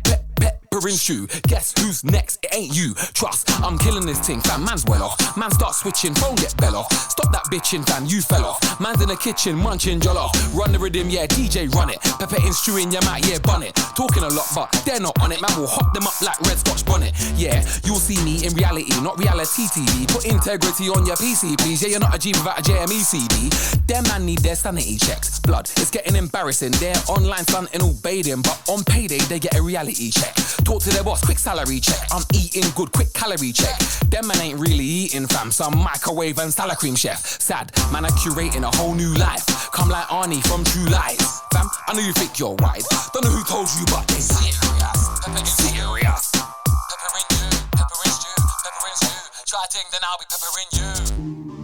shoe. 0.82 1.28
Guess 1.48 1.74
who's 1.80 2.04
next? 2.04 2.44
It 2.44 2.54
ain't 2.54 2.76
you. 2.76 2.94
Trust, 3.14 3.50
I'm 3.64 3.78
killing 3.78 4.06
this 4.06 4.20
thing, 4.20 4.42
fam. 4.42 4.66
Man's 4.66 4.84
well 4.86 5.04
off. 5.04 5.38
Man 5.38 5.50
start 5.52 5.74
switching, 5.74 6.14
phone 6.16 6.36
get 6.36 6.56
bell 6.58 6.76
off. 6.76 6.92
Stop 6.92 7.32
that 7.32 7.44
bitching, 7.46 7.88
fam. 7.88 8.06
You 8.06 8.22
fell 8.22 8.46
off. 8.46 8.80
Man's 8.80 9.02
in 9.02 9.08
the 9.08 9.16
kitchen, 9.16 9.56
munching 9.56 10.00
jollof. 10.00 10.32
Run 10.54 10.72
the 10.72 10.80
rhythm, 10.80 11.10
yeah. 11.10 11.28
DJ 11.28 11.74
run 11.74 11.90
it. 11.90 12.02
Pepper 12.02 12.38
in 12.46 12.54
stew 12.54 12.78
in 12.78 12.92
your 12.92 13.02
mouth, 13.04 13.26
yeah. 13.28 13.40
Bun 13.40 13.64
it. 13.64 13.74
Talking 13.96 14.24
a 14.24 14.28
lot, 14.28 14.48
but 14.54 14.72
they're 14.86 15.00
not 15.00 15.20
on 15.22 15.32
it. 15.32 15.42
Man 15.42 15.58
will 15.58 15.68
hop 15.68 15.94
them 15.94 16.06
up 16.06 16.22
like 16.22 16.40
red 16.42 16.60
scotch 16.60 16.86
bonnet. 16.86 17.14
Yeah, 17.36 17.64
you'll 17.86 18.04
see 18.04 18.22
me 18.26 18.46
in 18.46 18.54
reality, 18.54 18.92
not 19.02 19.18
reality 19.18 19.64
TV. 19.72 20.08
Put 20.12 20.26
integrity 20.26 20.90
on 20.90 21.06
your 21.06 21.16
PC, 21.16 21.58
please. 21.58 21.82
Yeah, 21.82 21.90
you're 21.90 22.00
not 22.00 22.14
a 22.14 22.20
G 22.20 22.34
without 22.34 22.60
a 22.60 22.62
JME 22.62 23.00
CD. 23.00 23.50
Them 23.88 24.04
man 24.10 24.26
need 24.26 24.40
their 24.40 24.56
sanity 24.56 24.98
checks. 24.98 25.40
Blood, 25.40 25.70
it's 25.78 25.92
getting 25.92 26.16
embarrassing. 26.16 26.72
They're 26.72 26.96
online 27.08 27.46
stunting 27.46 27.82
all 27.82 27.94
bathing, 28.04 28.42
but 28.42 28.62
on 28.68 28.84
payday 28.84 29.20
they 29.30 29.40
get 29.40 29.56
a 29.56 29.62
reality 29.62 30.12
check. 30.12 30.36
Talk 30.66 30.82
to 30.82 30.90
their 30.90 31.04
boss, 31.04 31.22
quick 31.24 31.38
salary 31.38 31.80
check. 31.80 32.00
I'm 32.12 32.24
eating 32.34 32.64
good, 32.76 32.92
quick 32.92 33.14
calorie 33.14 33.52
check. 33.52 33.78
Them 34.10 34.26
man 34.26 34.42
ain't 34.42 34.60
really 34.60 34.84
eating 34.84 35.28
fam, 35.28 35.52
some 35.52 35.78
microwave 35.78 36.40
and 36.40 36.52
salad 36.52 36.78
cream 36.78 36.96
chef. 36.96 37.24
Sad, 37.40 37.72
man, 37.94 38.04
I'm 38.04 38.12
curating 38.14 38.64
a 38.64 38.76
whole 38.76 38.96
new 38.96 39.14
life. 39.14 39.46
Come 39.72 39.90
like 39.90 40.06
Arnie 40.08 40.46
from 40.48 40.64
True 40.64 40.86
Lies. 40.86 41.22
Fam, 41.54 41.70
I 41.88 41.94
know 41.94 42.02
you 42.02 42.14
think 42.14 42.40
you're 42.40 42.56
wide. 42.58 42.82
Don't 43.14 43.24
know 43.24 43.30
who 43.30 43.44
told 43.44 43.70
you, 43.78 43.86
but 43.86 44.08
they 44.08 44.20
serious. 44.20 45.06
Serious. 45.46 46.32
Peppering 46.34 47.30
you, 47.30 47.50
pepper 47.72 47.86
peppering 47.86 48.12
stew, 48.12 48.44
peppering 48.66 48.96
stew. 48.96 49.46
Try 49.46 49.60
a 49.64 49.72
thing, 49.72 49.86
then 49.92 50.02
I'll 50.04 50.18
be 50.18 50.26
peppering 50.26 51.50
you. 51.52 51.55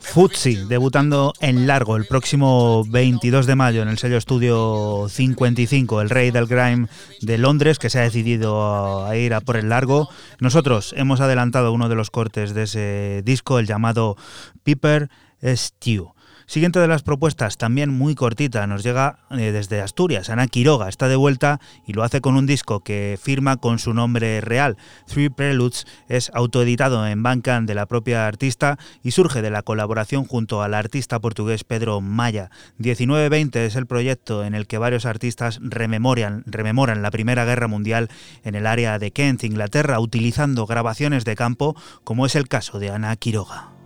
Futsi, 0.00 0.56
debutando 0.68 1.32
en 1.40 1.66
largo 1.66 1.96
el 1.96 2.06
próximo 2.06 2.84
22 2.88 3.46
de 3.46 3.56
mayo 3.56 3.82
en 3.82 3.88
el 3.88 3.98
sello 3.98 4.16
estudio 4.16 5.06
55, 5.08 6.00
el 6.00 6.10
rey 6.10 6.30
del 6.30 6.46
grime 6.46 6.88
de 7.20 7.38
Londres, 7.38 7.78
que 7.78 7.90
se 7.90 7.98
ha 7.98 8.02
decidido 8.02 9.06
a 9.06 9.16
ir 9.16 9.34
a 9.34 9.40
por 9.40 9.56
el 9.56 9.68
largo. 9.68 10.08
Nosotros 10.38 10.94
hemos 10.96 11.20
adelantado 11.20 11.72
uno 11.72 11.88
de 11.88 11.94
los 11.94 12.10
cortes 12.10 12.54
de 12.54 12.62
ese 12.64 13.22
disco, 13.24 13.58
el 13.58 13.66
llamado 13.66 14.16
Piper 14.62 15.10
Stew. 15.42 16.12
Siguiente 16.50 16.80
de 16.80 16.88
las 16.88 17.04
propuestas, 17.04 17.58
también 17.58 17.90
muy 17.90 18.16
cortita, 18.16 18.66
nos 18.66 18.82
llega 18.82 19.20
eh, 19.30 19.52
desde 19.52 19.80
Asturias. 19.82 20.30
Ana 20.30 20.48
Quiroga 20.48 20.88
está 20.88 21.06
de 21.06 21.14
vuelta 21.14 21.60
y 21.86 21.92
lo 21.92 22.02
hace 22.02 22.20
con 22.20 22.34
un 22.34 22.44
disco 22.44 22.80
que 22.80 23.16
firma 23.22 23.58
con 23.58 23.78
su 23.78 23.94
nombre 23.94 24.40
real. 24.40 24.76
Three 25.06 25.30
Preludes 25.30 25.86
es 26.08 26.28
autoeditado 26.34 27.06
en 27.06 27.22
Bandcamp 27.22 27.68
de 27.68 27.76
la 27.76 27.86
propia 27.86 28.26
artista 28.26 28.80
y 29.04 29.12
surge 29.12 29.42
de 29.42 29.50
la 29.50 29.62
colaboración 29.62 30.24
junto 30.24 30.60
al 30.60 30.74
artista 30.74 31.20
portugués 31.20 31.62
Pedro 31.62 32.00
Maya. 32.00 32.50
1920 32.78 33.66
es 33.66 33.76
el 33.76 33.86
proyecto 33.86 34.42
en 34.44 34.56
el 34.56 34.66
que 34.66 34.78
varios 34.78 35.06
artistas 35.06 35.60
rememoran, 35.62 36.42
rememoran 36.46 37.00
la 37.00 37.12
Primera 37.12 37.44
Guerra 37.44 37.68
Mundial 37.68 38.08
en 38.42 38.56
el 38.56 38.66
área 38.66 38.98
de 38.98 39.12
Kent, 39.12 39.44
Inglaterra, 39.44 40.00
utilizando 40.00 40.66
grabaciones 40.66 41.24
de 41.24 41.36
campo, 41.36 41.76
como 42.02 42.26
es 42.26 42.34
el 42.34 42.48
caso 42.48 42.80
de 42.80 42.90
Ana 42.90 43.14
Quiroga. 43.14 43.79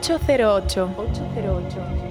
808. 0.00 0.88
808. 0.96 2.09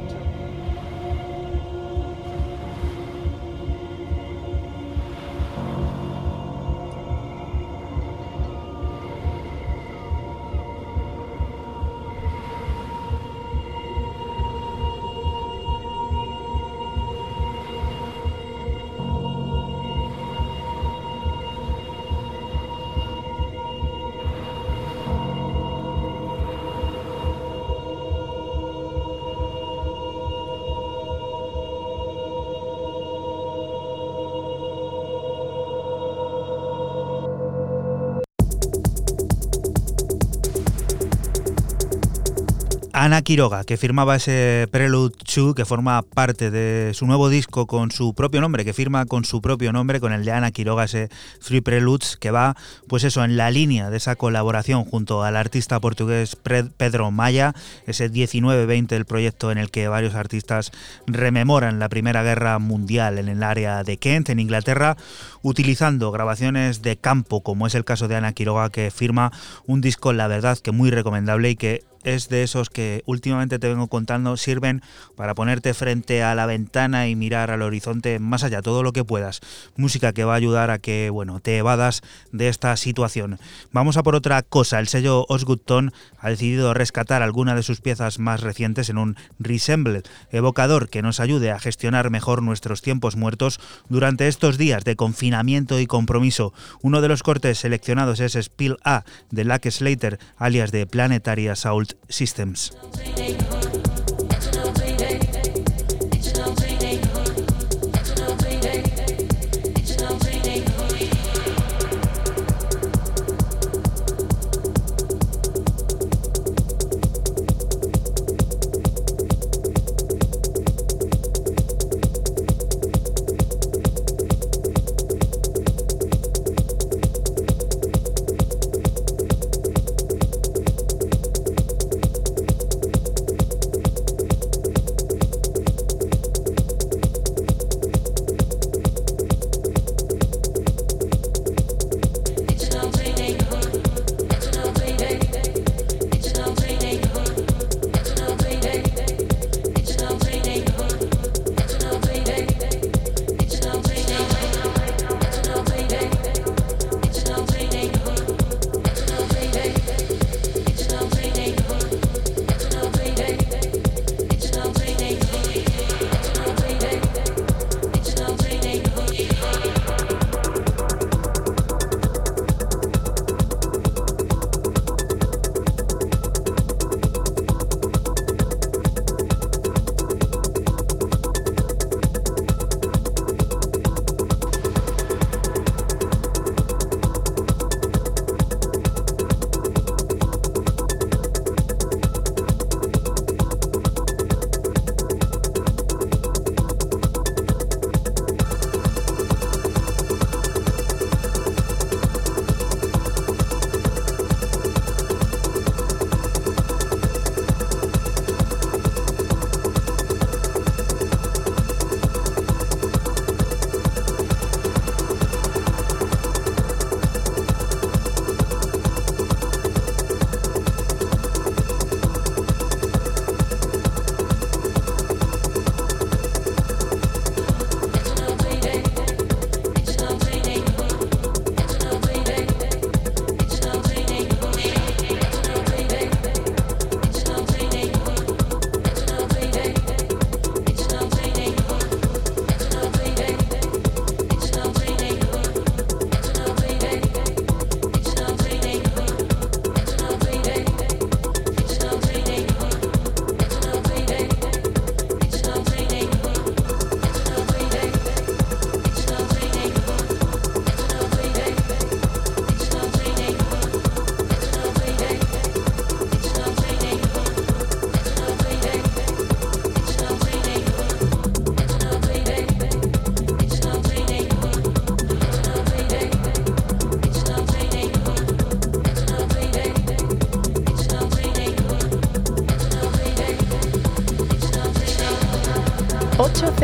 Ana 43.10 43.24
Quiroga, 43.24 43.64
que 43.64 43.76
firmaba 43.76 44.18
ese 44.18 44.68
Prelude 44.70 45.16
2, 45.36 45.55
que 45.55 45.66
forma 45.66 46.03
parte 46.03 46.51
de 46.51 46.91
su 46.93 47.07
nuevo 47.07 47.28
disco 47.28 47.66
con 47.66 47.89
su 47.89 48.14
propio 48.14 48.39
nombre, 48.39 48.64
que 48.64 48.72
firma 48.72 49.07
con 49.07 49.26
su 49.26 49.41
propio 49.41 49.74
nombre, 49.74 49.99
con 49.99 50.14
el 50.14 50.24
de 50.24 50.32
Ana 50.32 50.51
Quiroga, 50.51 50.84
ese 50.84 51.10
Three 51.43 51.62
Preludes, 51.62 52.18
que 52.18 52.30
va, 52.30 52.55
pues 52.88 53.03
eso, 53.03 53.24
en 53.24 53.36
la 53.36 53.49
línea 53.49 53.89
de 53.89 53.97
esa 53.97 54.16
colaboración 54.16 54.86
junto 54.86 55.24
al 55.24 55.38
artista 55.38 55.80
portugués 55.80 56.36
Pedro 56.36 57.10
Maya, 57.10 57.55
ese 57.88 58.12
19-20 58.12 58.91
el 58.91 59.05
proyecto 59.05 59.51
en 59.51 59.57
el 59.57 59.72
que 59.72 59.88
varios 59.88 60.14
artistas 60.14 60.72
rememoran 61.07 61.80
la 61.80 61.89
Primera 61.89 62.22
Guerra 62.22 62.60
Mundial 62.60 63.18
en 63.18 63.28
el 63.28 63.41
área 63.41 63.84
de 63.84 63.97
Kent, 63.97 64.30
en 64.30 64.39
Inglaterra, 64.39 64.97
utilizando 65.41 66.12
grabaciones 66.12 66.84
de 66.84 66.95
campo, 66.97 67.41
como 67.41 67.66
es 67.66 67.74
el 67.74 67.86
caso 67.86 68.07
de 68.07 68.18
Ana 68.18 68.34
Quiroga, 68.34 68.70
que 68.70 68.91
firma 68.91 69.32
un 69.66 69.82
disco, 69.82 70.14
la 70.14 70.28
verdad, 70.28 70.60
que 70.60 70.72
muy 70.72 70.91
recomendable 70.91 71.49
y 71.49 71.55
que 71.55 71.88
es 72.03 72.29
de 72.29 72.43
esos 72.43 72.69
que 72.69 73.03
últimamente 73.05 73.59
te 73.59 73.67
vengo 73.67 73.87
contando, 73.87 74.37
sirven 74.37 74.81
para 75.15 75.35
ponerte 75.35 75.73
frente 75.73 76.23
a 76.23 76.35
la 76.35 76.45
ventana 76.45 77.07
y 77.07 77.15
mirar 77.15 77.51
al 77.51 77.61
horizonte 77.61 78.19
más 78.19 78.43
allá, 78.43 78.61
todo 78.61 78.83
lo 78.83 78.93
que 78.93 79.03
puedas. 79.03 79.41
Música 79.75 80.13
que 80.13 80.23
va 80.23 80.33
a 80.33 80.37
ayudar 80.37 80.69
a 80.69 80.79
que, 80.79 81.09
bueno, 81.09 81.39
te 81.39 81.57
evadas 81.57 82.01
de 82.31 82.47
esta 82.47 82.75
situación. 82.77 83.39
Vamos 83.71 83.97
a 83.97 84.03
por 84.03 84.15
otra 84.15 84.41
cosa. 84.43 84.79
El 84.79 84.87
sello 84.87 85.25
Osgood 85.29 85.59
Tone 85.59 85.91
ha 86.19 86.29
decidido 86.29 86.73
rescatar 86.73 87.21
alguna 87.21 87.55
de 87.55 87.63
sus 87.63 87.81
piezas 87.81 88.19
más 88.19 88.41
recientes 88.41 88.89
en 88.89 88.97
un 88.97 89.17
resemble 89.39 90.03
evocador 90.31 90.89
que 90.89 91.01
nos 91.01 91.19
ayude 91.19 91.51
a 91.51 91.59
gestionar 91.59 92.09
mejor 92.09 92.41
nuestros 92.41 92.81
tiempos 92.81 93.15
muertos 93.15 93.59
durante 93.89 94.27
estos 94.27 94.57
días 94.57 94.83
de 94.83 94.95
confinamiento 94.95 95.79
y 95.79 95.87
compromiso. 95.87 96.53
Uno 96.81 97.01
de 97.01 97.07
los 97.07 97.23
cortes 97.23 97.59
seleccionados 97.59 98.19
es 98.19 98.33
Spill 98.33 98.77
A 98.83 99.03
de 99.31 99.43
Lack 99.43 99.69
Slater, 99.69 100.19
alias 100.37 100.71
de 100.71 100.85
Planetaria 100.85 101.55
Soul 101.55 101.88
systems. 102.09 102.71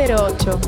808. 0.06 0.65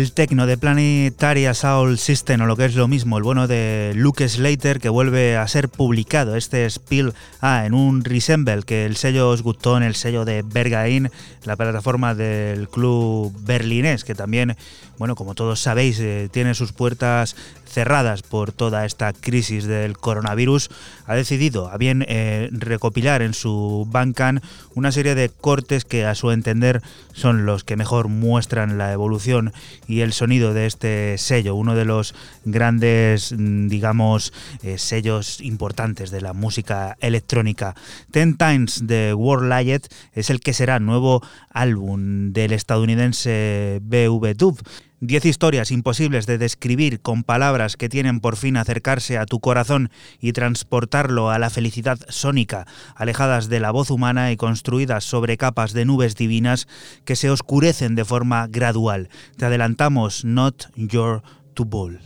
El 0.00 0.12
tecno 0.12 0.46
de 0.46 0.56
Planetaria 0.56 1.52
Soul 1.52 1.98
System, 1.98 2.40
o 2.40 2.46
lo 2.46 2.56
que 2.56 2.64
es 2.64 2.74
lo 2.74 2.88
mismo, 2.88 3.18
el 3.18 3.22
bueno 3.22 3.46
de 3.46 3.92
Luke 3.94 4.26
Slater, 4.26 4.80
que 4.80 4.88
vuelve 4.88 5.36
a 5.36 5.46
ser 5.46 5.68
publicado, 5.68 6.36
este 6.36 6.68
Spill 6.70 7.12
A, 7.42 7.66
en 7.66 7.74
un 7.74 8.02
Resemble, 8.02 8.62
que 8.62 8.86
el 8.86 8.96
sello 8.96 9.28
os 9.28 9.42
gustó 9.42 9.76
en 9.76 9.82
el 9.82 9.94
sello 9.94 10.24
de 10.24 10.40
Bergain, 10.42 11.10
la 11.44 11.56
plataforma 11.56 12.14
del 12.14 12.68
club 12.70 13.34
berlinés, 13.40 14.04
que 14.04 14.14
también, 14.14 14.56
bueno, 14.96 15.16
como 15.16 15.34
todos 15.34 15.60
sabéis, 15.60 16.00
eh, 16.00 16.30
tiene 16.32 16.54
sus 16.54 16.72
puertas 16.72 17.36
cerradas 17.70 18.22
por 18.22 18.52
toda 18.52 18.84
esta 18.84 19.12
crisis 19.12 19.64
del 19.64 19.96
coronavirus, 19.96 20.70
ha 21.06 21.14
decidido 21.14 21.68
a 21.68 21.76
bien 21.76 22.04
eh, 22.08 22.48
recopilar 22.52 23.22
en 23.22 23.32
su 23.32 23.86
Bandcamp 23.88 24.42
una 24.74 24.92
serie 24.92 25.14
de 25.14 25.28
cortes 25.28 25.84
que 25.84 26.04
a 26.04 26.14
su 26.14 26.30
entender 26.30 26.82
son 27.12 27.46
los 27.46 27.64
que 27.64 27.76
mejor 27.76 28.08
muestran 28.08 28.78
la 28.78 28.92
evolución 28.92 29.52
y 29.86 30.00
el 30.00 30.12
sonido 30.12 30.54
de 30.54 30.66
este 30.66 31.16
sello, 31.18 31.54
uno 31.54 31.74
de 31.74 31.84
los 31.84 32.14
grandes, 32.44 33.32
mm, 33.32 33.68
digamos, 33.68 34.32
eh, 34.62 34.78
sellos 34.78 35.40
importantes 35.40 36.10
de 36.10 36.20
la 36.20 36.32
música 36.32 36.96
electrónica. 37.00 37.74
Ten 38.10 38.36
Times 38.36 38.86
de 38.86 39.14
World 39.14 39.48
Light 39.48 39.86
es 40.14 40.30
el 40.30 40.40
que 40.40 40.52
será 40.52 40.80
nuevo 40.80 41.22
álbum 41.50 42.32
del 42.32 42.52
estadounidense 42.52 43.80
BV 43.82 44.34
Dub 44.34 44.58
Diez 45.02 45.24
historias 45.24 45.70
imposibles 45.70 46.26
de 46.26 46.36
describir 46.36 47.00
con 47.00 47.24
palabras 47.24 47.78
que 47.78 47.88
tienen 47.88 48.20
por 48.20 48.36
fin 48.36 48.58
acercarse 48.58 49.16
a 49.16 49.24
tu 49.24 49.40
corazón 49.40 49.90
y 50.20 50.32
transportarlo 50.32 51.30
a 51.30 51.38
la 51.38 51.48
felicidad 51.48 51.98
sónica, 52.10 52.66
alejadas 52.94 53.48
de 53.48 53.60
la 53.60 53.70
voz 53.70 53.90
humana 53.90 54.30
y 54.30 54.36
construidas 54.36 55.04
sobre 55.04 55.38
capas 55.38 55.72
de 55.72 55.86
nubes 55.86 56.16
divinas 56.16 56.68
que 57.06 57.16
se 57.16 57.30
oscurecen 57.30 57.94
de 57.94 58.04
forma 58.04 58.46
gradual. 58.46 59.08
Te 59.38 59.46
adelantamos 59.46 60.26
Not 60.26 60.66
Your 60.76 61.22
To 61.54 61.64
Ball. 61.64 61.98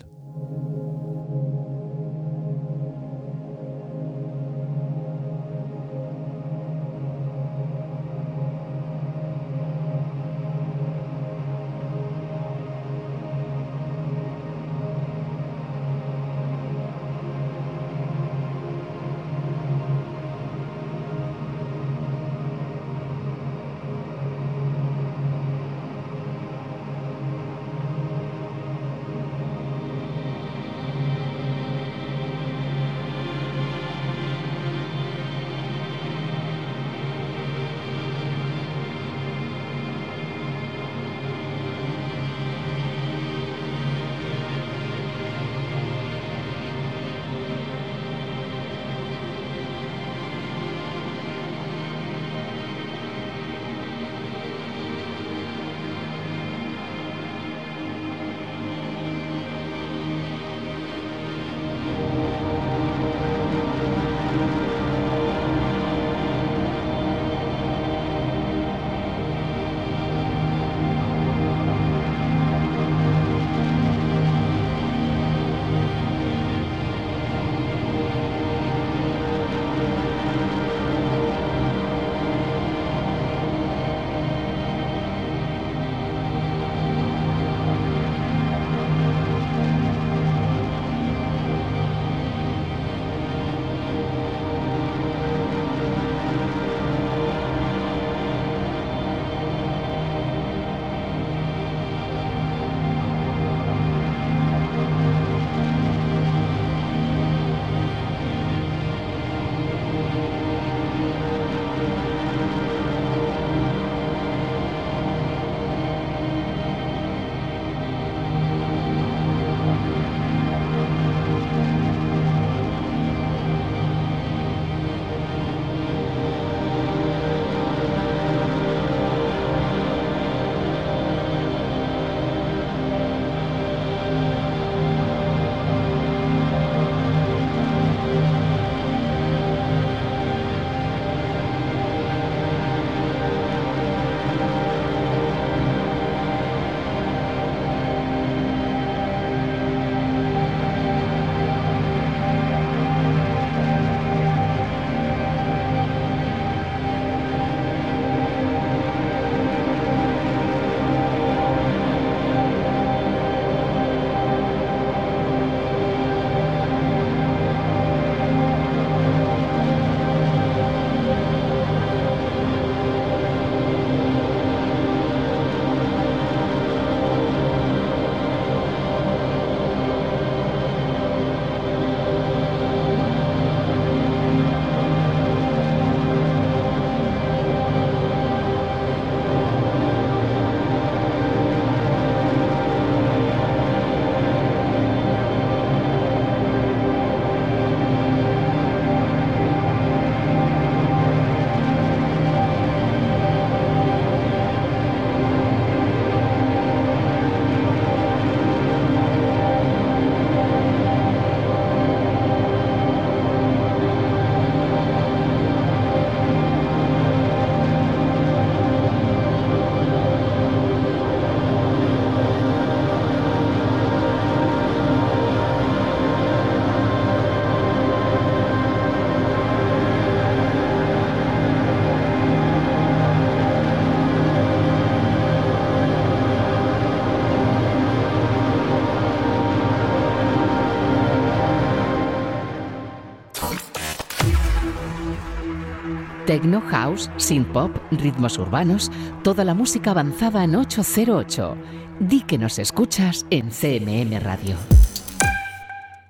Techno, 246.34 246.60
house, 246.62 247.08
synth 247.16 247.46
pop, 247.52 247.70
ritmos 247.92 248.38
urbanos, 248.38 248.90
toda 249.22 249.44
la 249.44 249.54
música 249.54 249.92
avanzada 249.92 250.42
en 250.42 250.56
808. 250.56 251.56
Di 252.00 252.22
que 252.22 252.38
nos 252.38 252.58
escuchas 252.58 253.24
en 253.30 253.50
CMM 253.52 254.18
Radio. 254.18 254.56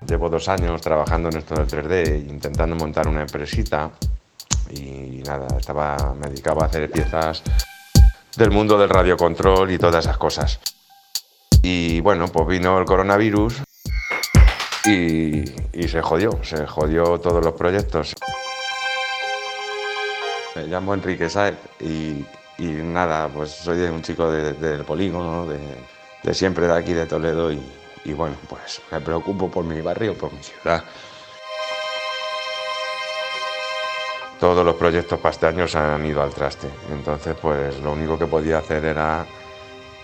Llevo 0.09 0.30
dos 0.30 0.48
años 0.48 0.80
trabajando 0.80 1.28
en 1.28 1.36
esto 1.36 1.55
del 1.56 1.66
3D, 1.66 2.26
intentando 2.30 2.74
montar 2.74 3.06
una 3.06 3.20
empresita 3.20 3.90
y 4.70 5.22
nada, 5.26 5.46
estaba, 5.59 6.14
me 6.18 6.28
dedicaba 6.28 6.62
a 6.62 6.66
hacer 6.68 6.90
piezas 6.90 7.42
del 8.34 8.51
mundo 8.51 8.78
del 8.78 8.88
radiocontrol 8.88 9.72
y 9.72 9.76
todas 9.76 10.06
esas 10.06 10.16
cosas. 10.16 10.59
Y 11.60 12.01
bueno, 12.01 12.28
pues 12.28 12.48
vino 12.48 12.78
el 12.78 12.86
coronavirus 12.86 13.62
y, 14.86 15.44
se 15.86 16.01
jodió, 16.01 16.42
se 16.42 16.66
jodió 16.66 17.20
todos 17.20 17.44
los 17.44 17.52
proyectos. 17.52 18.14
Me 20.55 20.66
llamo 20.68 20.94
Enrique 20.94 21.28
Saez 21.28 21.56
y, 21.81 22.24
nada, 22.59 23.28
pues 23.28 23.51
soy 23.51 23.81
un 23.82 24.02
chico 24.02 24.31
del 24.31 24.85
polígono, 24.85 25.47
de, 25.47 26.32
siempre 26.35 26.68
de 26.68 26.74
aquí 26.74 26.93
de 26.93 27.06
Toledo 27.06 27.51
y, 27.51 28.12
bueno, 28.12 28.36
pues 28.48 28.81
me 28.93 29.01
preocupo 29.01 29.51
por 29.51 29.64
mi 29.64 29.81
barrio, 29.81 30.16
por 30.16 30.32
mi 30.32 30.43
ciudad. 30.43 30.85
Todos 34.39 34.64
los 34.64 34.76
proyectos 34.76 35.18
para 35.18 35.32
este 35.32 35.47
año 35.47 35.66
se 35.66 35.78
han 35.78 36.05
ido 36.06 36.22
al 36.22 36.32
traste. 36.32 36.68
Entonces, 36.93 37.35
pues 37.40 37.81
lo 37.81 37.93
único 37.93 38.16
que 38.16 38.26
podía 38.26 38.59
hacer 38.59 38.85
era 38.85 39.26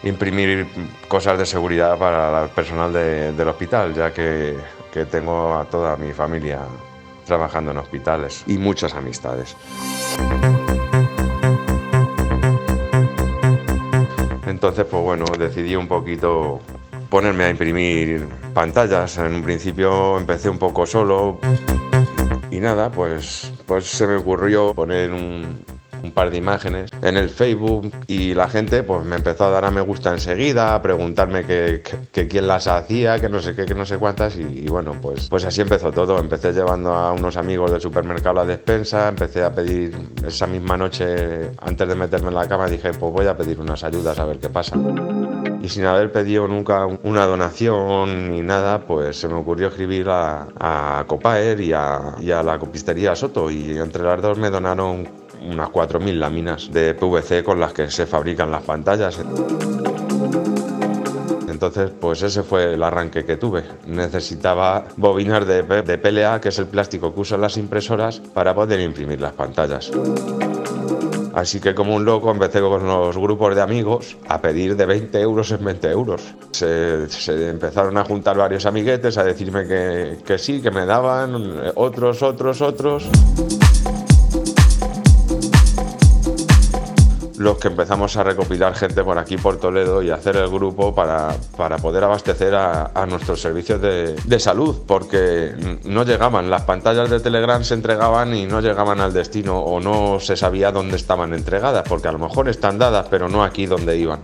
imprimir 0.02 0.66
cosas 1.06 1.39
de 1.39 1.47
seguridad 1.47 1.97
para 1.97 2.43
el 2.43 2.48
personal 2.48 2.93
del 2.93 3.48
hospital, 3.48 3.94
ya 3.94 4.12
que, 4.12 4.56
que 4.90 5.05
tengo 5.05 5.55
a 5.55 5.64
toda 5.66 5.97
mi 5.97 6.12
familia 6.12 6.60
trabajando 7.31 7.70
en 7.70 7.78
hospitales 7.78 8.43
y 8.48 8.59
muchas 8.59 8.93
amistades. 8.94 9.57
Entonces, 14.48 14.85
pues 14.90 15.01
bueno, 15.05 15.27
decidí 15.39 15.77
un 15.77 15.86
poquito 15.86 16.59
ponerme 17.09 17.44
a 17.44 17.51
imprimir 17.51 18.27
pantallas. 18.52 19.16
En 19.19 19.32
un 19.32 19.44
principio 19.44 20.19
empecé 20.19 20.51
un 20.51 20.59
poco 20.59 20.86
solo 20.86 21.39
y 22.51 22.59
nada, 22.59 22.90
pues, 22.90 23.52
pues 23.65 23.86
se 23.86 24.09
me 24.09 24.16
ocurrió 24.16 24.74
poner 24.74 25.12
un, 25.12 25.65
un 26.02 26.12
par 26.12 26.31
de 26.31 26.36
imágenes 26.36 26.90
en 27.02 27.16
el 27.16 27.31
Facebook 27.31 27.90
y 28.06 28.35
la 28.35 28.48
gente 28.48 28.82
pues 28.82 29.05
me 29.05 29.16
empezó 29.16 29.44
a 29.44 29.51
dar 29.51 29.64
a 29.64 29.70
me 29.70 29.81
gusta 29.81 30.12
enseguida, 30.12 30.74
a 30.74 30.82
preguntarme 30.82 31.44
que, 31.44 31.82
quién 32.12 32.47
las 32.47 32.66
hacía, 32.66 33.18
que 33.18 33.28
no 33.28 33.40
sé 33.40 33.55
qué, 33.55 33.66
que 33.66 33.74
no 33.74 33.85
sé 33.85 33.98
cuántas 33.98 34.36
y, 34.36 34.66
bueno, 34.68 34.94
pues, 35.01 35.28
pues 35.28 35.44
así 35.44 35.60
empezó 35.60 35.93
todo. 35.93 36.18
Empecé 36.18 36.52
llevando 36.52 36.93
a 36.93 37.12
unos 37.12 37.36
amigos 37.36 37.70
del 37.70 37.81
supermercado 37.81 38.40
a 38.40 38.44
la 38.44 38.47
despensa, 38.47 39.09
empecé 39.09 39.43
a 39.43 39.52
pedir 39.52 39.97
esa 40.27 40.47
misma 40.47 40.77
noche, 40.77 41.51
antes 41.60 41.89
de 41.89 41.94
meterme 41.94 42.28
en 42.28 42.35
la 42.35 42.48
cama, 42.48 42.68
dije 42.68 42.93
pues 42.93 43.12
voy 43.12 43.27
a 43.27 43.36
pedir 43.36 43.60
unas 43.60 43.82
ayudas 43.85 44.18
a 44.18 44.24
ver 44.24 44.39
qué 44.39 44.48
pasa. 44.48 44.77
Y 45.62 45.68
sin 45.68 45.85
haber 45.85 46.10
pedido 46.10 46.48
nunca 46.48 46.86
una 46.86 47.27
donación 47.27 48.31
ni 48.31 48.40
nada, 48.40 48.81
pues 48.86 49.16
se 49.16 49.28
me 49.28 49.35
ocurrió 49.35 49.68
escribir 49.68 50.09
a, 50.09 50.48
a 50.59 51.05
Copaer 51.06 51.60
y 51.60 51.72
a, 51.72 52.14
y 52.20 52.31
a 52.31 52.43
la 52.43 52.59
copistería 52.59 53.14
Soto 53.14 53.51
y 53.51 53.77
entre 53.77 54.02
las 54.02 54.22
dos 54.22 54.39
me 54.39 54.51
donaron 54.51 55.06
unas 55.42 55.68
4.000 55.68 56.12
láminas 56.14 56.72
de 56.72 56.94
PVC 56.94 57.42
con 57.42 57.60
las 57.60 57.72
que 57.72 57.90
se 57.90 58.06
fabrican 58.06 58.50
las 58.50 58.62
pantallas. 58.62 59.18
Entonces, 61.48 61.90
pues 62.00 62.22
ese 62.22 62.42
fue 62.42 62.74
el 62.74 62.82
arranque 62.82 63.24
que 63.24 63.36
tuve. 63.36 63.62
Necesitaba 63.86 64.86
bobinas 64.96 65.46
de, 65.46 65.62
de 65.62 65.98
PLA, 65.98 66.40
que 66.40 66.48
es 66.48 66.58
el 66.58 66.66
plástico 66.66 67.12
que 67.14 67.20
usan 67.20 67.40
las 67.42 67.56
impresoras, 67.58 68.18
para 68.18 68.54
poder 68.54 68.80
imprimir 68.80 69.20
las 69.20 69.32
pantallas. 69.32 69.90
Así 71.34 71.60
que 71.60 71.74
como 71.74 71.94
un 71.94 72.04
loco 72.04 72.30
empecé 72.30 72.60
con 72.60 72.86
los 72.86 73.16
grupos 73.16 73.54
de 73.54 73.62
amigos 73.62 74.16
a 74.28 74.40
pedir 74.40 74.76
de 74.76 74.86
20 74.86 75.20
euros 75.20 75.50
en 75.52 75.64
20 75.64 75.90
euros. 75.90 76.22
Se, 76.50 77.06
empezaron 77.48 77.96
a 77.98 78.04
juntar 78.04 78.36
varios 78.36 78.66
amiguetes 78.66 79.16
a 79.18 79.24
decirme 79.24 79.66
que, 79.66 80.18
que 80.24 80.38
sí, 80.38 80.60
que 80.60 80.70
me 80.70 80.86
daban, 80.86 81.72
otros, 81.76 82.22
otros, 82.22 82.60
otros. 82.60 83.08
Los 87.40 87.56
que 87.56 87.68
empezamos 87.68 88.14
a 88.18 88.22
recopilar 88.22 88.74
gente 88.74 89.02
por 89.02 89.16
aquí, 89.16 89.38
por 89.38 89.56
Toledo, 89.56 90.02
y 90.02 90.10
hacer 90.10 90.36
el 90.36 90.50
grupo 90.50 90.94
para, 90.94 91.34
poder 91.80 92.04
abastecer 92.04 92.54
a, 92.54 93.06
nuestros 93.08 93.40
servicios 93.40 93.80
de, 93.80 94.14
de, 94.14 94.38
salud, 94.38 94.76
porque 94.86 95.54
no 95.84 96.04
llegaban, 96.04 96.50
las 96.50 96.62
pantallas 96.64 97.08
de 97.08 97.18
Telegram 97.18 97.64
se 97.64 97.72
entregaban 97.72 98.34
y 98.34 98.44
no 98.44 98.60
llegaban 98.60 99.00
al 99.00 99.14
destino 99.14 99.58
o 99.58 99.80
no 99.80 100.20
se 100.20 100.36
sabía 100.36 100.70
dónde 100.70 100.96
estaban 100.96 101.32
entregadas, 101.32 101.82
porque 101.88 102.08
a 102.08 102.12
lo 102.12 102.18
mejor 102.18 102.46
están 102.50 102.78
dadas, 102.78 103.06
pero 103.08 103.30
no 103.30 103.42
aquí 103.42 103.64
donde 103.64 103.96
iban. 103.96 104.20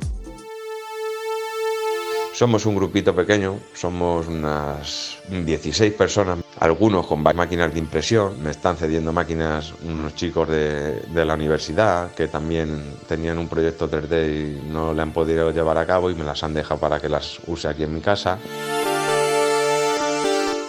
Somos 2.37 2.67
un 2.67 2.75
grupito 2.75 3.15
pequeño, 3.17 3.61
somos 3.73 4.27
unas 4.29 5.17
16 5.31 5.95
personas, 5.95 6.41
algunos 6.61 7.07
con 7.07 7.23
máquinas 7.23 7.73
de 7.73 7.79
impresión, 7.79 8.43
me 8.43 8.51
están 8.51 8.77
cediendo 8.77 9.11
máquinas 9.11 9.73
unos 9.83 10.15
chicos 10.15 10.47
de, 10.47 11.01
la 11.15 11.33
universidad 11.33 12.13
que 12.13 12.29
también 12.29 12.93
tenían 13.09 13.39
un 13.39 13.49
proyecto 13.49 13.91
3D 13.91 14.61
y 14.61 14.69
no 14.71 14.93
le 14.93 15.01
han 15.01 15.13
podido 15.13 15.51
llevar 15.51 15.79
a 15.79 15.87
cabo 15.87 16.11
y 16.11 16.15
me 16.15 16.25
las 16.25 16.45
han 16.45 16.53
dejado 16.53 16.79
para 16.79 17.01
que 17.01 17.09
las 17.09 17.39
use 17.47 17.69
aquí 17.69 17.85
en 17.85 17.95
mi 17.95 18.03
casa. 18.03 18.39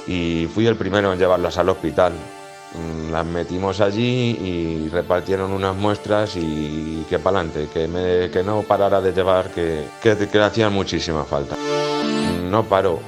Y 0.08 0.48
fui 0.54 0.68
el 0.68 0.78
primero 0.78 1.12
en 1.12 1.20
llevarlas 1.20 1.58
al 1.58 1.68
hospital, 1.68 2.14
las 3.12 3.26
metimos 3.26 3.82
allí 3.82 4.38
y 4.42 4.90
repartieron 4.90 5.52
unas 5.52 5.76
muestras 5.76 6.36
y 6.36 7.06
que 7.10 7.20
para 7.20 7.40
adelante, 7.40 7.70
que, 7.74 8.30
que 8.32 8.44
no 8.44 8.64
parara 8.64 9.02
de 9.02 9.14
llevar, 9.14 9.50
que, 9.52 9.86
que, 10.02 10.40
hacían 10.40 10.74
muchísima 10.74 11.24
falta. 11.24 11.56
No 12.50 12.64
paró. 12.64 13.00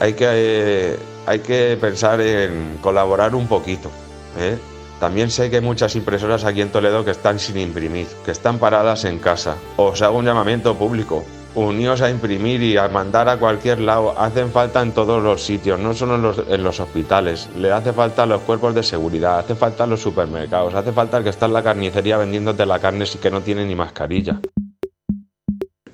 Hay 0.00 0.14
que, 0.14 0.98
hay 1.26 1.38
que 1.38 1.78
pensar 1.80 2.20
en 2.20 2.78
colaborar 2.80 3.34
un 3.34 3.46
poquito. 3.46 3.90
¿eh? 4.38 4.58
También 5.00 5.30
sé 5.30 5.50
que 5.50 5.56
hay 5.56 5.62
muchas 5.62 5.94
impresoras 5.96 6.44
aquí 6.44 6.60
en 6.60 6.70
Toledo 6.70 7.04
que 7.04 7.12
están 7.12 7.38
sin 7.38 7.58
imprimir, 7.58 8.08
que 8.24 8.32
están 8.32 8.58
paradas 8.58 9.04
en 9.04 9.18
casa. 9.18 9.56
Os 9.76 10.02
hago 10.02 10.18
un 10.18 10.24
llamamiento 10.24 10.76
público 10.76 11.24
uníos 11.54 12.00
a 12.00 12.10
imprimir 12.10 12.62
y 12.62 12.76
a 12.76 12.88
mandar 12.88 13.28
a 13.28 13.38
cualquier 13.38 13.80
lado. 13.80 14.18
Hacen 14.18 14.50
falta 14.50 14.82
en 14.82 14.92
todos 14.92 15.22
los 15.22 15.42
sitios, 15.44 15.78
no 15.78 15.94
solo 15.94 16.16
en 16.48 16.62
los, 16.62 16.80
hospitales. 16.80 17.48
Le 17.56 17.72
hace 17.72 17.92
falta 17.92 18.24
a 18.24 18.26
los 18.26 18.42
cuerpos 18.42 18.74
de 18.74 18.82
seguridad, 18.82 19.38
hace 19.38 19.54
falta 19.54 19.84
a 19.84 19.86
los 19.86 20.00
supermercados, 20.00 20.74
hace 20.74 20.92
falta 20.92 21.18
el 21.18 21.24
que 21.24 21.30
está 21.30 21.46
en 21.46 21.52
la 21.52 21.62
carnicería 21.62 22.16
vendiéndote 22.16 22.66
la 22.66 22.78
carne 22.78 23.04
que 23.20 23.30
no 23.30 23.40
tiene 23.40 23.64
ni 23.64 23.74
mascarilla. 23.74 24.40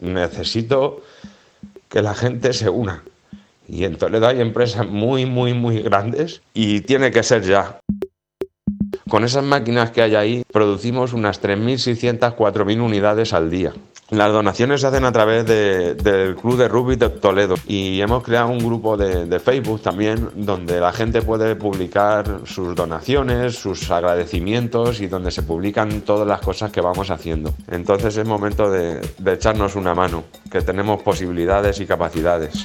Necesito 0.01 1.03
que 1.89 2.03
la 2.03 2.15
gente 2.15 2.53
se 2.53 2.69
una. 2.70 3.03
Y 3.69 3.85
en 3.85 3.97
Toledo 3.97 4.27
hay 4.27 4.41
empresas 4.41 4.89
muy, 4.89 5.27
muy, 5.27 5.55
muy 5.55 5.81
grandes 5.81 6.43
y 6.55 6.81
tiene 6.81 7.11
que 7.11 7.23
ser 7.23 7.43
ya. 7.43 7.81
Con 9.11 9.24
esas 9.24 9.43
máquinas 9.43 9.91
que 9.91 10.03
hay 10.03 10.15
ahí, 10.15 10.45
producimos 10.53 11.12
unas 11.15 11.43
3.600, 11.43 12.37
4.000 12.37 12.81
unidades 12.81 13.32
al 13.32 13.51
día. 13.51 13.73
Las 14.11 14.32
donaciones 14.32 14.82
se 14.82 14.87
hacen 14.87 15.05
a 15.05 15.11
través 15.11 15.45
del 15.47 16.37
Club 16.37 16.57
de 16.57 16.69
Rugby 16.69 16.95
de 16.95 17.09
Toledo 17.09 17.57
y 17.66 18.01
hemos 18.01 18.23
creado 18.23 18.51
un 18.51 18.61
grupo 18.61 18.97
de, 18.97 19.41
Facebook 19.41 19.82
también 19.82 20.31
donde 20.37 20.78
la 20.78 20.93
gente 20.93 21.23
puede 21.23 21.57
publicar 21.57 22.43
sus 22.45 22.77
donaciones, 22.77 23.57
sus 23.57 23.91
agradecimientos 23.91 25.01
y 25.01 25.09
donde 25.09 25.32
se 25.32 25.43
publican 25.43 26.03
todas 26.03 26.28
las 26.28 26.41
cosas 26.41 26.70
que 26.70 26.81
vamos 26.81 27.11
haciendo. 27.11 27.53
Entonces 27.69 28.16
es 28.16 28.24
momento 28.24 28.70
de 28.70 29.01
echarnos 29.27 29.74
una 29.74 29.93
mano, 29.93 30.23
que 30.53 30.62
tenemos 30.62 31.03
posibilidades 31.03 31.81
y 31.81 31.87
capacidades. 31.87 32.65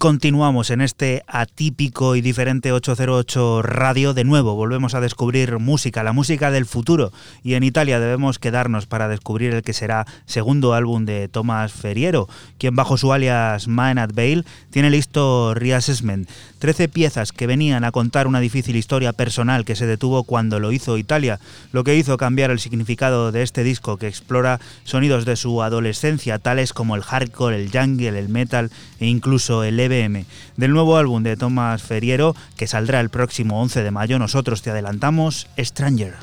Continuamos 0.00 0.70
en 0.70 0.80
este 0.80 1.24
atípico 1.26 2.16
y 2.16 2.22
diferente 2.22 2.72
808 2.72 3.60
Radio. 3.60 4.14
De 4.14 4.24
nuevo, 4.24 4.54
volvemos 4.54 4.94
a 4.94 5.00
descubrir 5.02 5.58
música, 5.58 6.02
la 6.02 6.14
música 6.14 6.50
del 6.50 6.64
futuro. 6.64 7.12
Y 7.42 7.52
en 7.52 7.64
Italia 7.64 8.00
debemos 8.00 8.38
quedarnos 8.38 8.86
para 8.86 9.08
descubrir 9.08 9.52
el 9.52 9.62
que 9.62 9.74
será 9.74 10.06
segundo 10.24 10.72
álbum 10.72 11.04
de 11.04 11.28
Thomas 11.28 11.74
Ferriero, 11.74 12.30
quien 12.56 12.74
bajo 12.76 12.96
su 12.96 13.12
alias 13.12 13.68
Maynard 13.68 14.14
Bale 14.14 14.44
tiene 14.70 14.88
listo 14.88 15.52
Reassessment. 15.52 16.30
Trece 16.60 16.88
piezas 16.88 17.32
que 17.32 17.46
venían 17.46 17.84
a 17.84 17.92
contar 17.92 18.26
una 18.26 18.40
difícil 18.40 18.76
historia 18.76 19.12
personal 19.12 19.66
que 19.66 19.76
se 19.76 19.86
detuvo 19.86 20.24
cuando 20.24 20.60
lo 20.60 20.72
hizo 20.72 20.96
Italia, 20.96 21.40
lo 21.72 21.84
que 21.84 21.96
hizo 21.96 22.16
cambiar 22.16 22.50
el 22.50 22.58
significado 22.58 23.32
de 23.32 23.42
este 23.42 23.64
disco 23.64 23.98
que 23.98 24.08
explora 24.08 24.60
sonidos 24.84 25.26
de 25.26 25.36
su 25.36 25.62
adolescencia, 25.62 26.38
tales 26.38 26.72
como 26.72 26.96
el 26.96 27.02
hardcore, 27.02 27.56
el 27.56 27.70
jungle, 27.70 28.18
el 28.18 28.30
metal 28.30 28.70
e 28.98 29.06
incluso 29.06 29.62
el 29.62 29.78
Del 29.90 30.70
nuevo 30.70 30.96
álbum 30.96 31.24
de 31.24 31.36
Thomas 31.36 31.82
Ferriero, 31.82 32.36
que 32.56 32.68
saldrá 32.68 33.00
el 33.00 33.10
próximo 33.10 33.60
11 33.60 33.82
de 33.82 33.90
mayo, 33.90 34.20
nosotros 34.20 34.62
te 34.62 34.70
adelantamos 34.70 35.48
Stranger. 35.58 36.14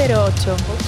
808. 0.00 0.79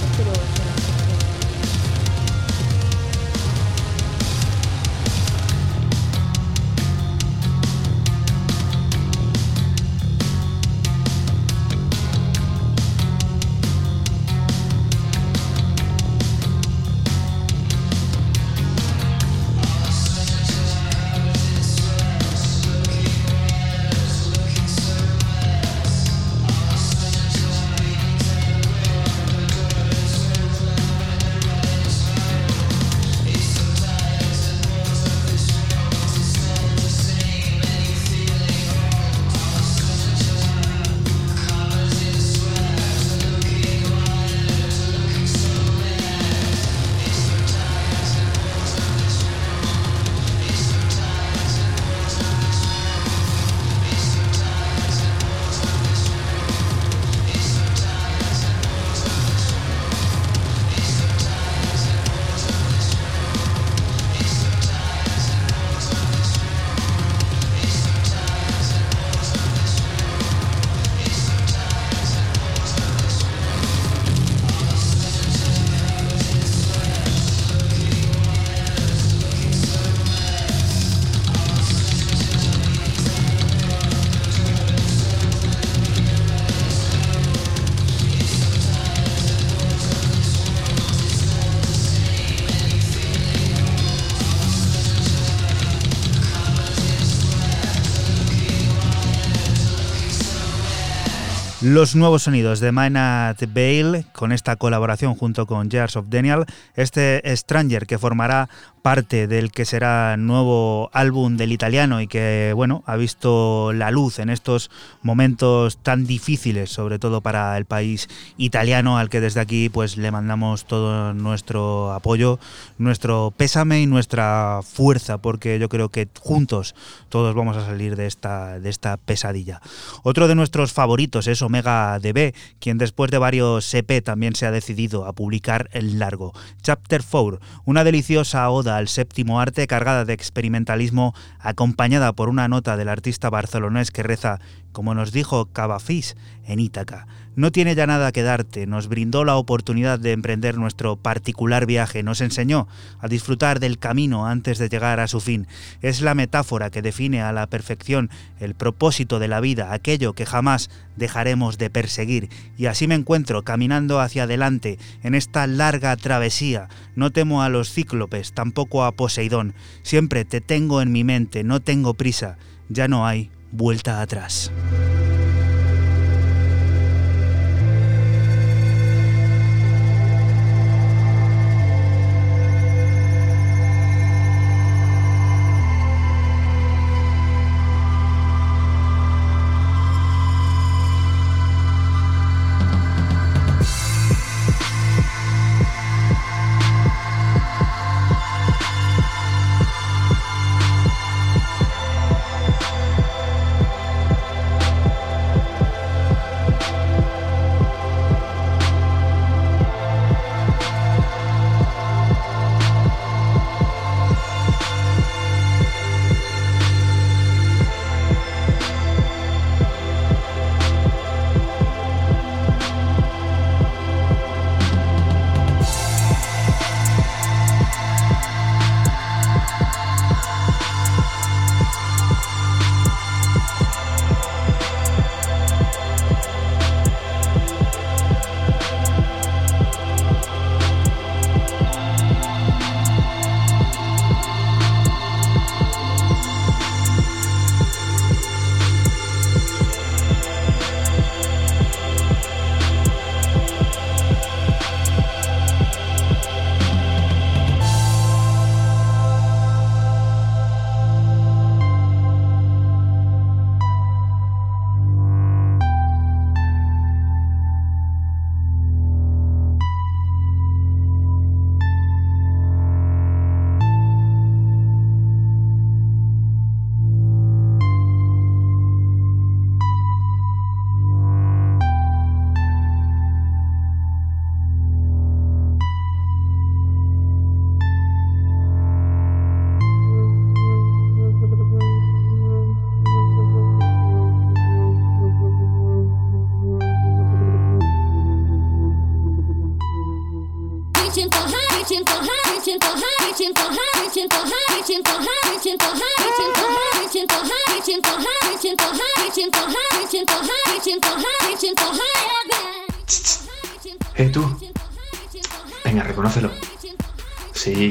Los 101.73 101.97
nuevos 101.97 102.25
sonidos 102.25 102.61
de 102.61 102.71
Maynard 102.71 103.39
Bale 103.49 104.05
con 104.13 104.31
esta 104.31 104.57
colaboración 104.57 105.15
junto 105.15 105.47
con 105.47 105.71
Jars 105.71 105.97
of 105.97 106.05
Daniel, 106.11 106.45
este 106.75 107.23
Stranger 107.35 107.87
que 107.87 107.99
formará 107.99 108.51
parte 108.83 109.29
del 109.29 109.53
que 109.53 109.65
será 109.65 110.17
nuevo 110.17 110.91
álbum 110.93 111.37
del 111.37 111.53
italiano 111.53 112.01
y 112.01 112.09
que 112.09 112.53
bueno 112.55 112.83
ha 112.85 112.97
visto 112.97 113.73
la 113.73 113.93
luz 113.93 114.19
en 114.19 114.29
estos 114.29 114.73
momentos 115.03 115.79
tan 115.79 116.05
difíciles 116.05 116.71
sobre 116.71 116.99
todo 116.99 117.21
para 117.21 117.57
el 117.57 117.65
país 117.65 118.09
italiano 118.39 118.99
al 118.99 119.09
que 119.09 119.21
desde 119.21 119.41
aquí 119.41 119.69
pues 119.69 119.97
le 119.97 120.11
mandamos 120.11 120.65
todo 120.65 121.15
nuestro 121.15 121.93
apoyo 121.93 122.41
nuestro 122.79 123.33
pésame 123.37 123.81
y 123.81 123.87
nuestra 123.87 124.61
fuerza 124.65 125.19
porque 125.19 125.61
yo 125.61 125.69
creo 125.69 125.89
que 125.89 126.09
juntos 126.19 126.75
todos 127.09 127.37
vamos 127.37 127.57
a 127.57 127.65
salir 127.65 127.95
de 127.95 128.07
esta 128.07 128.59
de 128.59 128.69
esta 128.69 128.97
pesadilla. 128.97 129.61
Otro 130.03 130.27
de 130.27 130.35
nuestros 130.35 130.73
favoritos 130.73 131.29
es 131.29 131.41
Omega 131.43 131.99
DB 132.01 132.35
quien 132.59 132.79
después 132.79 133.13
de 133.13 133.19
varios 133.19 133.73
EP 133.75 134.03
también 134.03 134.35
se 134.35 134.47
ha 134.47 134.51
decidido 134.51 135.07
a 135.07 135.13
publicar 135.13 135.69
el 135.73 136.01
largo. 136.01 136.33
Chapter 136.63 137.03
4 137.09 137.39
una 137.65 137.85
deliciosa 137.85 138.51
oda 138.51 138.72
al 138.77 138.89
séptimo 138.89 139.41
arte 139.41 139.67
cargada 139.67 140.05
de 140.05 140.13
experimentalismo, 140.13 141.15
acompañada 141.39 142.13
por 142.13 142.29
una 142.29 142.49
nota 142.49 142.77
del 142.77 142.89
artista 142.89 143.31
barcelonés 143.31 143.91
que 143.91 144.03
reza, 144.03 144.41
como 144.73 144.95
nos 144.95 145.13
dijo 145.13 145.47
Cavafis 145.47 146.17
en 146.45 146.61
Ítaca. 146.61 147.07
No 147.35 147.51
tiene 147.51 147.75
ya 147.75 147.87
nada 147.87 148.13
que 148.13 148.23
darte, 148.23 148.67
nos 148.67 148.89
brindó 148.89 149.25
la 149.25 149.37
oportunidad 149.37 149.99
de 149.99 150.13
emprender 150.13 150.59
nuestro 150.59 150.97
particular 150.97 151.65
viaje, 151.65 152.03
nos 152.03 152.21
enseñó 152.21 152.69
a 153.01 153.09
disfrutar 153.09 153.59
del 153.59 153.79
camino 153.79 154.27
antes 154.27 154.59
de 154.59 154.69
llegar 154.69 155.01
a 155.01 155.09
su 155.09 155.19
fin. 155.19 155.47
Es 155.81 156.03
la 156.03 156.15
metáfora 156.15 156.69
que 156.69 156.83
define 156.83 157.23
a 157.23 157.33
la 157.33 157.47
perfección 157.47 158.11
el 158.39 158.55
propósito 158.55 159.19
de 159.19 159.29
la 159.29 159.41
vida, 159.41 159.73
aquello 159.73 160.13
que 160.13 160.27
jamás 160.27 160.69
dejaremos 160.97 161.57
de 161.57 161.71
perseguir. 161.71 162.29
Y 162.59 162.67
así 162.67 162.87
me 162.87 162.97
encuentro 162.97 163.43
caminando 163.45 163.99
hacia 164.01 164.25
adelante 164.25 164.79
en 165.03 165.15
esta 165.15 165.47
larga 165.47 165.97
travesía. 165.97 166.69
No 166.97 167.13
temo 167.13 167.43
a 167.43 167.49
los 167.49 167.73
cíclopes, 167.73 168.35
tampoco 168.35 168.85
a 168.85 168.93
Poseidón. 168.93 169.55
Siempre 169.83 170.27
te 170.27 170.43
tengo 170.43 170.83
en 170.83 170.93
mi 170.93 171.03
mente, 171.03 171.45
no 171.45 171.61
tengo 171.61 171.95
prisa. 171.95 172.37
Ya 172.69 172.89
no 172.89 173.07
hay 173.07 173.31
vuelta 173.53 174.03
atrás. 174.03 174.53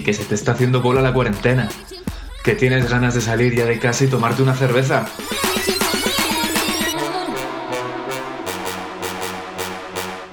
Que 0.03 0.13
se 0.13 0.25
te 0.25 0.35
está 0.35 0.53
haciendo 0.53 0.81
bola 0.81 1.01
la 1.01 1.13
cuarentena. 1.13 1.69
Que 2.43 2.55
tienes 2.55 2.89
ganas 2.89 3.13
de 3.13 3.21
salir 3.21 3.55
ya 3.55 3.65
de 3.65 3.79
casa 3.79 4.03
y 4.03 4.07
tomarte 4.07 4.41
una 4.41 4.55
cerveza. 4.55 5.05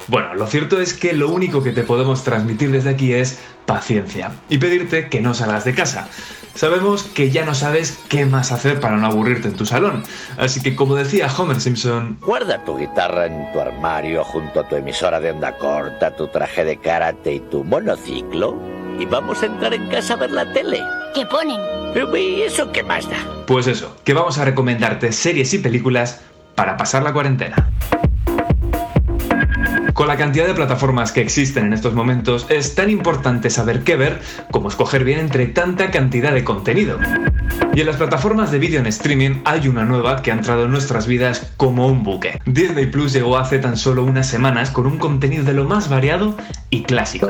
Bueno, 0.08 0.34
lo 0.34 0.46
cierto 0.46 0.80
es 0.80 0.94
que 0.94 1.12
lo 1.12 1.28
único 1.28 1.62
que 1.62 1.72
te 1.72 1.82
podemos 1.82 2.24
transmitir 2.24 2.70
desde 2.70 2.88
aquí 2.90 3.12
es 3.12 3.38
paciencia 3.66 4.32
y 4.48 4.56
pedirte 4.56 5.10
que 5.10 5.20
no 5.20 5.34
salgas 5.34 5.66
de 5.66 5.74
casa. 5.74 6.08
Sabemos 6.54 7.02
que 7.02 7.30
ya 7.30 7.44
no 7.44 7.54
sabes 7.54 7.98
qué 8.08 8.24
más 8.24 8.50
hacer 8.50 8.80
para 8.80 8.96
no 8.96 9.06
aburrirte 9.06 9.48
en 9.48 9.54
tu 9.54 9.66
salón, 9.66 10.02
así 10.38 10.60
que 10.60 10.74
como 10.74 10.96
decía 10.96 11.28
Homer 11.36 11.60
Simpson, 11.60 12.16
guarda 12.20 12.64
tu 12.64 12.78
guitarra 12.78 13.26
en 13.26 13.52
tu 13.52 13.60
armario 13.60 14.24
junto 14.24 14.60
a 14.60 14.68
tu 14.68 14.76
emisora 14.76 15.20
de 15.20 15.30
onda 15.30 15.56
corta, 15.58 16.16
tu 16.16 16.26
traje 16.28 16.64
de 16.64 16.78
karate 16.78 17.34
y 17.34 17.40
tu 17.40 17.62
monociclo 17.62 18.77
y 18.98 19.06
vamos 19.06 19.42
a 19.42 19.46
entrar 19.46 19.74
en 19.74 19.88
casa 19.88 20.14
a 20.14 20.16
ver 20.16 20.30
la 20.30 20.52
tele. 20.52 20.82
¿Qué 21.14 21.24
ponen? 21.26 21.60
¿Y 22.16 22.42
eso 22.42 22.70
qué 22.72 22.82
más 22.82 23.08
da? 23.08 23.16
Pues 23.46 23.66
eso, 23.66 23.96
que 24.04 24.12
vamos 24.12 24.38
a 24.38 24.44
recomendarte 24.44 25.12
series 25.12 25.52
y 25.54 25.58
películas 25.58 26.20
para 26.54 26.76
pasar 26.76 27.02
la 27.02 27.12
cuarentena. 27.12 27.70
Con 29.94 30.06
la 30.06 30.16
cantidad 30.16 30.46
de 30.46 30.54
plataformas 30.54 31.10
que 31.10 31.20
existen 31.20 31.66
en 31.66 31.72
estos 31.72 31.92
momentos, 31.92 32.46
es 32.50 32.76
tan 32.76 32.88
importante 32.88 33.50
saber 33.50 33.82
qué 33.82 33.96
ver 33.96 34.20
como 34.52 34.68
escoger 34.68 35.02
bien 35.02 35.18
entre 35.18 35.46
tanta 35.46 35.90
cantidad 35.90 36.32
de 36.32 36.44
contenido. 36.44 37.00
Y 37.74 37.80
en 37.80 37.86
las 37.86 37.96
plataformas 37.96 38.52
de 38.52 38.60
vídeo 38.60 38.78
en 38.78 38.86
streaming 38.86 39.40
hay 39.44 39.66
una 39.66 39.84
nueva 39.84 40.22
que 40.22 40.30
ha 40.30 40.34
entrado 40.34 40.66
en 40.66 40.70
nuestras 40.70 41.08
vidas 41.08 41.52
como 41.56 41.88
un 41.88 42.04
buque. 42.04 42.40
Disney 42.46 42.86
Plus 42.86 43.12
llegó 43.12 43.38
hace 43.38 43.58
tan 43.58 43.76
solo 43.76 44.04
unas 44.04 44.28
semanas 44.28 44.70
con 44.70 44.86
un 44.86 44.98
contenido 44.98 45.42
de 45.42 45.54
lo 45.54 45.64
más 45.64 45.88
variado 45.88 46.36
y 46.70 46.84
clásico. 46.84 47.28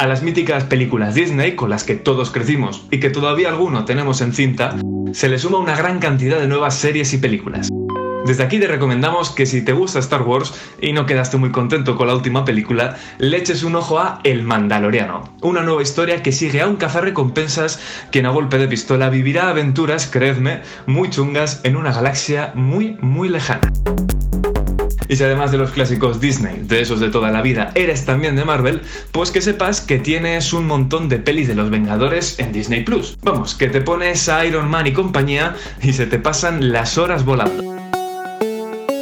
A 0.00 0.06
las 0.06 0.22
míticas 0.22 0.64
películas 0.64 1.14
Disney 1.14 1.56
con 1.56 1.68
las 1.68 1.84
que 1.84 1.94
todos 1.94 2.30
crecimos 2.30 2.86
y 2.90 3.00
que 3.00 3.10
todavía 3.10 3.50
alguno 3.50 3.84
tenemos 3.84 4.22
en 4.22 4.32
cinta, 4.32 4.74
se 5.12 5.28
le 5.28 5.38
suma 5.38 5.58
una 5.58 5.76
gran 5.76 5.98
cantidad 5.98 6.40
de 6.40 6.46
nuevas 6.48 6.74
series 6.74 7.12
y 7.12 7.18
películas. 7.18 7.68
Desde 8.24 8.42
aquí 8.42 8.58
te 8.58 8.66
recomendamos 8.66 9.28
que 9.28 9.44
si 9.44 9.60
te 9.60 9.74
gusta 9.74 9.98
Star 9.98 10.22
Wars 10.22 10.54
y 10.80 10.94
no 10.94 11.04
quedaste 11.04 11.36
muy 11.36 11.50
contento 11.50 11.96
con 11.96 12.06
la 12.06 12.14
última 12.14 12.46
película, 12.46 12.96
le 13.18 13.36
eches 13.36 13.62
un 13.62 13.76
ojo 13.76 13.98
a 13.98 14.20
El 14.24 14.42
Mandaloriano, 14.42 15.36
una 15.42 15.60
nueva 15.60 15.82
historia 15.82 16.22
que 16.22 16.32
sigue 16.32 16.62
a 16.62 16.66
un 16.66 16.76
cazarrecompensas 16.76 17.78
quien 18.10 18.24
a 18.24 18.30
golpe 18.30 18.56
de 18.56 18.68
pistola 18.68 19.10
vivirá 19.10 19.50
aventuras, 19.50 20.06
creedme, 20.06 20.62
muy 20.86 21.10
chungas 21.10 21.60
en 21.62 21.76
una 21.76 21.92
galaxia 21.92 22.52
muy, 22.54 22.96
muy 23.02 23.28
lejana. 23.28 23.70
Y 25.10 25.16
si 25.16 25.24
además 25.24 25.50
de 25.50 25.58
los 25.58 25.72
clásicos 25.72 26.20
Disney, 26.20 26.60
de 26.62 26.82
esos 26.82 27.00
de 27.00 27.10
toda 27.10 27.32
la 27.32 27.42
vida, 27.42 27.72
eres 27.74 28.04
también 28.04 28.36
de 28.36 28.44
Marvel, 28.44 28.80
pues 29.10 29.32
que 29.32 29.42
sepas 29.42 29.80
que 29.80 29.98
tienes 29.98 30.52
un 30.52 30.68
montón 30.68 31.08
de 31.08 31.18
pelis 31.18 31.48
de 31.48 31.56
los 31.56 31.68
Vengadores 31.68 32.38
en 32.38 32.52
Disney 32.52 32.84
Plus. 32.84 33.18
Vamos, 33.22 33.56
que 33.56 33.66
te 33.66 33.80
pones 33.80 34.28
a 34.28 34.46
Iron 34.46 34.70
Man 34.70 34.86
y 34.86 34.92
compañía 34.92 35.56
y 35.82 35.94
se 35.94 36.06
te 36.06 36.20
pasan 36.20 36.70
las 36.70 36.96
horas 36.96 37.24
volando. 37.24 37.76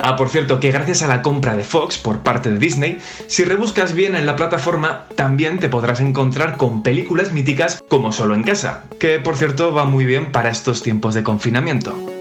Ah, 0.00 0.16
por 0.16 0.30
cierto, 0.30 0.60
que 0.60 0.70
gracias 0.70 1.02
a 1.02 1.08
la 1.08 1.20
compra 1.20 1.56
de 1.56 1.62
Fox 1.62 1.98
por 1.98 2.20
parte 2.20 2.50
de 2.50 2.58
Disney, 2.58 3.00
si 3.26 3.44
rebuscas 3.44 3.92
bien 3.92 4.16
en 4.16 4.24
la 4.24 4.34
plataforma, 4.34 5.04
también 5.14 5.58
te 5.58 5.68
podrás 5.68 6.00
encontrar 6.00 6.56
con 6.56 6.82
películas 6.82 7.32
míticas 7.34 7.84
como 7.86 8.12
Solo 8.12 8.34
en 8.34 8.44
Casa, 8.44 8.84
que 8.98 9.18
por 9.18 9.36
cierto 9.36 9.74
va 9.74 9.84
muy 9.84 10.06
bien 10.06 10.32
para 10.32 10.48
estos 10.48 10.82
tiempos 10.82 11.12
de 11.12 11.22
confinamiento. 11.22 12.17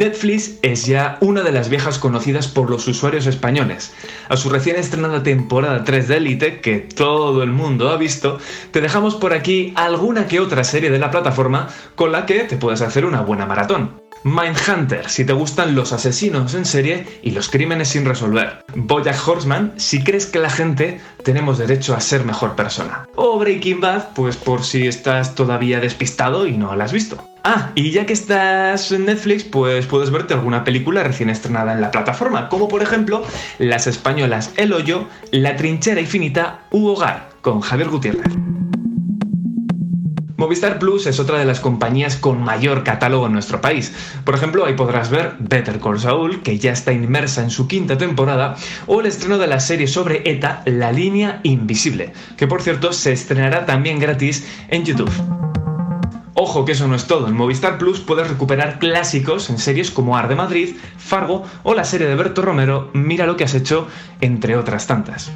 Netflix 0.00 0.52
es 0.62 0.86
ya 0.86 1.18
una 1.20 1.42
de 1.42 1.52
las 1.52 1.68
viejas 1.68 1.98
conocidas 1.98 2.48
por 2.48 2.70
los 2.70 2.88
usuarios 2.88 3.26
españoles. 3.26 3.92
A 4.30 4.38
su 4.38 4.48
recién 4.48 4.76
estrenada 4.76 5.22
temporada 5.22 5.84
3 5.84 6.08
de 6.08 6.16
Elite, 6.16 6.60
que 6.62 6.78
todo 6.78 7.42
el 7.42 7.50
mundo 7.50 7.90
ha 7.90 7.98
visto, 7.98 8.38
te 8.70 8.80
dejamos 8.80 9.14
por 9.16 9.34
aquí 9.34 9.74
alguna 9.76 10.26
que 10.26 10.40
otra 10.40 10.64
serie 10.64 10.90
de 10.90 10.98
la 10.98 11.10
plataforma 11.10 11.68
con 11.96 12.12
la 12.12 12.24
que 12.24 12.44
te 12.44 12.56
puedes 12.56 12.80
hacer 12.80 13.04
una 13.04 13.20
buena 13.20 13.44
maratón. 13.44 14.00
Mindhunter, 14.24 15.06
si 15.10 15.26
te 15.26 15.34
gustan 15.34 15.74
los 15.74 15.92
asesinos 15.92 16.54
en 16.54 16.64
serie 16.64 17.06
y 17.22 17.32
los 17.32 17.50
crímenes 17.50 17.88
sin 17.88 18.06
resolver. 18.06 18.64
Bojack 18.74 19.28
Horseman, 19.28 19.74
si 19.76 20.02
crees 20.02 20.24
que 20.24 20.38
la 20.38 20.48
gente 20.48 20.98
tenemos 21.24 21.58
derecho 21.58 21.94
a 21.94 22.00
ser 22.00 22.24
mejor 22.24 22.56
persona. 22.56 23.06
O 23.16 23.38
Breaking 23.38 23.82
Bad, 23.82 24.14
pues 24.14 24.38
por 24.38 24.64
si 24.64 24.86
estás 24.86 25.34
todavía 25.34 25.78
despistado 25.78 26.46
y 26.46 26.56
no 26.56 26.74
la 26.74 26.84
has 26.84 26.92
visto. 26.94 27.29
Ah, 27.42 27.70
y 27.74 27.90
ya 27.90 28.04
que 28.04 28.12
estás 28.12 28.92
en 28.92 29.06
Netflix, 29.06 29.44
pues 29.44 29.86
puedes 29.86 30.10
verte 30.10 30.34
alguna 30.34 30.62
película 30.62 31.02
recién 31.02 31.30
estrenada 31.30 31.72
en 31.72 31.80
la 31.80 31.90
plataforma, 31.90 32.50
como 32.50 32.68
por 32.68 32.82
ejemplo 32.82 33.22
las 33.58 33.86
españolas 33.86 34.52
El 34.56 34.74
Hoyo, 34.74 35.06
La 35.30 35.56
Trinchera 35.56 36.00
Infinita 36.00 36.60
u 36.70 36.88
Hogar, 36.88 37.30
con 37.40 37.60
Javier 37.60 37.88
Gutiérrez. 37.88 38.34
Movistar 40.36 40.78
Plus 40.78 41.06
es 41.06 41.20
otra 41.20 41.38
de 41.38 41.44
las 41.44 41.60
compañías 41.60 42.16
con 42.16 42.42
mayor 42.42 42.82
catálogo 42.82 43.26
en 43.26 43.32
nuestro 43.32 43.60
país. 43.60 43.92
Por 44.24 44.34
ejemplo, 44.34 44.64
ahí 44.64 44.74
podrás 44.74 45.10
ver 45.10 45.34
Better 45.38 45.80
Call 45.80 46.00
Saul, 46.00 46.42
que 46.42 46.58
ya 46.58 46.72
está 46.72 46.92
inmersa 46.92 47.42
en 47.42 47.50
su 47.50 47.68
quinta 47.68 47.98
temporada, 47.98 48.56
o 48.86 49.00
el 49.00 49.06
estreno 49.06 49.36
de 49.36 49.46
la 49.46 49.60
serie 49.60 49.86
sobre 49.86 50.22
ETA, 50.30 50.62
La 50.64 50.92
Línea 50.92 51.40
Invisible, 51.42 52.12
que 52.38 52.46
por 52.46 52.62
cierto 52.62 52.92
se 52.94 53.12
estrenará 53.12 53.66
también 53.66 53.98
gratis 53.98 54.46
en 54.68 54.84
YouTube. 54.84 55.12
Ojo 56.50 56.64
que 56.64 56.72
eso 56.72 56.88
no 56.88 56.96
es 56.96 57.06
todo, 57.06 57.28
en 57.28 57.36
Movistar 57.36 57.78
Plus 57.78 58.00
puedes 58.00 58.28
recuperar 58.28 58.80
clásicos 58.80 59.50
en 59.50 59.58
series 59.58 59.92
como 59.92 60.16
Ar 60.16 60.26
de 60.26 60.34
Madrid, 60.34 60.74
Fargo 60.98 61.44
o 61.62 61.74
la 61.74 61.84
serie 61.84 62.08
de 62.08 62.16
Berto 62.16 62.42
Romero 62.42 62.90
Mira 62.92 63.24
lo 63.24 63.36
que 63.36 63.44
has 63.44 63.54
hecho, 63.54 63.86
entre 64.20 64.56
otras 64.56 64.88
tantas. 64.88 65.30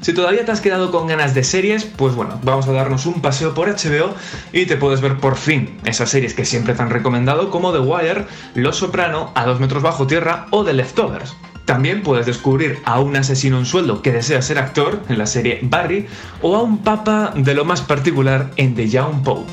Si 0.00 0.14
todavía 0.14 0.46
te 0.46 0.52
has 0.52 0.62
quedado 0.62 0.90
con 0.90 1.08
ganas 1.08 1.34
de 1.34 1.44
series, 1.44 1.84
pues 1.84 2.14
bueno, 2.14 2.40
vamos 2.42 2.66
a 2.68 2.72
darnos 2.72 3.04
un 3.04 3.20
paseo 3.20 3.52
por 3.52 3.68
HBO 3.68 4.14
y 4.54 4.64
te 4.64 4.78
puedes 4.78 5.02
ver 5.02 5.18
por 5.18 5.36
fin 5.36 5.78
esas 5.84 6.08
series 6.08 6.32
que 6.32 6.46
siempre 6.46 6.72
te 6.72 6.80
han 6.80 6.88
recomendado 6.88 7.50
como 7.50 7.74
The 7.74 7.80
Wire, 7.80 8.24
Los 8.54 8.76
Soprano, 8.76 9.30
A 9.34 9.44
dos 9.44 9.60
metros 9.60 9.82
bajo 9.82 10.06
tierra 10.06 10.46
o 10.48 10.64
The 10.64 10.72
Leftovers. 10.72 11.36
También 11.66 12.04
puedes 12.04 12.26
descubrir 12.26 12.78
a 12.84 13.00
un 13.00 13.16
asesino 13.16 13.58
en 13.58 13.66
sueldo 13.66 14.00
que 14.00 14.12
desea 14.12 14.40
ser 14.40 14.58
actor 14.58 15.02
en 15.08 15.18
la 15.18 15.26
serie 15.26 15.58
Barry 15.62 16.06
o 16.40 16.54
a 16.54 16.62
un 16.62 16.78
papa 16.78 17.32
de 17.34 17.54
lo 17.54 17.64
más 17.64 17.82
particular 17.82 18.52
en 18.56 18.76
The 18.76 18.88
Young 18.88 19.24
Pope. 19.24 19.52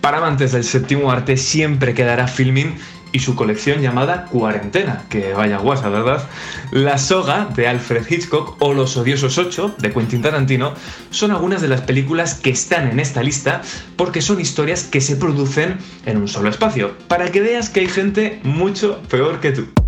Para 0.00 0.18
amantes 0.18 0.52
del 0.52 0.64
séptimo 0.64 1.10
arte 1.10 1.36
siempre 1.36 1.92
quedará 1.92 2.26
Filming 2.28 2.78
y 3.14 3.20
su 3.20 3.36
colección 3.36 3.80
llamada 3.80 4.24
Cuarentena, 4.24 5.04
que 5.08 5.32
vaya 5.34 5.58
guasa, 5.58 5.88
¿verdad? 5.88 6.28
La 6.72 6.98
soga 6.98 7.46
de 7.54 7.68
Alfred 7.68 8.04
Hitchcock 8.10 8.56
o 8.58 8.74
Los 8.74 8.96
odiosos 8.96 9.38
8 9.38 9.76
de 9.78 9.92
Quentin 9.92 10.20
Tarantino 10.20 10.74
son 11.10 11.30
algunas 11.30 11.62
de 11.62 11.68
las 11.68 11.82
películas 11.82 12.34
que 12.34 12.50
están 12.50 12.88
en 12.88 12.98
esta 12.98 13.22
lista 13.22 13.62
porque 13.94 14.20
son 14.20 14.40
historias 14.40 14.82
que 14.82 15.00
se 15.00 15.14
producen 15.14 15.78
en 16.06 16.16
un 16.16 16.26
solo 16.26 16.48
espacio, 16.48 16.98
para 17.06 17.30
que 17.30 17.40
veas 17.40 17.70
que 17.70 17.80
hay 17.80 17.88
gente 17.88 18.40
mucho 18.42 19.00
peor 19.08 19.38
que 19.38 19.52
tú. 19.52 19.83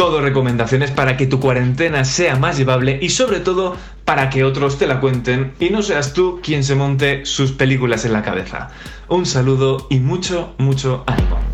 Todo 0.00 0.22
recomendaciones 0.22 0.92
para 0.92 1.18
que 1.18 1.26
tu 1.26 1.40
cuarentena 1.40 2.06
sea 2.06 2.34
más 2.36 2.56
llevable 2.56 2.98
y 3.02 3.10
sobre 3.10 3.38
todo 3.38 3.76
para 4.06 4.30
que 4.30 4.44
otros 4.44 4.78
te 4.78 4.86
la 4.86 4.98
cuenten 4.98 5.52
y 5.60 5.68
no 5.68 5.82
seas 5.82 6.14
tú 6.14 6.40
quien 6.42 6.64
se 6.64 6.74
monte 6.74 7.26
sus 7.26 7.52
películas 7.52 8.06
en 8.06 8.14
la 8.14 8.22
cabeza. 8.22 8.70
Un 9.08 9.26
saludo 9.26 9.88
y 9.90 10.00
mucho, 10.00 10.54
mucho 10.56 11.04
ánimo. 11.06 11.49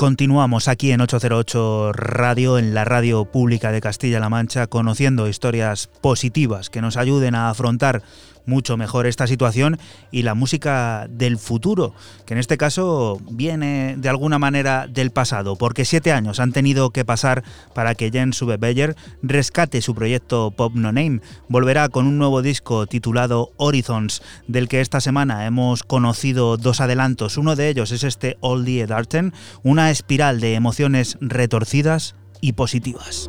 Continuamos 0.00 0.66
aquí 0.66 0.92
en 0.92 1.02
808 1.02 1.92
Radio, 1.92 2.56
en 2.56 2.72
la 2.72 2.86
radio 2.86 3.26
pública 3.26 3.70
de 3.70 3.82
Castilla-La 3.82 4.30
Mancha, 4.30 4.66
conociendo 4.66 5.28
historias 5.28 5.90
positivas 6.00 6.70
que 6.70 6.80
nos 6.80 6.96
ayuden 6.96 7.34
a 7.34 7.50
afrontar 7.50 8.02
mucho 8.46 8.76
mejor 8.76 9.06
esta 9.06 9.26
situación 9.26 9.78
y 10.10 10.22
la 10.22 10.34
música 10.34 11.06
del 11.08 11.38
futuro, 11.38 11.94
que 12.26 12.34
en 12.34 12.38
este 12.40 12.56
caso 12.56 13.20
viene 13.30 13.96
de 13.98 14.08
alguna 14.08 14.38
manera 14.38 14.86
del 14.86 15.10
pasado, 15.10 15.56
porque 15.56 15.84
siete 15.84 16.12
años 16.12 16.40
han 16.40 16.52
tenido 16.52 16.90
que 16.90 17.04
pasar 17.04 17.44
para 17.74 17.94
que 17.94 18.10
Jens 18.10 18.40
Beyer 18.58 18.96
rescate 19.22 19.82
su 19.82 19.94
proyecto 19.94 20.50
Pop 20.50 20.74
No 20.74 20.92
Name. 20.92 21.20
Volverá 21.48 21.88
con 21.88 22.06
un 22.06 22.18
nuevo 22.18 22.42
disco 22.42 22.86
titulado 22.86 23.52
Horizons, 23.56 24.22
del 24.46 24.68
que 24.68 24.80
esta 24.80 25.00
semana 25.00 25.46
hemos 25.46 25.82
conocido 25.82 26.56
dos 26.56 26.80
adelantos. 26.80 27.36
Uno 27.36 27.56
de 27.56 27.68
ellos 27.68 27.92
es 27.92 28.04
este 28.04 28.36
All 28.40 28.64
Darten, 28.86 29.32
una 29.62 29.90
espiral 29.90 30.40
de 30.40 30.54
emociones 30.54 31.16
retorcidas 31.20 32.14
y 32.40 32.52
positivas. 32.52 33.28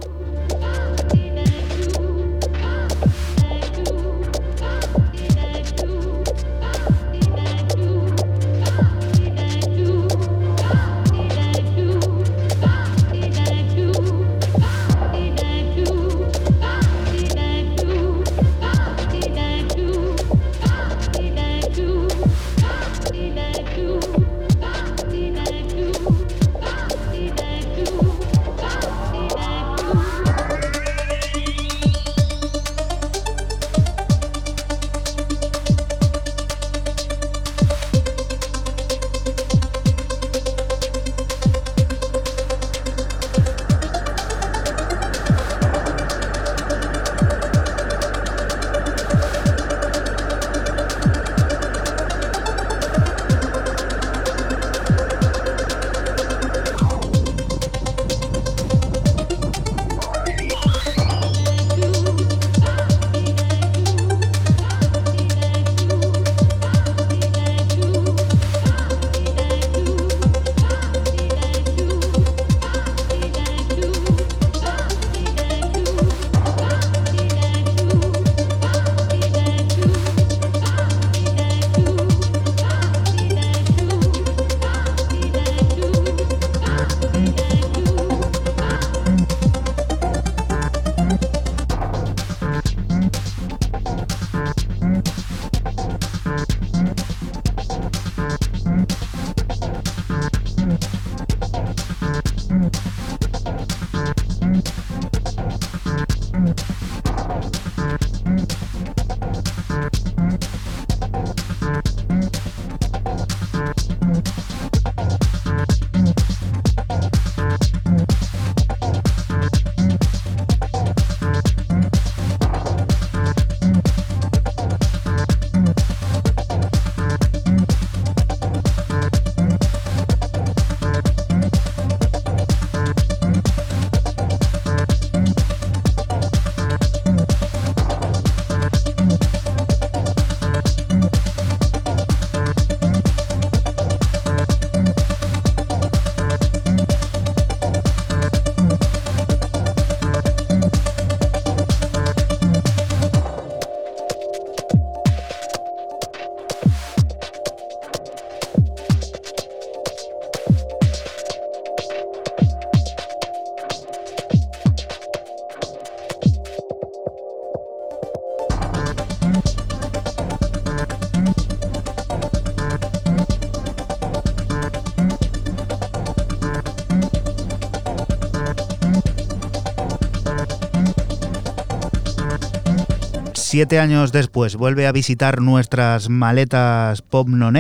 Siete 183.52 183.80
años 183.80 184.14
después 184.14 184.56
vuelve 184.56 184.88
a 184.88 184.94
visitar 184.94 185.42
nuestras 185.42 186.08
maletas 186.08 187.02
Pop 187.02 187.28
No 187.28 187.52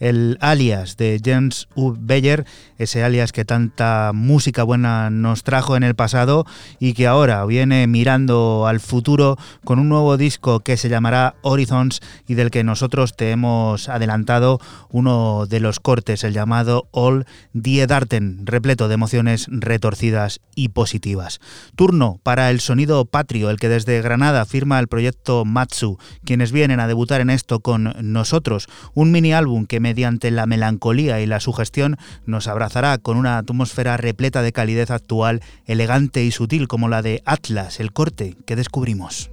el 0.00 0.38
alias 0.40 0.96
de 0.96 1.20
James 1.22 1.68
U. 1.74 1.94
Beyer, 1.94 2.46
ese 2.78 3.04
alias 3.04 3.32
que 3.32 3.44
tanta 3.44 4.12
música 4.14 4.62
buena 4.62 5.10
nos 5.10 5.42
trajo 5.42 5.76
en 5.76 5.82
el 5.82 5.94
pasado 5.94 6.46
y 6.78 6.94
que 6.94 7.06
ahora 7.06 7.44
viene 7.44 7.86
mirando 7.86 8.66
al 8.66 8.80
futuro 8.80 9.36
con 9.62 9.78
un 9.78 9.90
nuevo 9.90 10.16
disco 10.16 10.60
que 10.60 10.78
se 10.78 10.88
llamará 10.88 11.34
Horizons 11.42 12.00
y 12.26 12.34
del 12.34 12.50
que 12.50 12.64
nosotros 12.64 13.16
te 13.16 13.30
hemos 13.30 13.88
adelantado 13.88 14.60
uno 14.90 15.46
de 15.46 15.60
los 15.60 15.80
cortes, 15.80 16.24
el 16.24 16.32
llamado 16.32 16.88
All 16.90 17.26
Die 17.52 17.86
Darten, 17.86 18.46
repleto 18.46 18.88
de 18.88 18.94
emociones 18.94 19.46
retorcidas 19.48 20.40
y 20.54 20.70
positivas. 20.70 21.40
Turno 21.76 22.20
para 22.22 22.50
el 22.50 22.60
sonido 22.60 23.04
patrio, 23.04 23.50
el 23.50 23.58
que 23.58 23.68
desde 23.68 24.00
Granada 24.02 24.44
firma 24.44 24.78
el 24.78 24.88
proyecto 24.88 25.44
Matsu, 25.44 25.98
quienes 26.24 26.52
vienen 26.52 26.80
a 26.80 26.88
debutar 26.88 27.20
en 27.20 27.30
esto 27.30 27.60
con 27.60 27.94
nosotros, 28.00 28.68
un 28.94 29.12
mini 29.12 29.32
álbum 29.32 29.66
que 29.66 29.80
mediante 29.80 30.30
la 30.30 30.46
melancolía 30.46 31.20
y 31.20 31.26
la 31.26 31.40
sugestión 31.40 31.96
nos 32.24 32.48
abrazará 32.48 32.98
con 32.98 33.16
una 33.16 33.38
atmósfera 33.38 33.96
repleta 33.96 34.42
de 34.42 34.52
calidez 34.52 34.90
actual, 34.90 35.42
elegante 35.66 36.24
y 36.24 36.30
sutil 36.30 36.68
como 36.68 36.88
la 36.88 37.02
de 37.02 37.22
Atlas, 37.24 37.80
el 37.80 37.92
corte 37.92 38.36
que 38.46 38.56
descubrimos. 38.56 39.30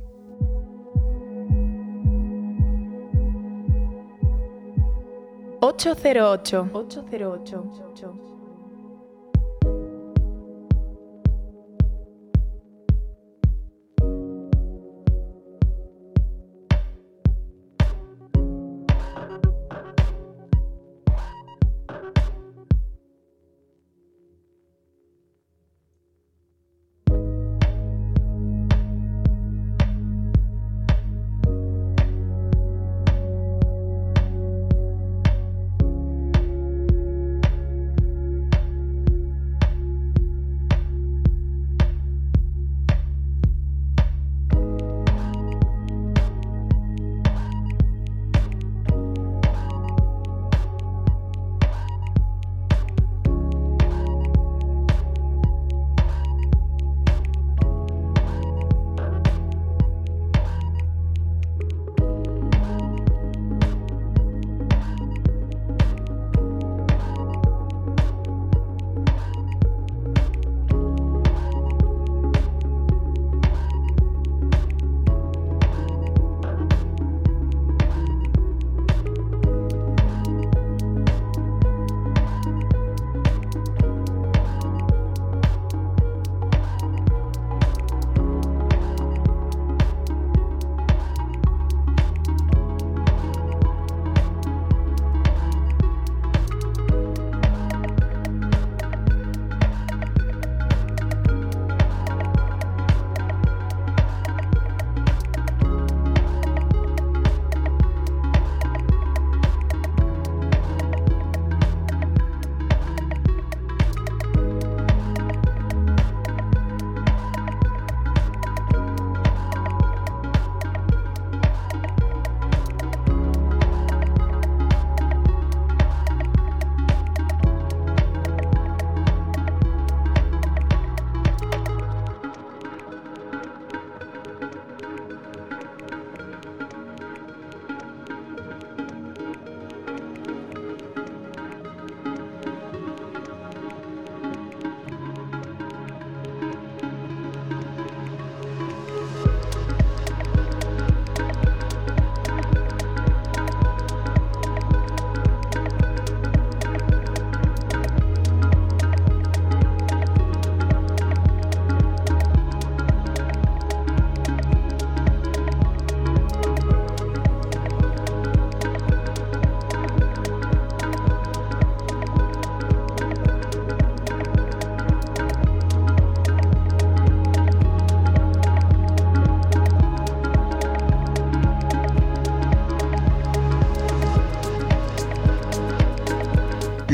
808 5.64 6.68
808 6.74 8.33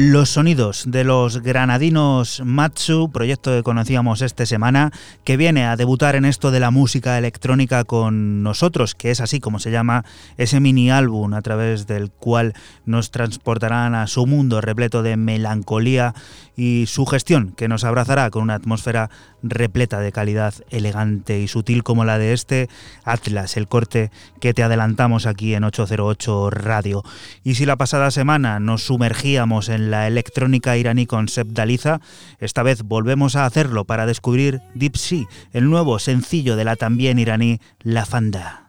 Los 0.01 0.29
sonidos 0.29 0.85
de 0.87 1.03
los 1.03 1.41
granadinos 1.41 2.41
Matsu, 2.45 3.11
proyecto 3.11 3.51
que 3.51 3.63
conocíamos 3.63 4.21
esta 4.21 4.45
semana, 4.45 4.91
que 5.25 5.35
viene 5.35 5.65
a 5.65 5.75
debutar 5.75 6.15
en 6.15 6.23
esto 6.23 6.51
de 6.51 6.61
la 6.61 6.71
música 6.71 7.17
electrónica 7.17 7.83
con 7.83 8.41
nosotros, 8.41 8.95
que 8.95 9.11
es 9.11 9.19
así 9.19 9.41
como 9.41 9.59
se 9.59 9.71
llama 9.71 10.05
ese 10.37 10.61
mini 10.61 10.89
álbum 10.89 11.33
a 11.33 11.41
través 11.41 11.85
del 11.85 12.11
cual 12.11 12.53
nos 12.85 13.11
transportarán 13.11 13.93
a 13.93 14.07
su 14.07 14.25
mundo 14.25 14.61
repleto 14.61 15.03
de 15.03 15.17
melancolía 15.17 16.13
y 16.55 16.85
su 16.87 17.05
gestión, 17.05 17.51
que 17.51 17.67
nos 17.67 17.83
abrazará 17.83 18.29
con 18.29 18.43
una 18.43 18.55
atmósfera 18.55 19.09
repleta 19.43 19.99
de 19.99 20.11
calidad 20.11 20.53
elegante 20.69 21.39
y 21.39 21.47
sutil 21.47 21.83
como 21.83 22.05
la 22.05 22.17
de 22.17 22.33
este 22.33 22.69
Atlas, 23.03 23.55
el 23.57 23.67
corte 23.67 24.11
que 24.39 24.53
te 24.53 24.63
adelantamos 24.63 25.25
aquí 25.25 25.55
en 25.55 25.63
808 25.63 26.49
Radio. 26.49 27.03
Y 27.43 27.55
si 27.55 27.65
la 27.65 27.77
pasada 27.77 28.11
semana 28.11 28.59
nos 28.59 28.83
sumergíamos 28.83 29.69
en 29.69 29.88
la 29.89 30.07
electrónica 30.07 30.77
iraní 30.77 31.05
Concept 31.05 31.51
Daliza, 31.51 31.99
esta 32.39 32.63
vez 32.63 32.83
volvemos 32.83 33.35
a 33.35 33.45
hacerlo 33.45 33.85
para 33.85 34.05
descubrir 34.05 34.61
Deep 34.75 34.95
Sea, 34.95 35.25
el 35.51 35.69
nuevo 35.69 35.99
sencillo 35.99 36.55
de 36.55 36.63
la 36.65 36.75
también 36.75 37.19
iraní 37.19 37.59
La 37.81 38.05
Fanda. 38.05 38.68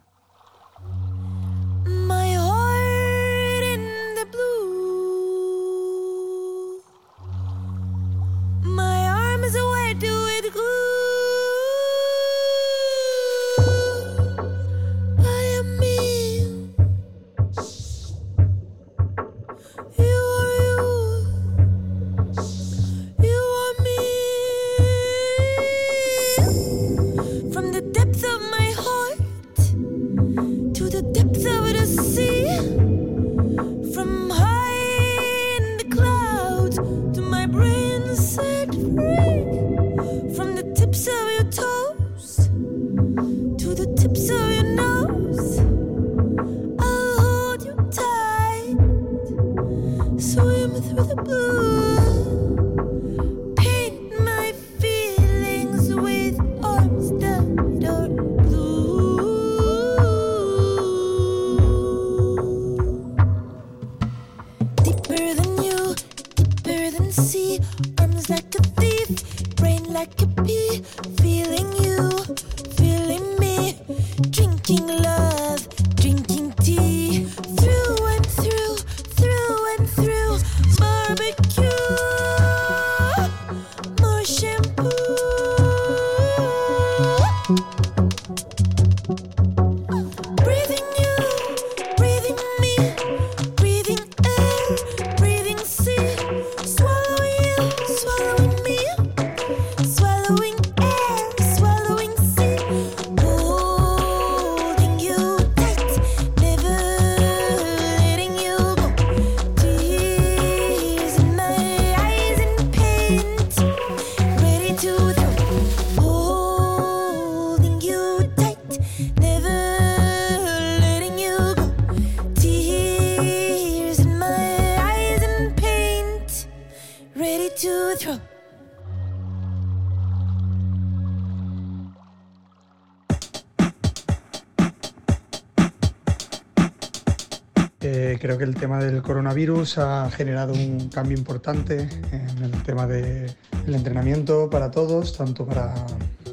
Coronavirus 139.11 139.77
ha 139.77 140.09
generado 140.09 140.53
un 140.53 140.87
cambio 140.87 141.17
importante 141.17 141.89
en 142.13 142.43
el 142.45 142.63
tema 142.63 142.87
del 142.87 143.35
entrenamiento 143.67 144.49
para 144.49 144.71
todos, 144.71 145.17
tanto 145.17 145.45
para 145.45 145.73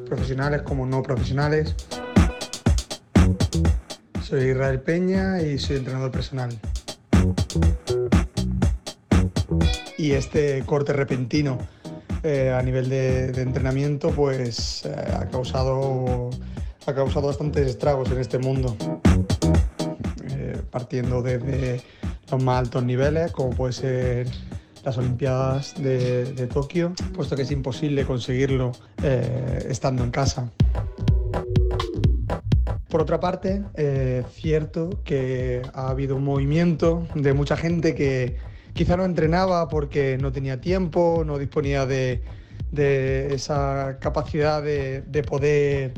profesionales 0.07 0.63
como 0.63 0.87
no 0.87 1.03
profesionales. 1.03 1.75
Soy 4.23 4.51
Israel 4.51 4.81
Peña 4.81 5.43
y 5.43 5.59
soy 5.59 5.79
entrenador 5.79 6.13
personal. 6.13 6.57
Y 9.97 10.13
este 10.13 10.63
corte 10.65 10.93
repentino 10.93 11.59
eh, 12.23 12.55
a 12.57 12.63
nivel 12.63 12.89
de, 12.89 13.43
entrenamiento 13.43 14.11
pues 14.11 14.85
eh, 14.85 14.95
ha, 15.19 15.27
causado, 15.27 16.31
ha 16.87 16.95
causado 16.95 17.27
bastantes 17.27 17.67
estragos 17.67 18.09
en 18.13 18.21
este 18.21 18.39
mundo. 18.39 18.77
Eh, 20.31 20.63
partiendo 20.71 21.23
desde 21.23 21.83
los 22.31 22.43
más 22.43 22.59
altos 22.61 22.85
niveles, 22.85 23.33
como 23.33 23.51
puede 23.51 23.73
ser 23.73 24.27
las 24.85 24.97
Olimpiadas 24.97 25.75
de, 25.83 26.49
Tokio, 26.53 26.93
puesto 27.15 27.37
que 27.37 27.43
es 27.43 27.51
imposible 27.51 28.05
conseguirlo 28.05 28.73
eh, 29.03 29.67
estando 29.69 30.05
en 30.05 30.11
casa. 30.11 30.51
Por 32.89 33.03
otra 33.03 33.21
parte, 33.21 33.63
es 33.75 34.25
cierto 34.33 35.03
que 35.05 35.61
ha 35.75 35.91
habido 35.91 36.17
un 36.17 36.25
movimiento 36.25 37.07
de 37.15 37.35
mucha 37.35 37.57
gente 37.57 37.95
que 37.95 38.37
quizá 38.73 38.97
no 38.97 39.05
entrenaba 39.05 39.69
porque 39.69 40.17
no 40.19 40.33
tenía 40.33 40.61
tiempo, 40.61 41.23
no 41.27 41.37
disponía 41.37 41.85
de, 41.85 42.23
esa 42.75 43.99
capacidad 44.01 44.63
de, 44.63 45.25
poder 45.29 45.93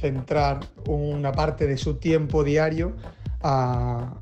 centrar 0.00 0.60
una 0.88 1.30
parte 1.30 1.66
de 1.66 1.76
su 1.76 1.94
tiempo 1.94 2.42
diario 2.42 2.94
a, 3.40 4.14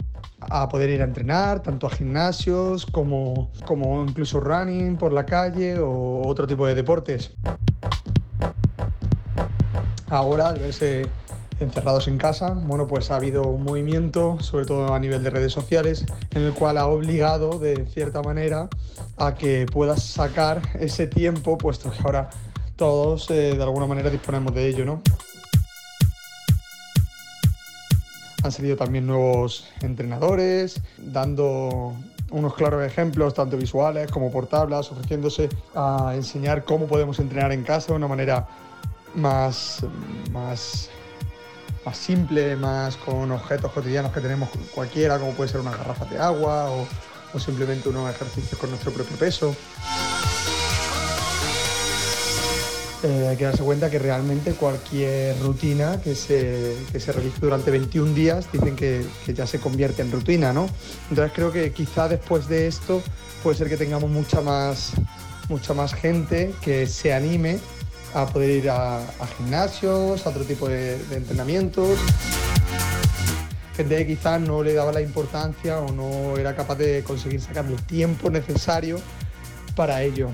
a 0.50 0.68
poder 0.68 0.90
ir 0.90 1.02
a 1.02 1.04
entrenar, 1.04 1.62
tanto 1.62 1.86
a 1.86 1.90
gimnasios 1.90 2.86
como, 2.86 3.50
como 3.66 4.04
incluso 4.04 4.40
running 4.40 4.96
por 4.96 5.12
la 5.12 5.24
calle 5.24 5.78
o 5.78 6.26
otro 6.26 6.46
tipo 6.46 6.66
de 6.66 6.74
deportes. 6.74 7.32
Ahora, 10.08 10.48
al 10.48 10.58
verse 10.58 11.06
encerrados 11.58 12.08
en 12.08 12.18
casa, 12.18 12.50
bueno, 12.50 12.86
pues 12.86 13.10
ha 13.10 13.16
habido 13.16 13.44
un 13.44 13.62
movimiento, 13.62 14.38
sobre 14.40 14.66
todo 14.66 14.92
a 14.92 14.98
nivel 14.98 15.22
de 15.22 15.30
redes 15.30 15.52
sociales, 15.52 16.04
en 16.32 16.42
el 16.42 16.52
cual 16.52 16.76
ha 16.76 16.86
obligado 16.86 17.58
de 17.58 17.86
cierta 17.86 18.22
manera 18.22 18.68
a 19.16 19.34
que 19.34 19.66
puedas 19.72 20.02
sacar 20.02 20.60
ese 20.78 21.06
tiempo, 21.06 21.56
puesto 21.56 21.90
que 21.90 21.98
ahora 22.04 22.30
todos 22.76 23.30
eh, 23.30 23.54
de 23.56 23.62
alguna 23.62 23.86
manera 23.86 24.10
disponemos 24.10 24.54
de 24.54 24.68
ello, 24.68 24.84
¿no? 24.84 25.02
Han 28.42 28.52
salido 28.52 28.76
también 28.76 29.06
nuevos 29.06 29.68
entrenadores, 29.80 30.80
dando 30.98 31.94
unos 32.30 32.54
claros 32.54 32.84
ejemplos, 32.84 33.34
tanto 33.34 33.56
visuales 33.56 34.10
como 34.10 34.32
por 34.32 34.46
tablas, 34.46 34.90
ofreciéndose 34.90 35.48
a 35.74 36.12
enseñar 36.14 36.64
cómo 36.64 36.86
podemos 36.86 37.18
entrenar 37.18 37.52
en 37.52 37.62
casa 37.62 37.88
de 37.88 37.94
una 37.94 38.08
manera 38.08 38.48
más, 39.14 39.84
más, 40.32 40.90
más 41.84 41.96
simple, 41.96 42.56
más 42.56 42.96
con 42.96 43.30
objetos 43.30 43.70
cotidianos 43.72 44.12
que 44.12 44.20
tenemos 44.20 44.48
cualquiera, 44.74 45.18
como 45.18 45.32
puede 45.32 45.50
ser 45.50 45.60
una 45.60 45.72
garrafa 45.72 46.06
de 46.06 46.18
agua 46.18 46.70
o, 46.70 46.86
o 47.34 47.38
simplemente 47.38 47.88
unos 47.88 48.10
ejercicios 48.10 48.58
con 48.58 48.70
nuestro 48.70 48.92
propio 48.92 49.16
peso. 49.16 49.54
Eh, 53.04 53.26
hay 53.28 53.36
que 53.36 53.44
darse 53.44 53.64
cuenta 53.64 53.90
que 53.90 53.98
realmente 53.98 54.52
cualquier 54.52 55.36
rutina 55.40 56.00
que 56.00 56.14
se, 56.14 56.76
que 56.92 57.00
se 57.00 57.10
realice 57.10 57.38
durante 57.40 57.72
21 57.72 58.14
días 58.14 58.46
dicen 58.52 58.76
que, 58.76 59.04
que, 59.26 59.34
ya 59.34 59.44
se 59.44 59.58
convierte 59.58 60.02
en 60.02 60.12
rutina, 60.12 60.52
¿no? 60.52 60.68
Entonces 61.10 61.32
creo 61.34 61.50
que 61.50 61.72
quizá 61.72 62.08
después 62.08 62.48
de 62.48 62.68
esto 62.68 63.02
puede 63.42 63.56
ser 63.56 63.68
que 63.68 63.76
tengamos 63.76 64.08
mucha 64.08 64.40
más, 64.40 64.92
mucha 65.48 65.74
más 65.74 65.94
gente 65.94 66.54
que 66.60 66.86
se 66.86 67.12
anime 67.12 67.58
a 68.14 68.26
poder 68.26 68.50
ir 68.50 68.70
a, 68.70 69.00
gimnasios, 69.36 70.24
a 70.24 70.30
otro 70.30 70.44
tipo 70.44 70.68
de, 70.68 70.94
entrenamientos 71.12 71.98
gente 73.76 73.96
que 73.96 74.06
quizás 74.06 74.40
no 74.40 74.62
le 74.62 74.74
daba 74.74 74.92
la 74.92 75.00
importancia 75.00 75.78
o 75.78 75.90
no 75.90 76.36
era 76.36 76.54
capaz 76.54 76.76
de 76.76 77.02
conseguir 77.02 77.40
sacar 77.40 77.64
el 77.64 77.76
tiempo 77.84 78.28
necesario 78.28 79.00
para 79.74 80.02
ello. 80.02 80.28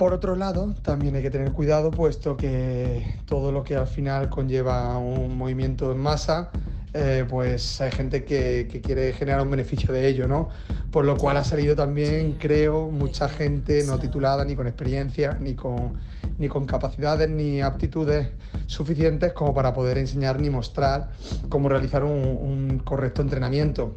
Por 0.00 0.14
otro 0.14 0.34
lado, 0.34 0.74
también 0.80 1.14
hay 1.14 1.20
que 1.20 1.30
tener 1.30 1.52
cuidado, 1.52 1.90
puesto 1.90 2.34
que 2.34 3.18
todo 3.26 3.52
lo 3.52 3.62
que 3.62 3.76
al 3.76 3.86
final 3.86 4.30
conlleva 4.30 4.96
un 4.96 5.36
movimiento 5.36 5.92
en 5.92 5.98
masa, 5.98 6.48
eh, 6.94 7.26
pues 7.28 7.82
hay 7.82 7.92
gente 7.92 8.24
que, 8.24 8.80
quiere 8.82 9.12
generar 9.12 9.42
un 9.42 9.50
beneficio 9.50 9.92
de 9.92 10.08
ello, 10.08 10.26
¿no? 10.26 10.48
Por 10.90 11.04
lo 11.04 11.18
cual 11.18 11.36
ha 11.36 11.44
salido 11.44 11.76
también, 11.76 12.38
creo, 12.38 12.90
mucha 12.90 13.28
gente 13.28 13.84
no 13.84 13.98
titulada, 13.98 14.42
ni 14.46 14.56
con 14.56 14.66
experiencia, 14.66 15.36
ni 15.38 15.52
con, 15.52 15.98
ni 16.38 16.48
con 16.48 16.64
capacidades, 16.64 17.28
ni 17.28 17.60
aptitudes 17.60 18.30
suficientes 18.68 19.34
como 19.34 19.52
para 19.52 19.74
poder 19.74 19.98
enseñar 19.98 20.40
ni 20.40 20.48
mostrar 20.48 21.10
cómo 21.50 21.68
realizar 21.68 22.04
un, 22.04 22.12
un 22.12 22.78
correcto 22.78 23.20
entrenamiento. 23.20 23.96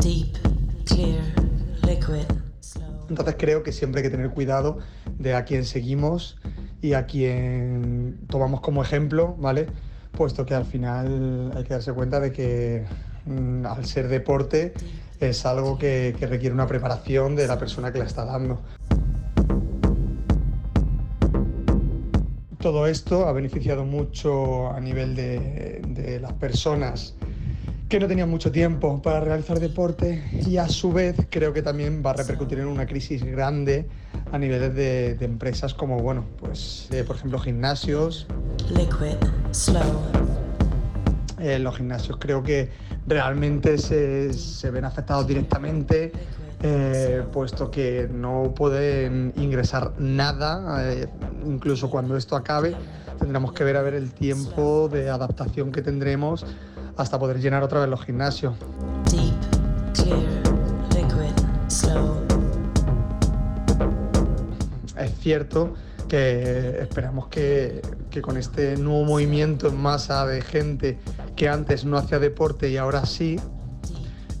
Deep, 0.00 0.36
clear, 0.84 1.24
liquid. 1.82 2.45
Entonces 3.08 3.36
creo 3.38 3.62
que 3.62 3.72
siempre 3.72 4.00
hay 4.00 4.08
que 4.08 4.10
tener 4.10 4.30
cuidado 4.30 4.78
de 5.18 5.34
a 5.34 5.44
quién 5.44 5.64
seguimos 5.64 6.38
y 6.82 6.94
a 6.94 7.06
quién 7.06 8.18
tomamos 8.28 8.60
como 8.60 8.82
ejemplo, 8.82 9.36
¿vale? 9.38 9.66
Puesto 10.12 10.44
que 10.46 10.54
al 10.54 10.64
final 10.64 11.52
hay 11.54 11.64
que 11.64 11.74
darse 11.74 11.92
cuenta 11.92 12.20
de 12.20 12.32
que 12.32 12.84
mm, 13.26 13.66
al 13.66 13.84
ser 13.84 14.08
deporte 14.08 14.74
es 15.20 15.46
algo 15.46 15.78
que, 15.78 16.14
requiere 16.20 16.54
una 16.54 16.66
preparación 16.66 17.36
de 17.36 17.46
la 17.46 17.58
persona 17.58 17.92
que 17.92 17.98
la 17.98 18.04
está 18.04 18.24
dando. 18.24 18.60
Todo 22.58 22.86
esto 22.86 23.28
ha 23.28 23.32
beneficiado 23.32 23.84
mucho 23.84 24.70
a 24.72 24.80
nivel 24.80 25.14
de, 25.14 25.82
de 25.86 26.18
las 26.18 26.32
personas 26.32 27.14
que 27.88 28.00
no 28.00 28.08
tenían 28.08 28.28
mucho 28.28 28.50
tiempo 28.50 29.00
para 29.00 29.20
realizar 29.20 29.60
deporte 29.60 30.22
y 30.46 30.56
a 30.56 30.68
su 30.68 30.92
vez 30.92 31.16
creo 31.30 31.52
que 31.52 31.62
también 31.62 32.02
va 32.04 32.10
a 32.10 32.14
repercutir 32.14 32.58
en 32.58 32.66
una 32.66 32.86
crisis 32.86 33.24
grande 33.24 33.88
a 34.32 34.38
niveles 34.38 34.74
de, 34.74 35.16
empresas 35.20 35.72
como, 35.74 35.98
bueno, 36.00 36.24
pues 36.40 36.88
por 37.06 37.16
ejemplo 37.16 37.38
gimnasios. 37.38 38.26
Liquid, 38.70 39.16
slow. 39.52 39.82
Eh, 41.38 41.58
los 41.58 41.76
gimnasios 41.76 42.16
creo 42.18 42.42
que 42.42 42.70
realmente 43.06 43.78
se, 43.78 44.32
se 44.32 44.70
ven 44.70 44.84
afectados 44.84 45.26
directamente 45.26 46.12
eh, 46.62 47.22
puesto 47.32 47.70
que 47.70 48.08
no 48.10 48.54
pueden 48.56 49.32
ingresar 49.36 49.92
nada, 49.98 50.90
eh, 50.90 51.06
incluso 51.44 51.90
cuando 51.90 52.16
esto 52.16 52.34
acabe, 52.34 52.74
tendremos 53.18 53.52
que 53.52 53.62
ver 53.62 53.76
a 53.76 53.82
ver 53.82 53.94
el 53.94 54.10
tiempo 54.12 54.88
de 54.88 55.10
adaptación 55.10 55.70
que 55.70 55.82
tendremos 55.82 56.46
hasta 56.96 57.18
poder 57.18 57.40
llenar 57.40 57.62
otra 57.62 57.80
vez 57.80 57.88
los 57.88 58.04
gimnasios. 58.04 58.54
Es 64.96 65.12
cierto 65.20 65.74
que 66.08 66.78
esperamos 66.80 67.28
que, 67.28 67.82
que, 68.10 68.22
con 68.22 68.36
este 68.36 68.76
nuevo 68.76 69.04
movimiento 69.04 69.68
en 69.68 69.76
masa 69.76 70.26
de 70.26 70.40
gente 70.40 70.98
que 71.34 71.48
antes 71.48 71.84
no 71.84 71.98
hacía 71.98 72.18
deporte 72.18 72.70
y 72.70 72.76
ahora 72.76 73.04
sí, 73.04 73.38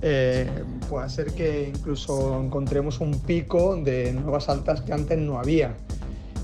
eh, 0.02 0.48
puede 0.88 1.08
ser 1.08 1.32
que 1.32 1.72
incluso 1.74 2.40
encontremos 2.40 3.00
un 3.00 3.20
pico 3.20 3.76
de 3.76 4.12
nuevas 4.12 4.48
altas 4.48 4.82
que 4.82 4.92
antes 4.92 5.18
no 5.18 5.38
había. 5.38 5.74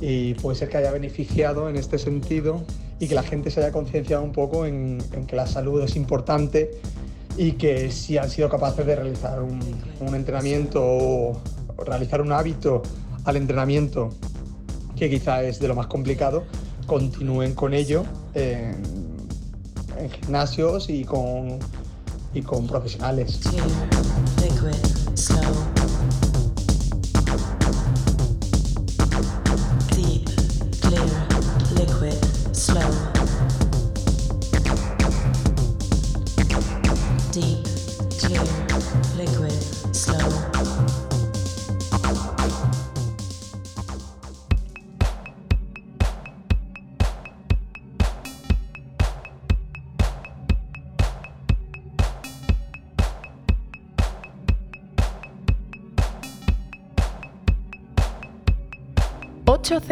Y 0.00 0.34
puede 0.34 0.58
ser 0.58 0.68
que 0.68 0.78
haya 0.78 0.90
beneficiado 0.90 1.68
en 1.68 1.76
este 1.76 1.98
sentido 1.98 2.64
y 3.02 3.08
que 3.08 3.16
la 3.16 3.24
gente 3.24 3.50
se 3.50 3.58
haya 3.58 3.72
concienciado 3.72 4.22
un 4.22 4.30
poco 4.30 4.64
en, 4.64 4.98
que 5.26 5.34
la 5.34 5.48
salud 5.48 5.82
es 5.82 5.96
importante 5.96 6.70
y 7.36 7.52
que 7.52 7.90
si 7.90 8.16
han 8.16 8.30
sido 8.30 8.48
capaces 8.48 8.86
de 8.86 8.94
realizar 8.94 9.42
un, 9.42 10.14
entrenamiento 10.14 10.80
o 10.80 11.36
realizar 11.84 12.20
un 12.20 12.30
hábito 12.30 12.80
al 13.24 13.38
entrenamiento, 13.38 14.10
que 14.94 15.10
quizá 15.10 15.42
es 15.42 15.58
de 15.58 15.66
lo 15.66 15.74
más 15.74 15.88
complicado, 15.88 16.44
continúen 16.86 17.56
con 17.56 17.74
ello 17.74 18.04
en 18.34 18.76
gimnasios 20.20 20.88
y 20.88 21.04
con 21.04 21.58
y 22.32 22.42
con 22.42 22.68
profesionales. 22.68 23.40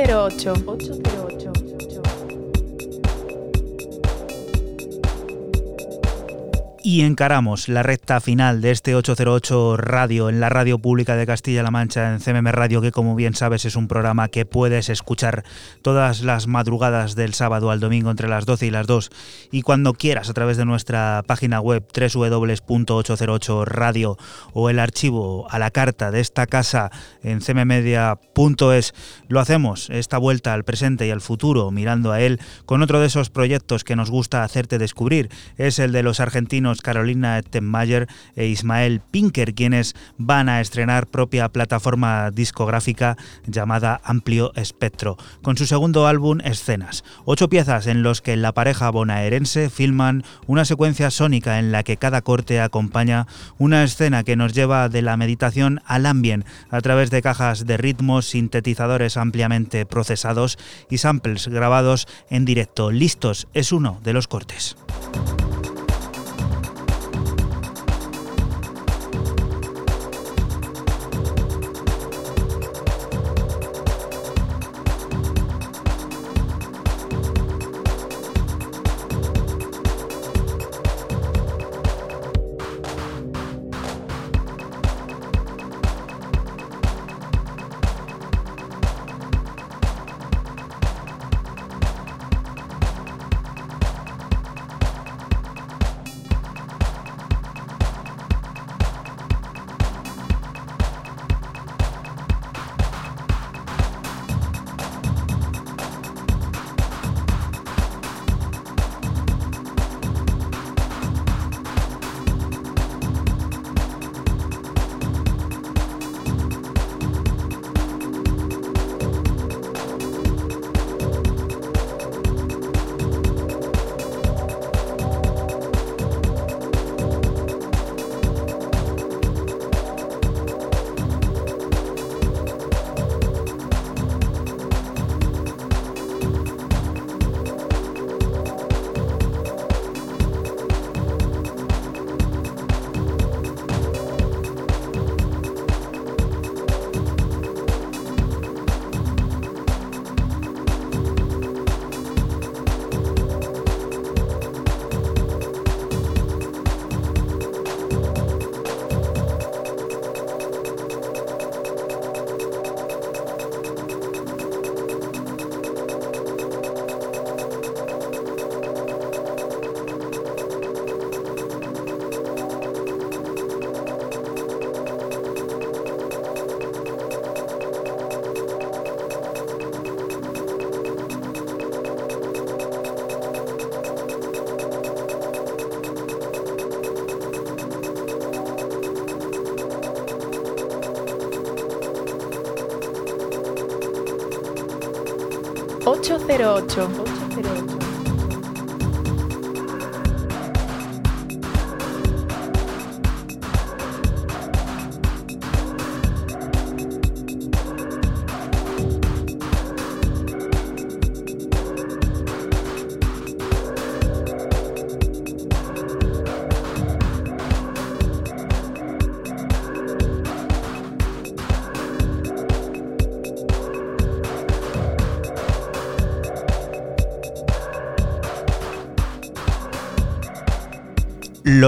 Cero 0.07 0.31
808. 0.31 1.20
Y 6.93 7.03
encaramos 7.03 7.69
la 7.69 7.85
recta 7.85 8.21
final 8.21 8.61
de 8.61 8.73
este 8.73 8.97
808 8.97 9.77
Radio 9.77 10.29
en 10.29 10.41
la 10.41 10.49
radio 10.49 10.81
pública 10.81 11.15
de 11.15 11.25
Castilla-La 11.25 11.71
Mancha 11.71 12.13
en 12.13 12.19
CMM 12.19 12.49
Radio, 12.49 12.81
que 12.81 12.91
como 12.91 13.15
bien 13.15 13.37
sabes 13.37 13.65
es 13.65 13.77
un 13.77 13.87
programa 13.87 14.27
que 14.27 14.45
puedes 14.45 14.89
escuchar 14.89 15.45
todas 15.83 16.23
las 16.23 16.49
madrugadas 16.49 17.15
del 17.15 17.33
sábado 17.33 17.71
al 17.71 17.79
domingo 17.79 18.11
entre 18.11 18.27
las 18.27 18.45
12 18.45 18.67
y 18.67 18.71
las 18.73 18.89
2 18.89 19.09
y 19.53 19.63
cuando 19.63 19.93
quieras 19.93 20.31
a 20.31 20.35
través 20.35 20.57
de 20.57 20.65
nuestra 20.65 21.23
página 21.29 21.61
web 21.61 21.87
www.808radio 21.95 24.19
o 24.53 24.69
el 24.69 24.81
archivo 24.81 25.47
a 25.49 25.61
la 25.61 25.71
carta 25.71 26.11
de 26.11 26.19
esta 26.19 26.49
casa 26.49 26.91
en 27.23 27.39
cmmedia.es. 27.39 28.95
Lo 29.29 29.39
hacemos 29.39 29.91
esta 29.91 30.19
vuelta 30.19 30.55
al 30.55 30.65
presente 30.65 31.07
y 31.07 31.13
al 31.13 31.21
futuro 31.21 31.71
mirando 31.71 32.11
a 32.11 32.21
él 32.21 32.41
con 32.67 32.83
otro 32.83 32.99
de 32.99 33.07
esos 33.07 33.31
proyectos 33.31 33.85
que 33.85 33.95
nos 33.95 34.11
gusta 34.11 34.43
hacerte 34.43 34.79
descubrir. 34.79 35.31
Es 35.57 35.79
el 35.79 35.93
de 35.93 36.03
los 36.03 36.19
argentinos 36.19 36.80
Carolina 36.81 37.39
Ettenmayer 37.39 38.09
e 38.37 38.47
Ismael 38.47 39.01
Pinker, 39.11 39.55
quienes 39.55 39.95
van 40.19 40.49
a 40.49 40.61
estrenar 40.61 41.07
propia 41.07 41.49
plataforma 41.49 42.31
discográfica 42.31 43.17
llamada 43.47 44.01
Amplio 44.05 44.53
Espectro, 44.55 45.17
con 45.43 45.57
su 45.57 45.67
segundo 45.67 46.07
álbum 46.07 46.41
Escenas. 46.45 47.05
Ocho 47.25 47.49
piezas 47.49 47.87
en 47.87 48.03
los 48.03 48.21
que 48.21 48.37
la 48.37 48.53
pareja 48.53 48.91
bonaerense 48.91 49.71
filman 49.71 50.25
una 50.47 50.65
secuencia 50.65 51.11
sónica 51.11 51.59
en 51.59 51.73
la 51.73 51.83
que 51.83 51.97
cada 51.97 52.23
corte 52.23 52.61
acompaña 52.61 53.27
una 53.59 53.85
escena 53.85 54.25
que 54.25 54.37
nos 54.37 54.53
lleva 54.53 54.89
de 54.89 55.03
la 55.03 55.17
meditación 55.17 55.81
al 55.87 56.07
ambient 56.07 56.47
a 56.71 56.81
través 56.81 57.11
de 57.11 57.23
cajas 57.23 57.67
de 57.67 57.77
ritmos, 57.77 58.27
sintetizadores 58.27 59.17
ampliamente 59.17 59.87
procesados 59.87 60.59
y 60.89 60.99
samples 60.99 61.49
grabados 61.49 62.07
en 62.31 62.45
directo. 62.45 62.91
Listos 62.91 63.49
es 63.55 63.73
uno 63.73 64.01
de 64.03 64.13
los 64.13 64.29
cortes. 64.29 64.77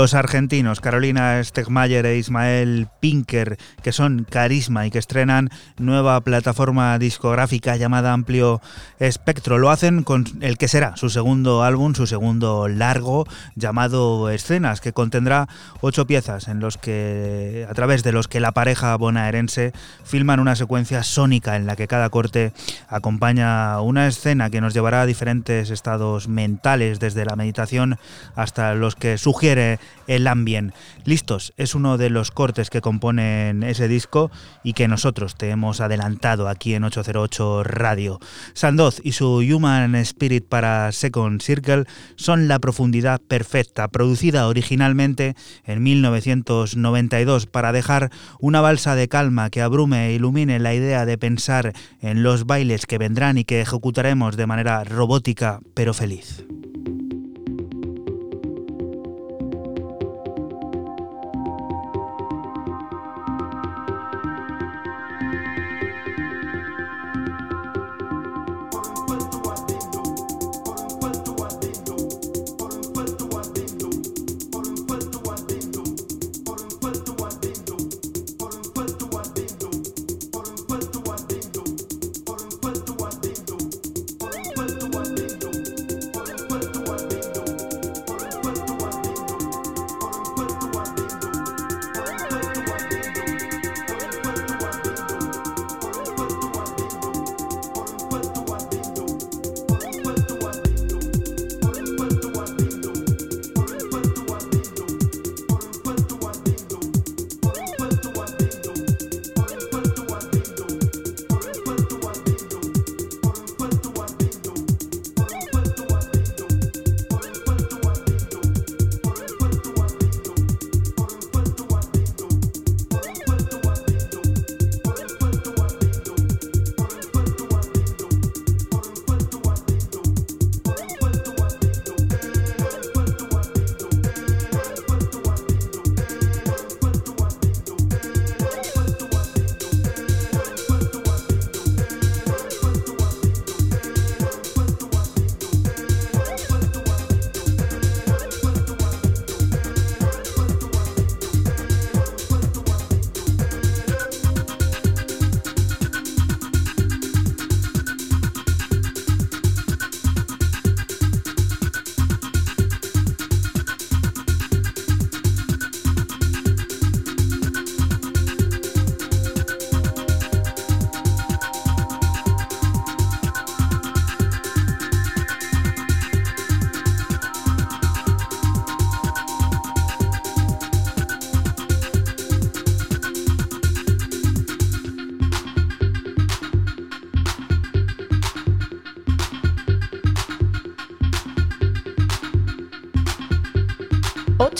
Los 0.02 0.14
argentinos 0.14 0.80
Carolina 0.80 1.40
Stegmayer 1.44 2.04
e 2.06 2.16
Ismael 2.16 2.88
Pinker, 2.98 3.56
que 3.84 3.92
son 3.92 4.26
Carisma 4.28 4.84
y 4.84 4.90
que 4.90 4.98
estrenan 4.98 5.48
nueva 5.78 6.20
plataforma 6.22 6.98
discográfica 6.98 7.76
llamada 7.76 8.12
Amplio 8.12 8.60
Espectro, 8.98 9.58
lo 9.58 9.70
hacen 9.70 10.02
con 10.02 10.24
el 10.40 10.58
que 10.58 10.66
será 10.66 10.96
su 10.96 11.08
segundo 11.08 11.62
álbum, 11.62 11.94
su 11.94 12.08
segundo 12.08 12.66
largo 12.66 13.28
llamado 13.54 14.28
Escenas, 14.30 14.80
que 14.80 14.92
contendrá 14.92 15.46
ocho 15.82 16.04
piezas 16.04 16.48
en 16.48 16.58
los 16.58 16.78
que 16.78 17.64
a 17.70 17.72
través 17.72 18.02
de 18.02 18.10
los 18.10 18.26
que 18.26 18.40
la 18.40 18.50
pareja 18.50 18.96
bonaerense 18.96 19.72
filman 20.02 20.40
una 20.40 20.56
secuencia 20.56 21.04
sónica 21.04 21.54
en 21.54 21.64
la 21.64 21.76
que 21.76 21.86
cada 21.86 22.10
corte 22.10 22.52
acompaña 22.92 23.80
una 23.80 24.06
escena 24.06 24.50
que 24.50 24.60
nos 24.60 24.74
llevará 24.74 25.02
a 25.02 25.06
diferentes 25.06 25.70
estados 25.70 26.28
mentales, 26.28 27.00
desde 27.00 27.24
la 27.24 27.36
meditación 27.36 27.98
hasta 28.36 28.74
los 28.74 28.96
que 28.96 29.16
sugiere 29.16 29.78
el 30.06 30.26
ambient. 30.26 30.74
Listos 31.04 31.54
es 31.56 31.74
uno 31.74 31.96
de 31.96 32.10
los 32.10 32.30
cortes 32.30 32.68
que 32.68 32.82
componen 32.82 33.62
ese 33.62 33.88
disco 33.88 34.30
y 34.62 34.74
que 34.74 34.88
nosotros 34.88 35.36
te 35.36 35.48
hemos 35.48 35.80
adelantado 35.80 36.48
aquí 36.48 36.74
en 36.74 36.84
808 36.84 37.64
Radio. 37.64 38.20
Sandoz 38.52 39.00
y 39.02 39.12
su 39.12 39.36
Human 39.38 39.94
Spirit 39.96 40.46
para 40.46 40.92
Second 40.92 41.40
Circle 41.40 41.84
son 42.16 42.46
la 42.46 42.58
profundidad 42.58 43.20
perfecta, 43.20 43.88
producida 43.88 44.46
originalmente 44.46 45.34
en 45.64 45.82
1992 45.82 47.46
para 47.46 47.72
dejar 47.72 48.10
una 48.38 48.60
balsa 48.60 48.94
de 48.94 49.08
calma 49.08 49.48
que 49.48 49.62
abrume 49.62 50.08
e 50.08 50.12
ilumine 50.14 50.58
la 50.58 50.74
idea 50.74 51.06
de 51.06 51.16
pensar 51.16 51.72
en 52.00 52.22
los 52.22 52.46
bailes 52.46 52.81
que 52.86 52.98
vendrán 52.98 53.38
y 53.38 53.44
que 53.44 53.60
ejecutaremos 53.60 54.36
de 54.36 54.46
manera 54.46 54.84
robótica 54.84 55.60
pero 55.74 55.94
feliz. 55.94 56.44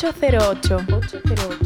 808. 0.03 0.85
808. 0.89 1.62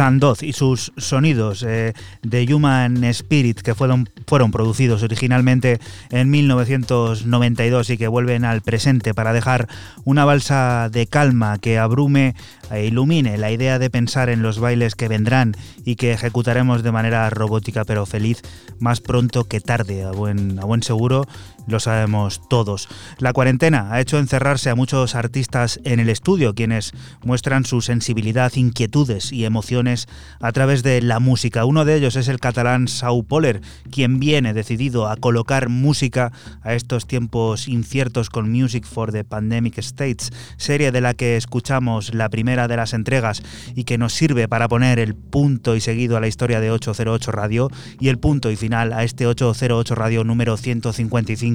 Sandoz 0.00 0.42
y 0.42 0.54
sus 0.54 0.94
sonidos 0.96 1.62
eh, 1.62 1.92
de 2.22 2.54
Human 2.54 3.04
Spirit 3.04 3.60
que 3.60 3.74
fueron, 3.74 4.08
fueron 4.26 4.50
producidos 4.50 5.02
originalmente 5.02 5.78
en 6.08 6.30
1992 6.30 7.90
y 7.90 7.98
que 7.98 8.08
vuelven 8.08 8.46
al 8.46 8.62
presente 8.62 9.12
para 9.12 9.34
dejar 9.34 9.68
una 10.04 10.24
balsa 10.24 10.88
de 10.90 11.06
calma 11.06 11.58
que 11.58 11.76
abrume 11.76 12.34
e 12.70 12.86
ilumine 12.86 13.36
la 13.36 13.50
idea 13.50 13.78
de 13.78 13.90
pensar 13.90 14.30
en 14.30 14.40
los 14.40 14.58
bailes 14.58 14.94
que 14.94 15.06
vendrán 15.06 15.54
y 15.84 15.96
que 15.96 16.12
ejecutaremos 16.12 16.82
de 16.82 16.92
manera 16.92 17.28
robótica 17.28 17.84
pero 17.84 18.06
feliz 18.06 18.40
más 18.78 19.02
pronto 19.02 19.44
que 19.44 19.60
tarde, 19.60 20.04
a 20.04 20.12
buen, 20.12 20.58
a 20.60 20.64
buen 20.64 20.82
seguro, 20.82 21.26
lo 21.66 21.80
sabemos 21.80 22.40
todos. 22.48 22.88
La 23.18 23.32
cuarentena 23.32 23.88
ha 23.92 24.00
hecho 24.00 24.18
encerrarse 24.18 24.70
a 24.70 24.74
muchos 24.74 25.14
artistas 25.14 25.80
en 25.84 26.00
el 26.00 26.08
estudio, 26.08 26.54
quienes 26.54 26.92
muestran 27.24 27.64
su 27.64 27.80
sensibilidad, 27.80 28.52
inquietudes 28.54 29.32
y 29.32 29.44
emociones 29.44 30.08
a 30.40 30.52
través 30.52 30.82
de 30.82 31.02
la 31.02 31.20
música. 31.20 31.64
Uno 31.64 31.84
de 31.84 31.96
ellos 31.96 32.16
es 32.16 32.28
el 32.28 32.40
catalán 32.40 32.88
Sau 32.88 33.24
Poller, 33.24 33.60
quien 33.90 34.20
viene 34.20 34.54
decidido 34.54 35.08
a 35.08 35.16
colocar 35.16 35.68
música 35.68 36.32
a 36.62 36.74
estos 36.74 37.06
tiempos 37.06 37.68
inciertos 37.68 38.30
con 38.30 38.50
Music 38.50 38.84
for 38.84 39.12
the 39.12 39.24
Pandemic 39.24 39.78
States, 39.78 40.30
serie 40.56 40.92
de 40.92 41.00
la 41.00 41.14
que 41.14 41.36
escuchamos 41.36 42.14
la 42.14 42.28
primera 42.28 42.68
de 42.68 42.76
las 42.76 42.92
entregas 42.92 43.42
y 43.74 43.84
que 43.84 43.98
nos 43.98 44.12
sirve 44.12 44.48
para 44.48 44.68
poner 44.68 44.98
el 44.98 45.14
punto 45.14 45.76
y 45.76 45.80
seguido 45.80 46.16
a 46.16 46.20
la 46.20 46.28
historia 46.28 46.60
de 46.60 46.70
808 46.70 47.32
Radio 47.32 47.70
y 47.98 48.08
el 48.08 48.18
punto 48.18 48.50
y 48.50 48.56
final 48.56 48.92
a 48.92 49.04
este 49.04 49.26
808 49.26 49.94
Radio 49.94 50.24
número 50.24 50.56
155 50.56 51.49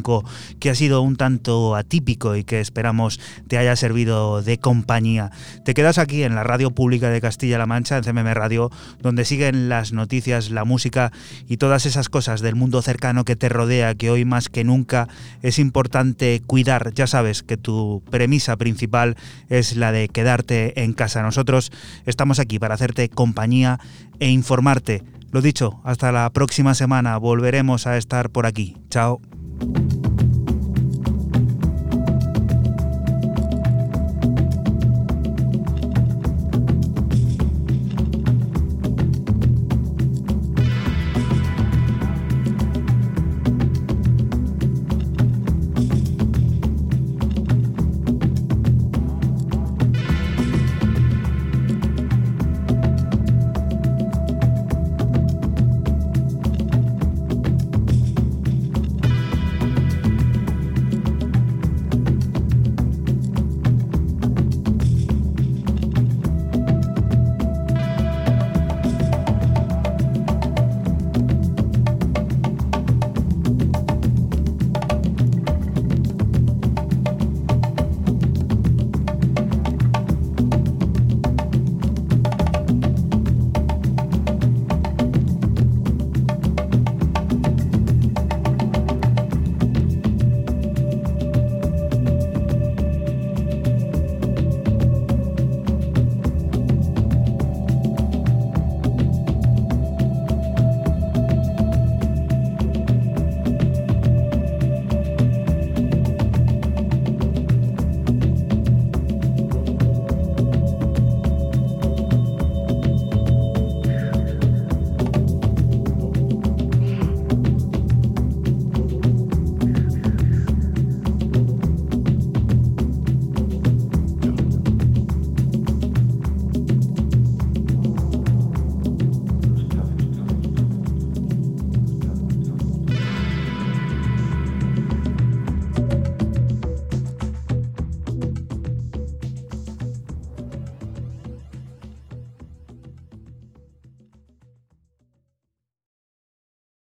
que 0.59 0.69
ha 0.69 0.75
sido 0.75 1.01
un 1.01 1.15
tanto 1.15 1.75
atípico 1.75 2.35
y 2.35 2.43
que 2.43 2.59
esperamos 2.59 3.19
te 3.47 3.57
haya 3.57 3.75
servido 3.75 4.41
de 4.41 4.57
compañía. 4.57 5.31
Te 5.63 5.73
quedas 5.73 5.97
aquí 5.97 6.23
en 6.23 6.35
la 6.35 6.43
radio 6.43 6.71
pública 6.71 7.09
de 7.09 7.21
Castilla-La 7.21 7.65
Mancha, 7.65 7.97
en 7.97 8.03
CMM 8.03 8.33
Radio, 8.33 8.71
donde 9.01 9.25
siguen 9.25 9.69
las 9.69 9.93
noticias, 9.93 10.51
la 10.51 10.65
música 10.65 11.11
y 11.47 11.57
todas 11.57 11.85
esas 11.85 12.09
cosas 12.09 12.41
del 12.41 12.55
mundo 12.55 12.81
cercano 12.81 13.25
que 13.25 13.35
te 13.35 13.49
rodea, 13.49 13.95
que 13.95 14.09
hoy 14.09 14.25
más 14.25 14.49
que 14.49 14.63
nunca 14.63 15.07
es 15.41 15.59
importante 15.59 16.41
cuidar. 16.45 16.93
Ya 16.93 17.07
sabes 17.07 17.43
que 17.43 17.57
tu 17.57 18.03
premisa 18.09 18.57
principal 18.57 19.15
es 19.49 19.75
la 19.75 19.91
de 19.91 20.09
quedarte 20.09 20.83
en 20.83 20.93
casa. 20.93 21.21
Nosotros 21.21 21.71
estamos 22.05 22.39
aquí 22.39 22.59
para 22.59 22.75
hacerte 22.75 23.09
compañía 23.09 23.79
e 24.19 24.29
informarte. 24.29 25.03
Lo 25.31 25.41
dicho, 25.41 25.81
hasta 25.83 26.11
la 26.11 26.29
próxima 26.29 26.75
semana 26.75 27.17
volveremos 27.17 27.87
a 27.87 27.97
estar 27.97 28.29
por 28.29 28.45
aquí. 28.45 28.77
Chao. 28.89 29.19
Bye. 29.59 30.04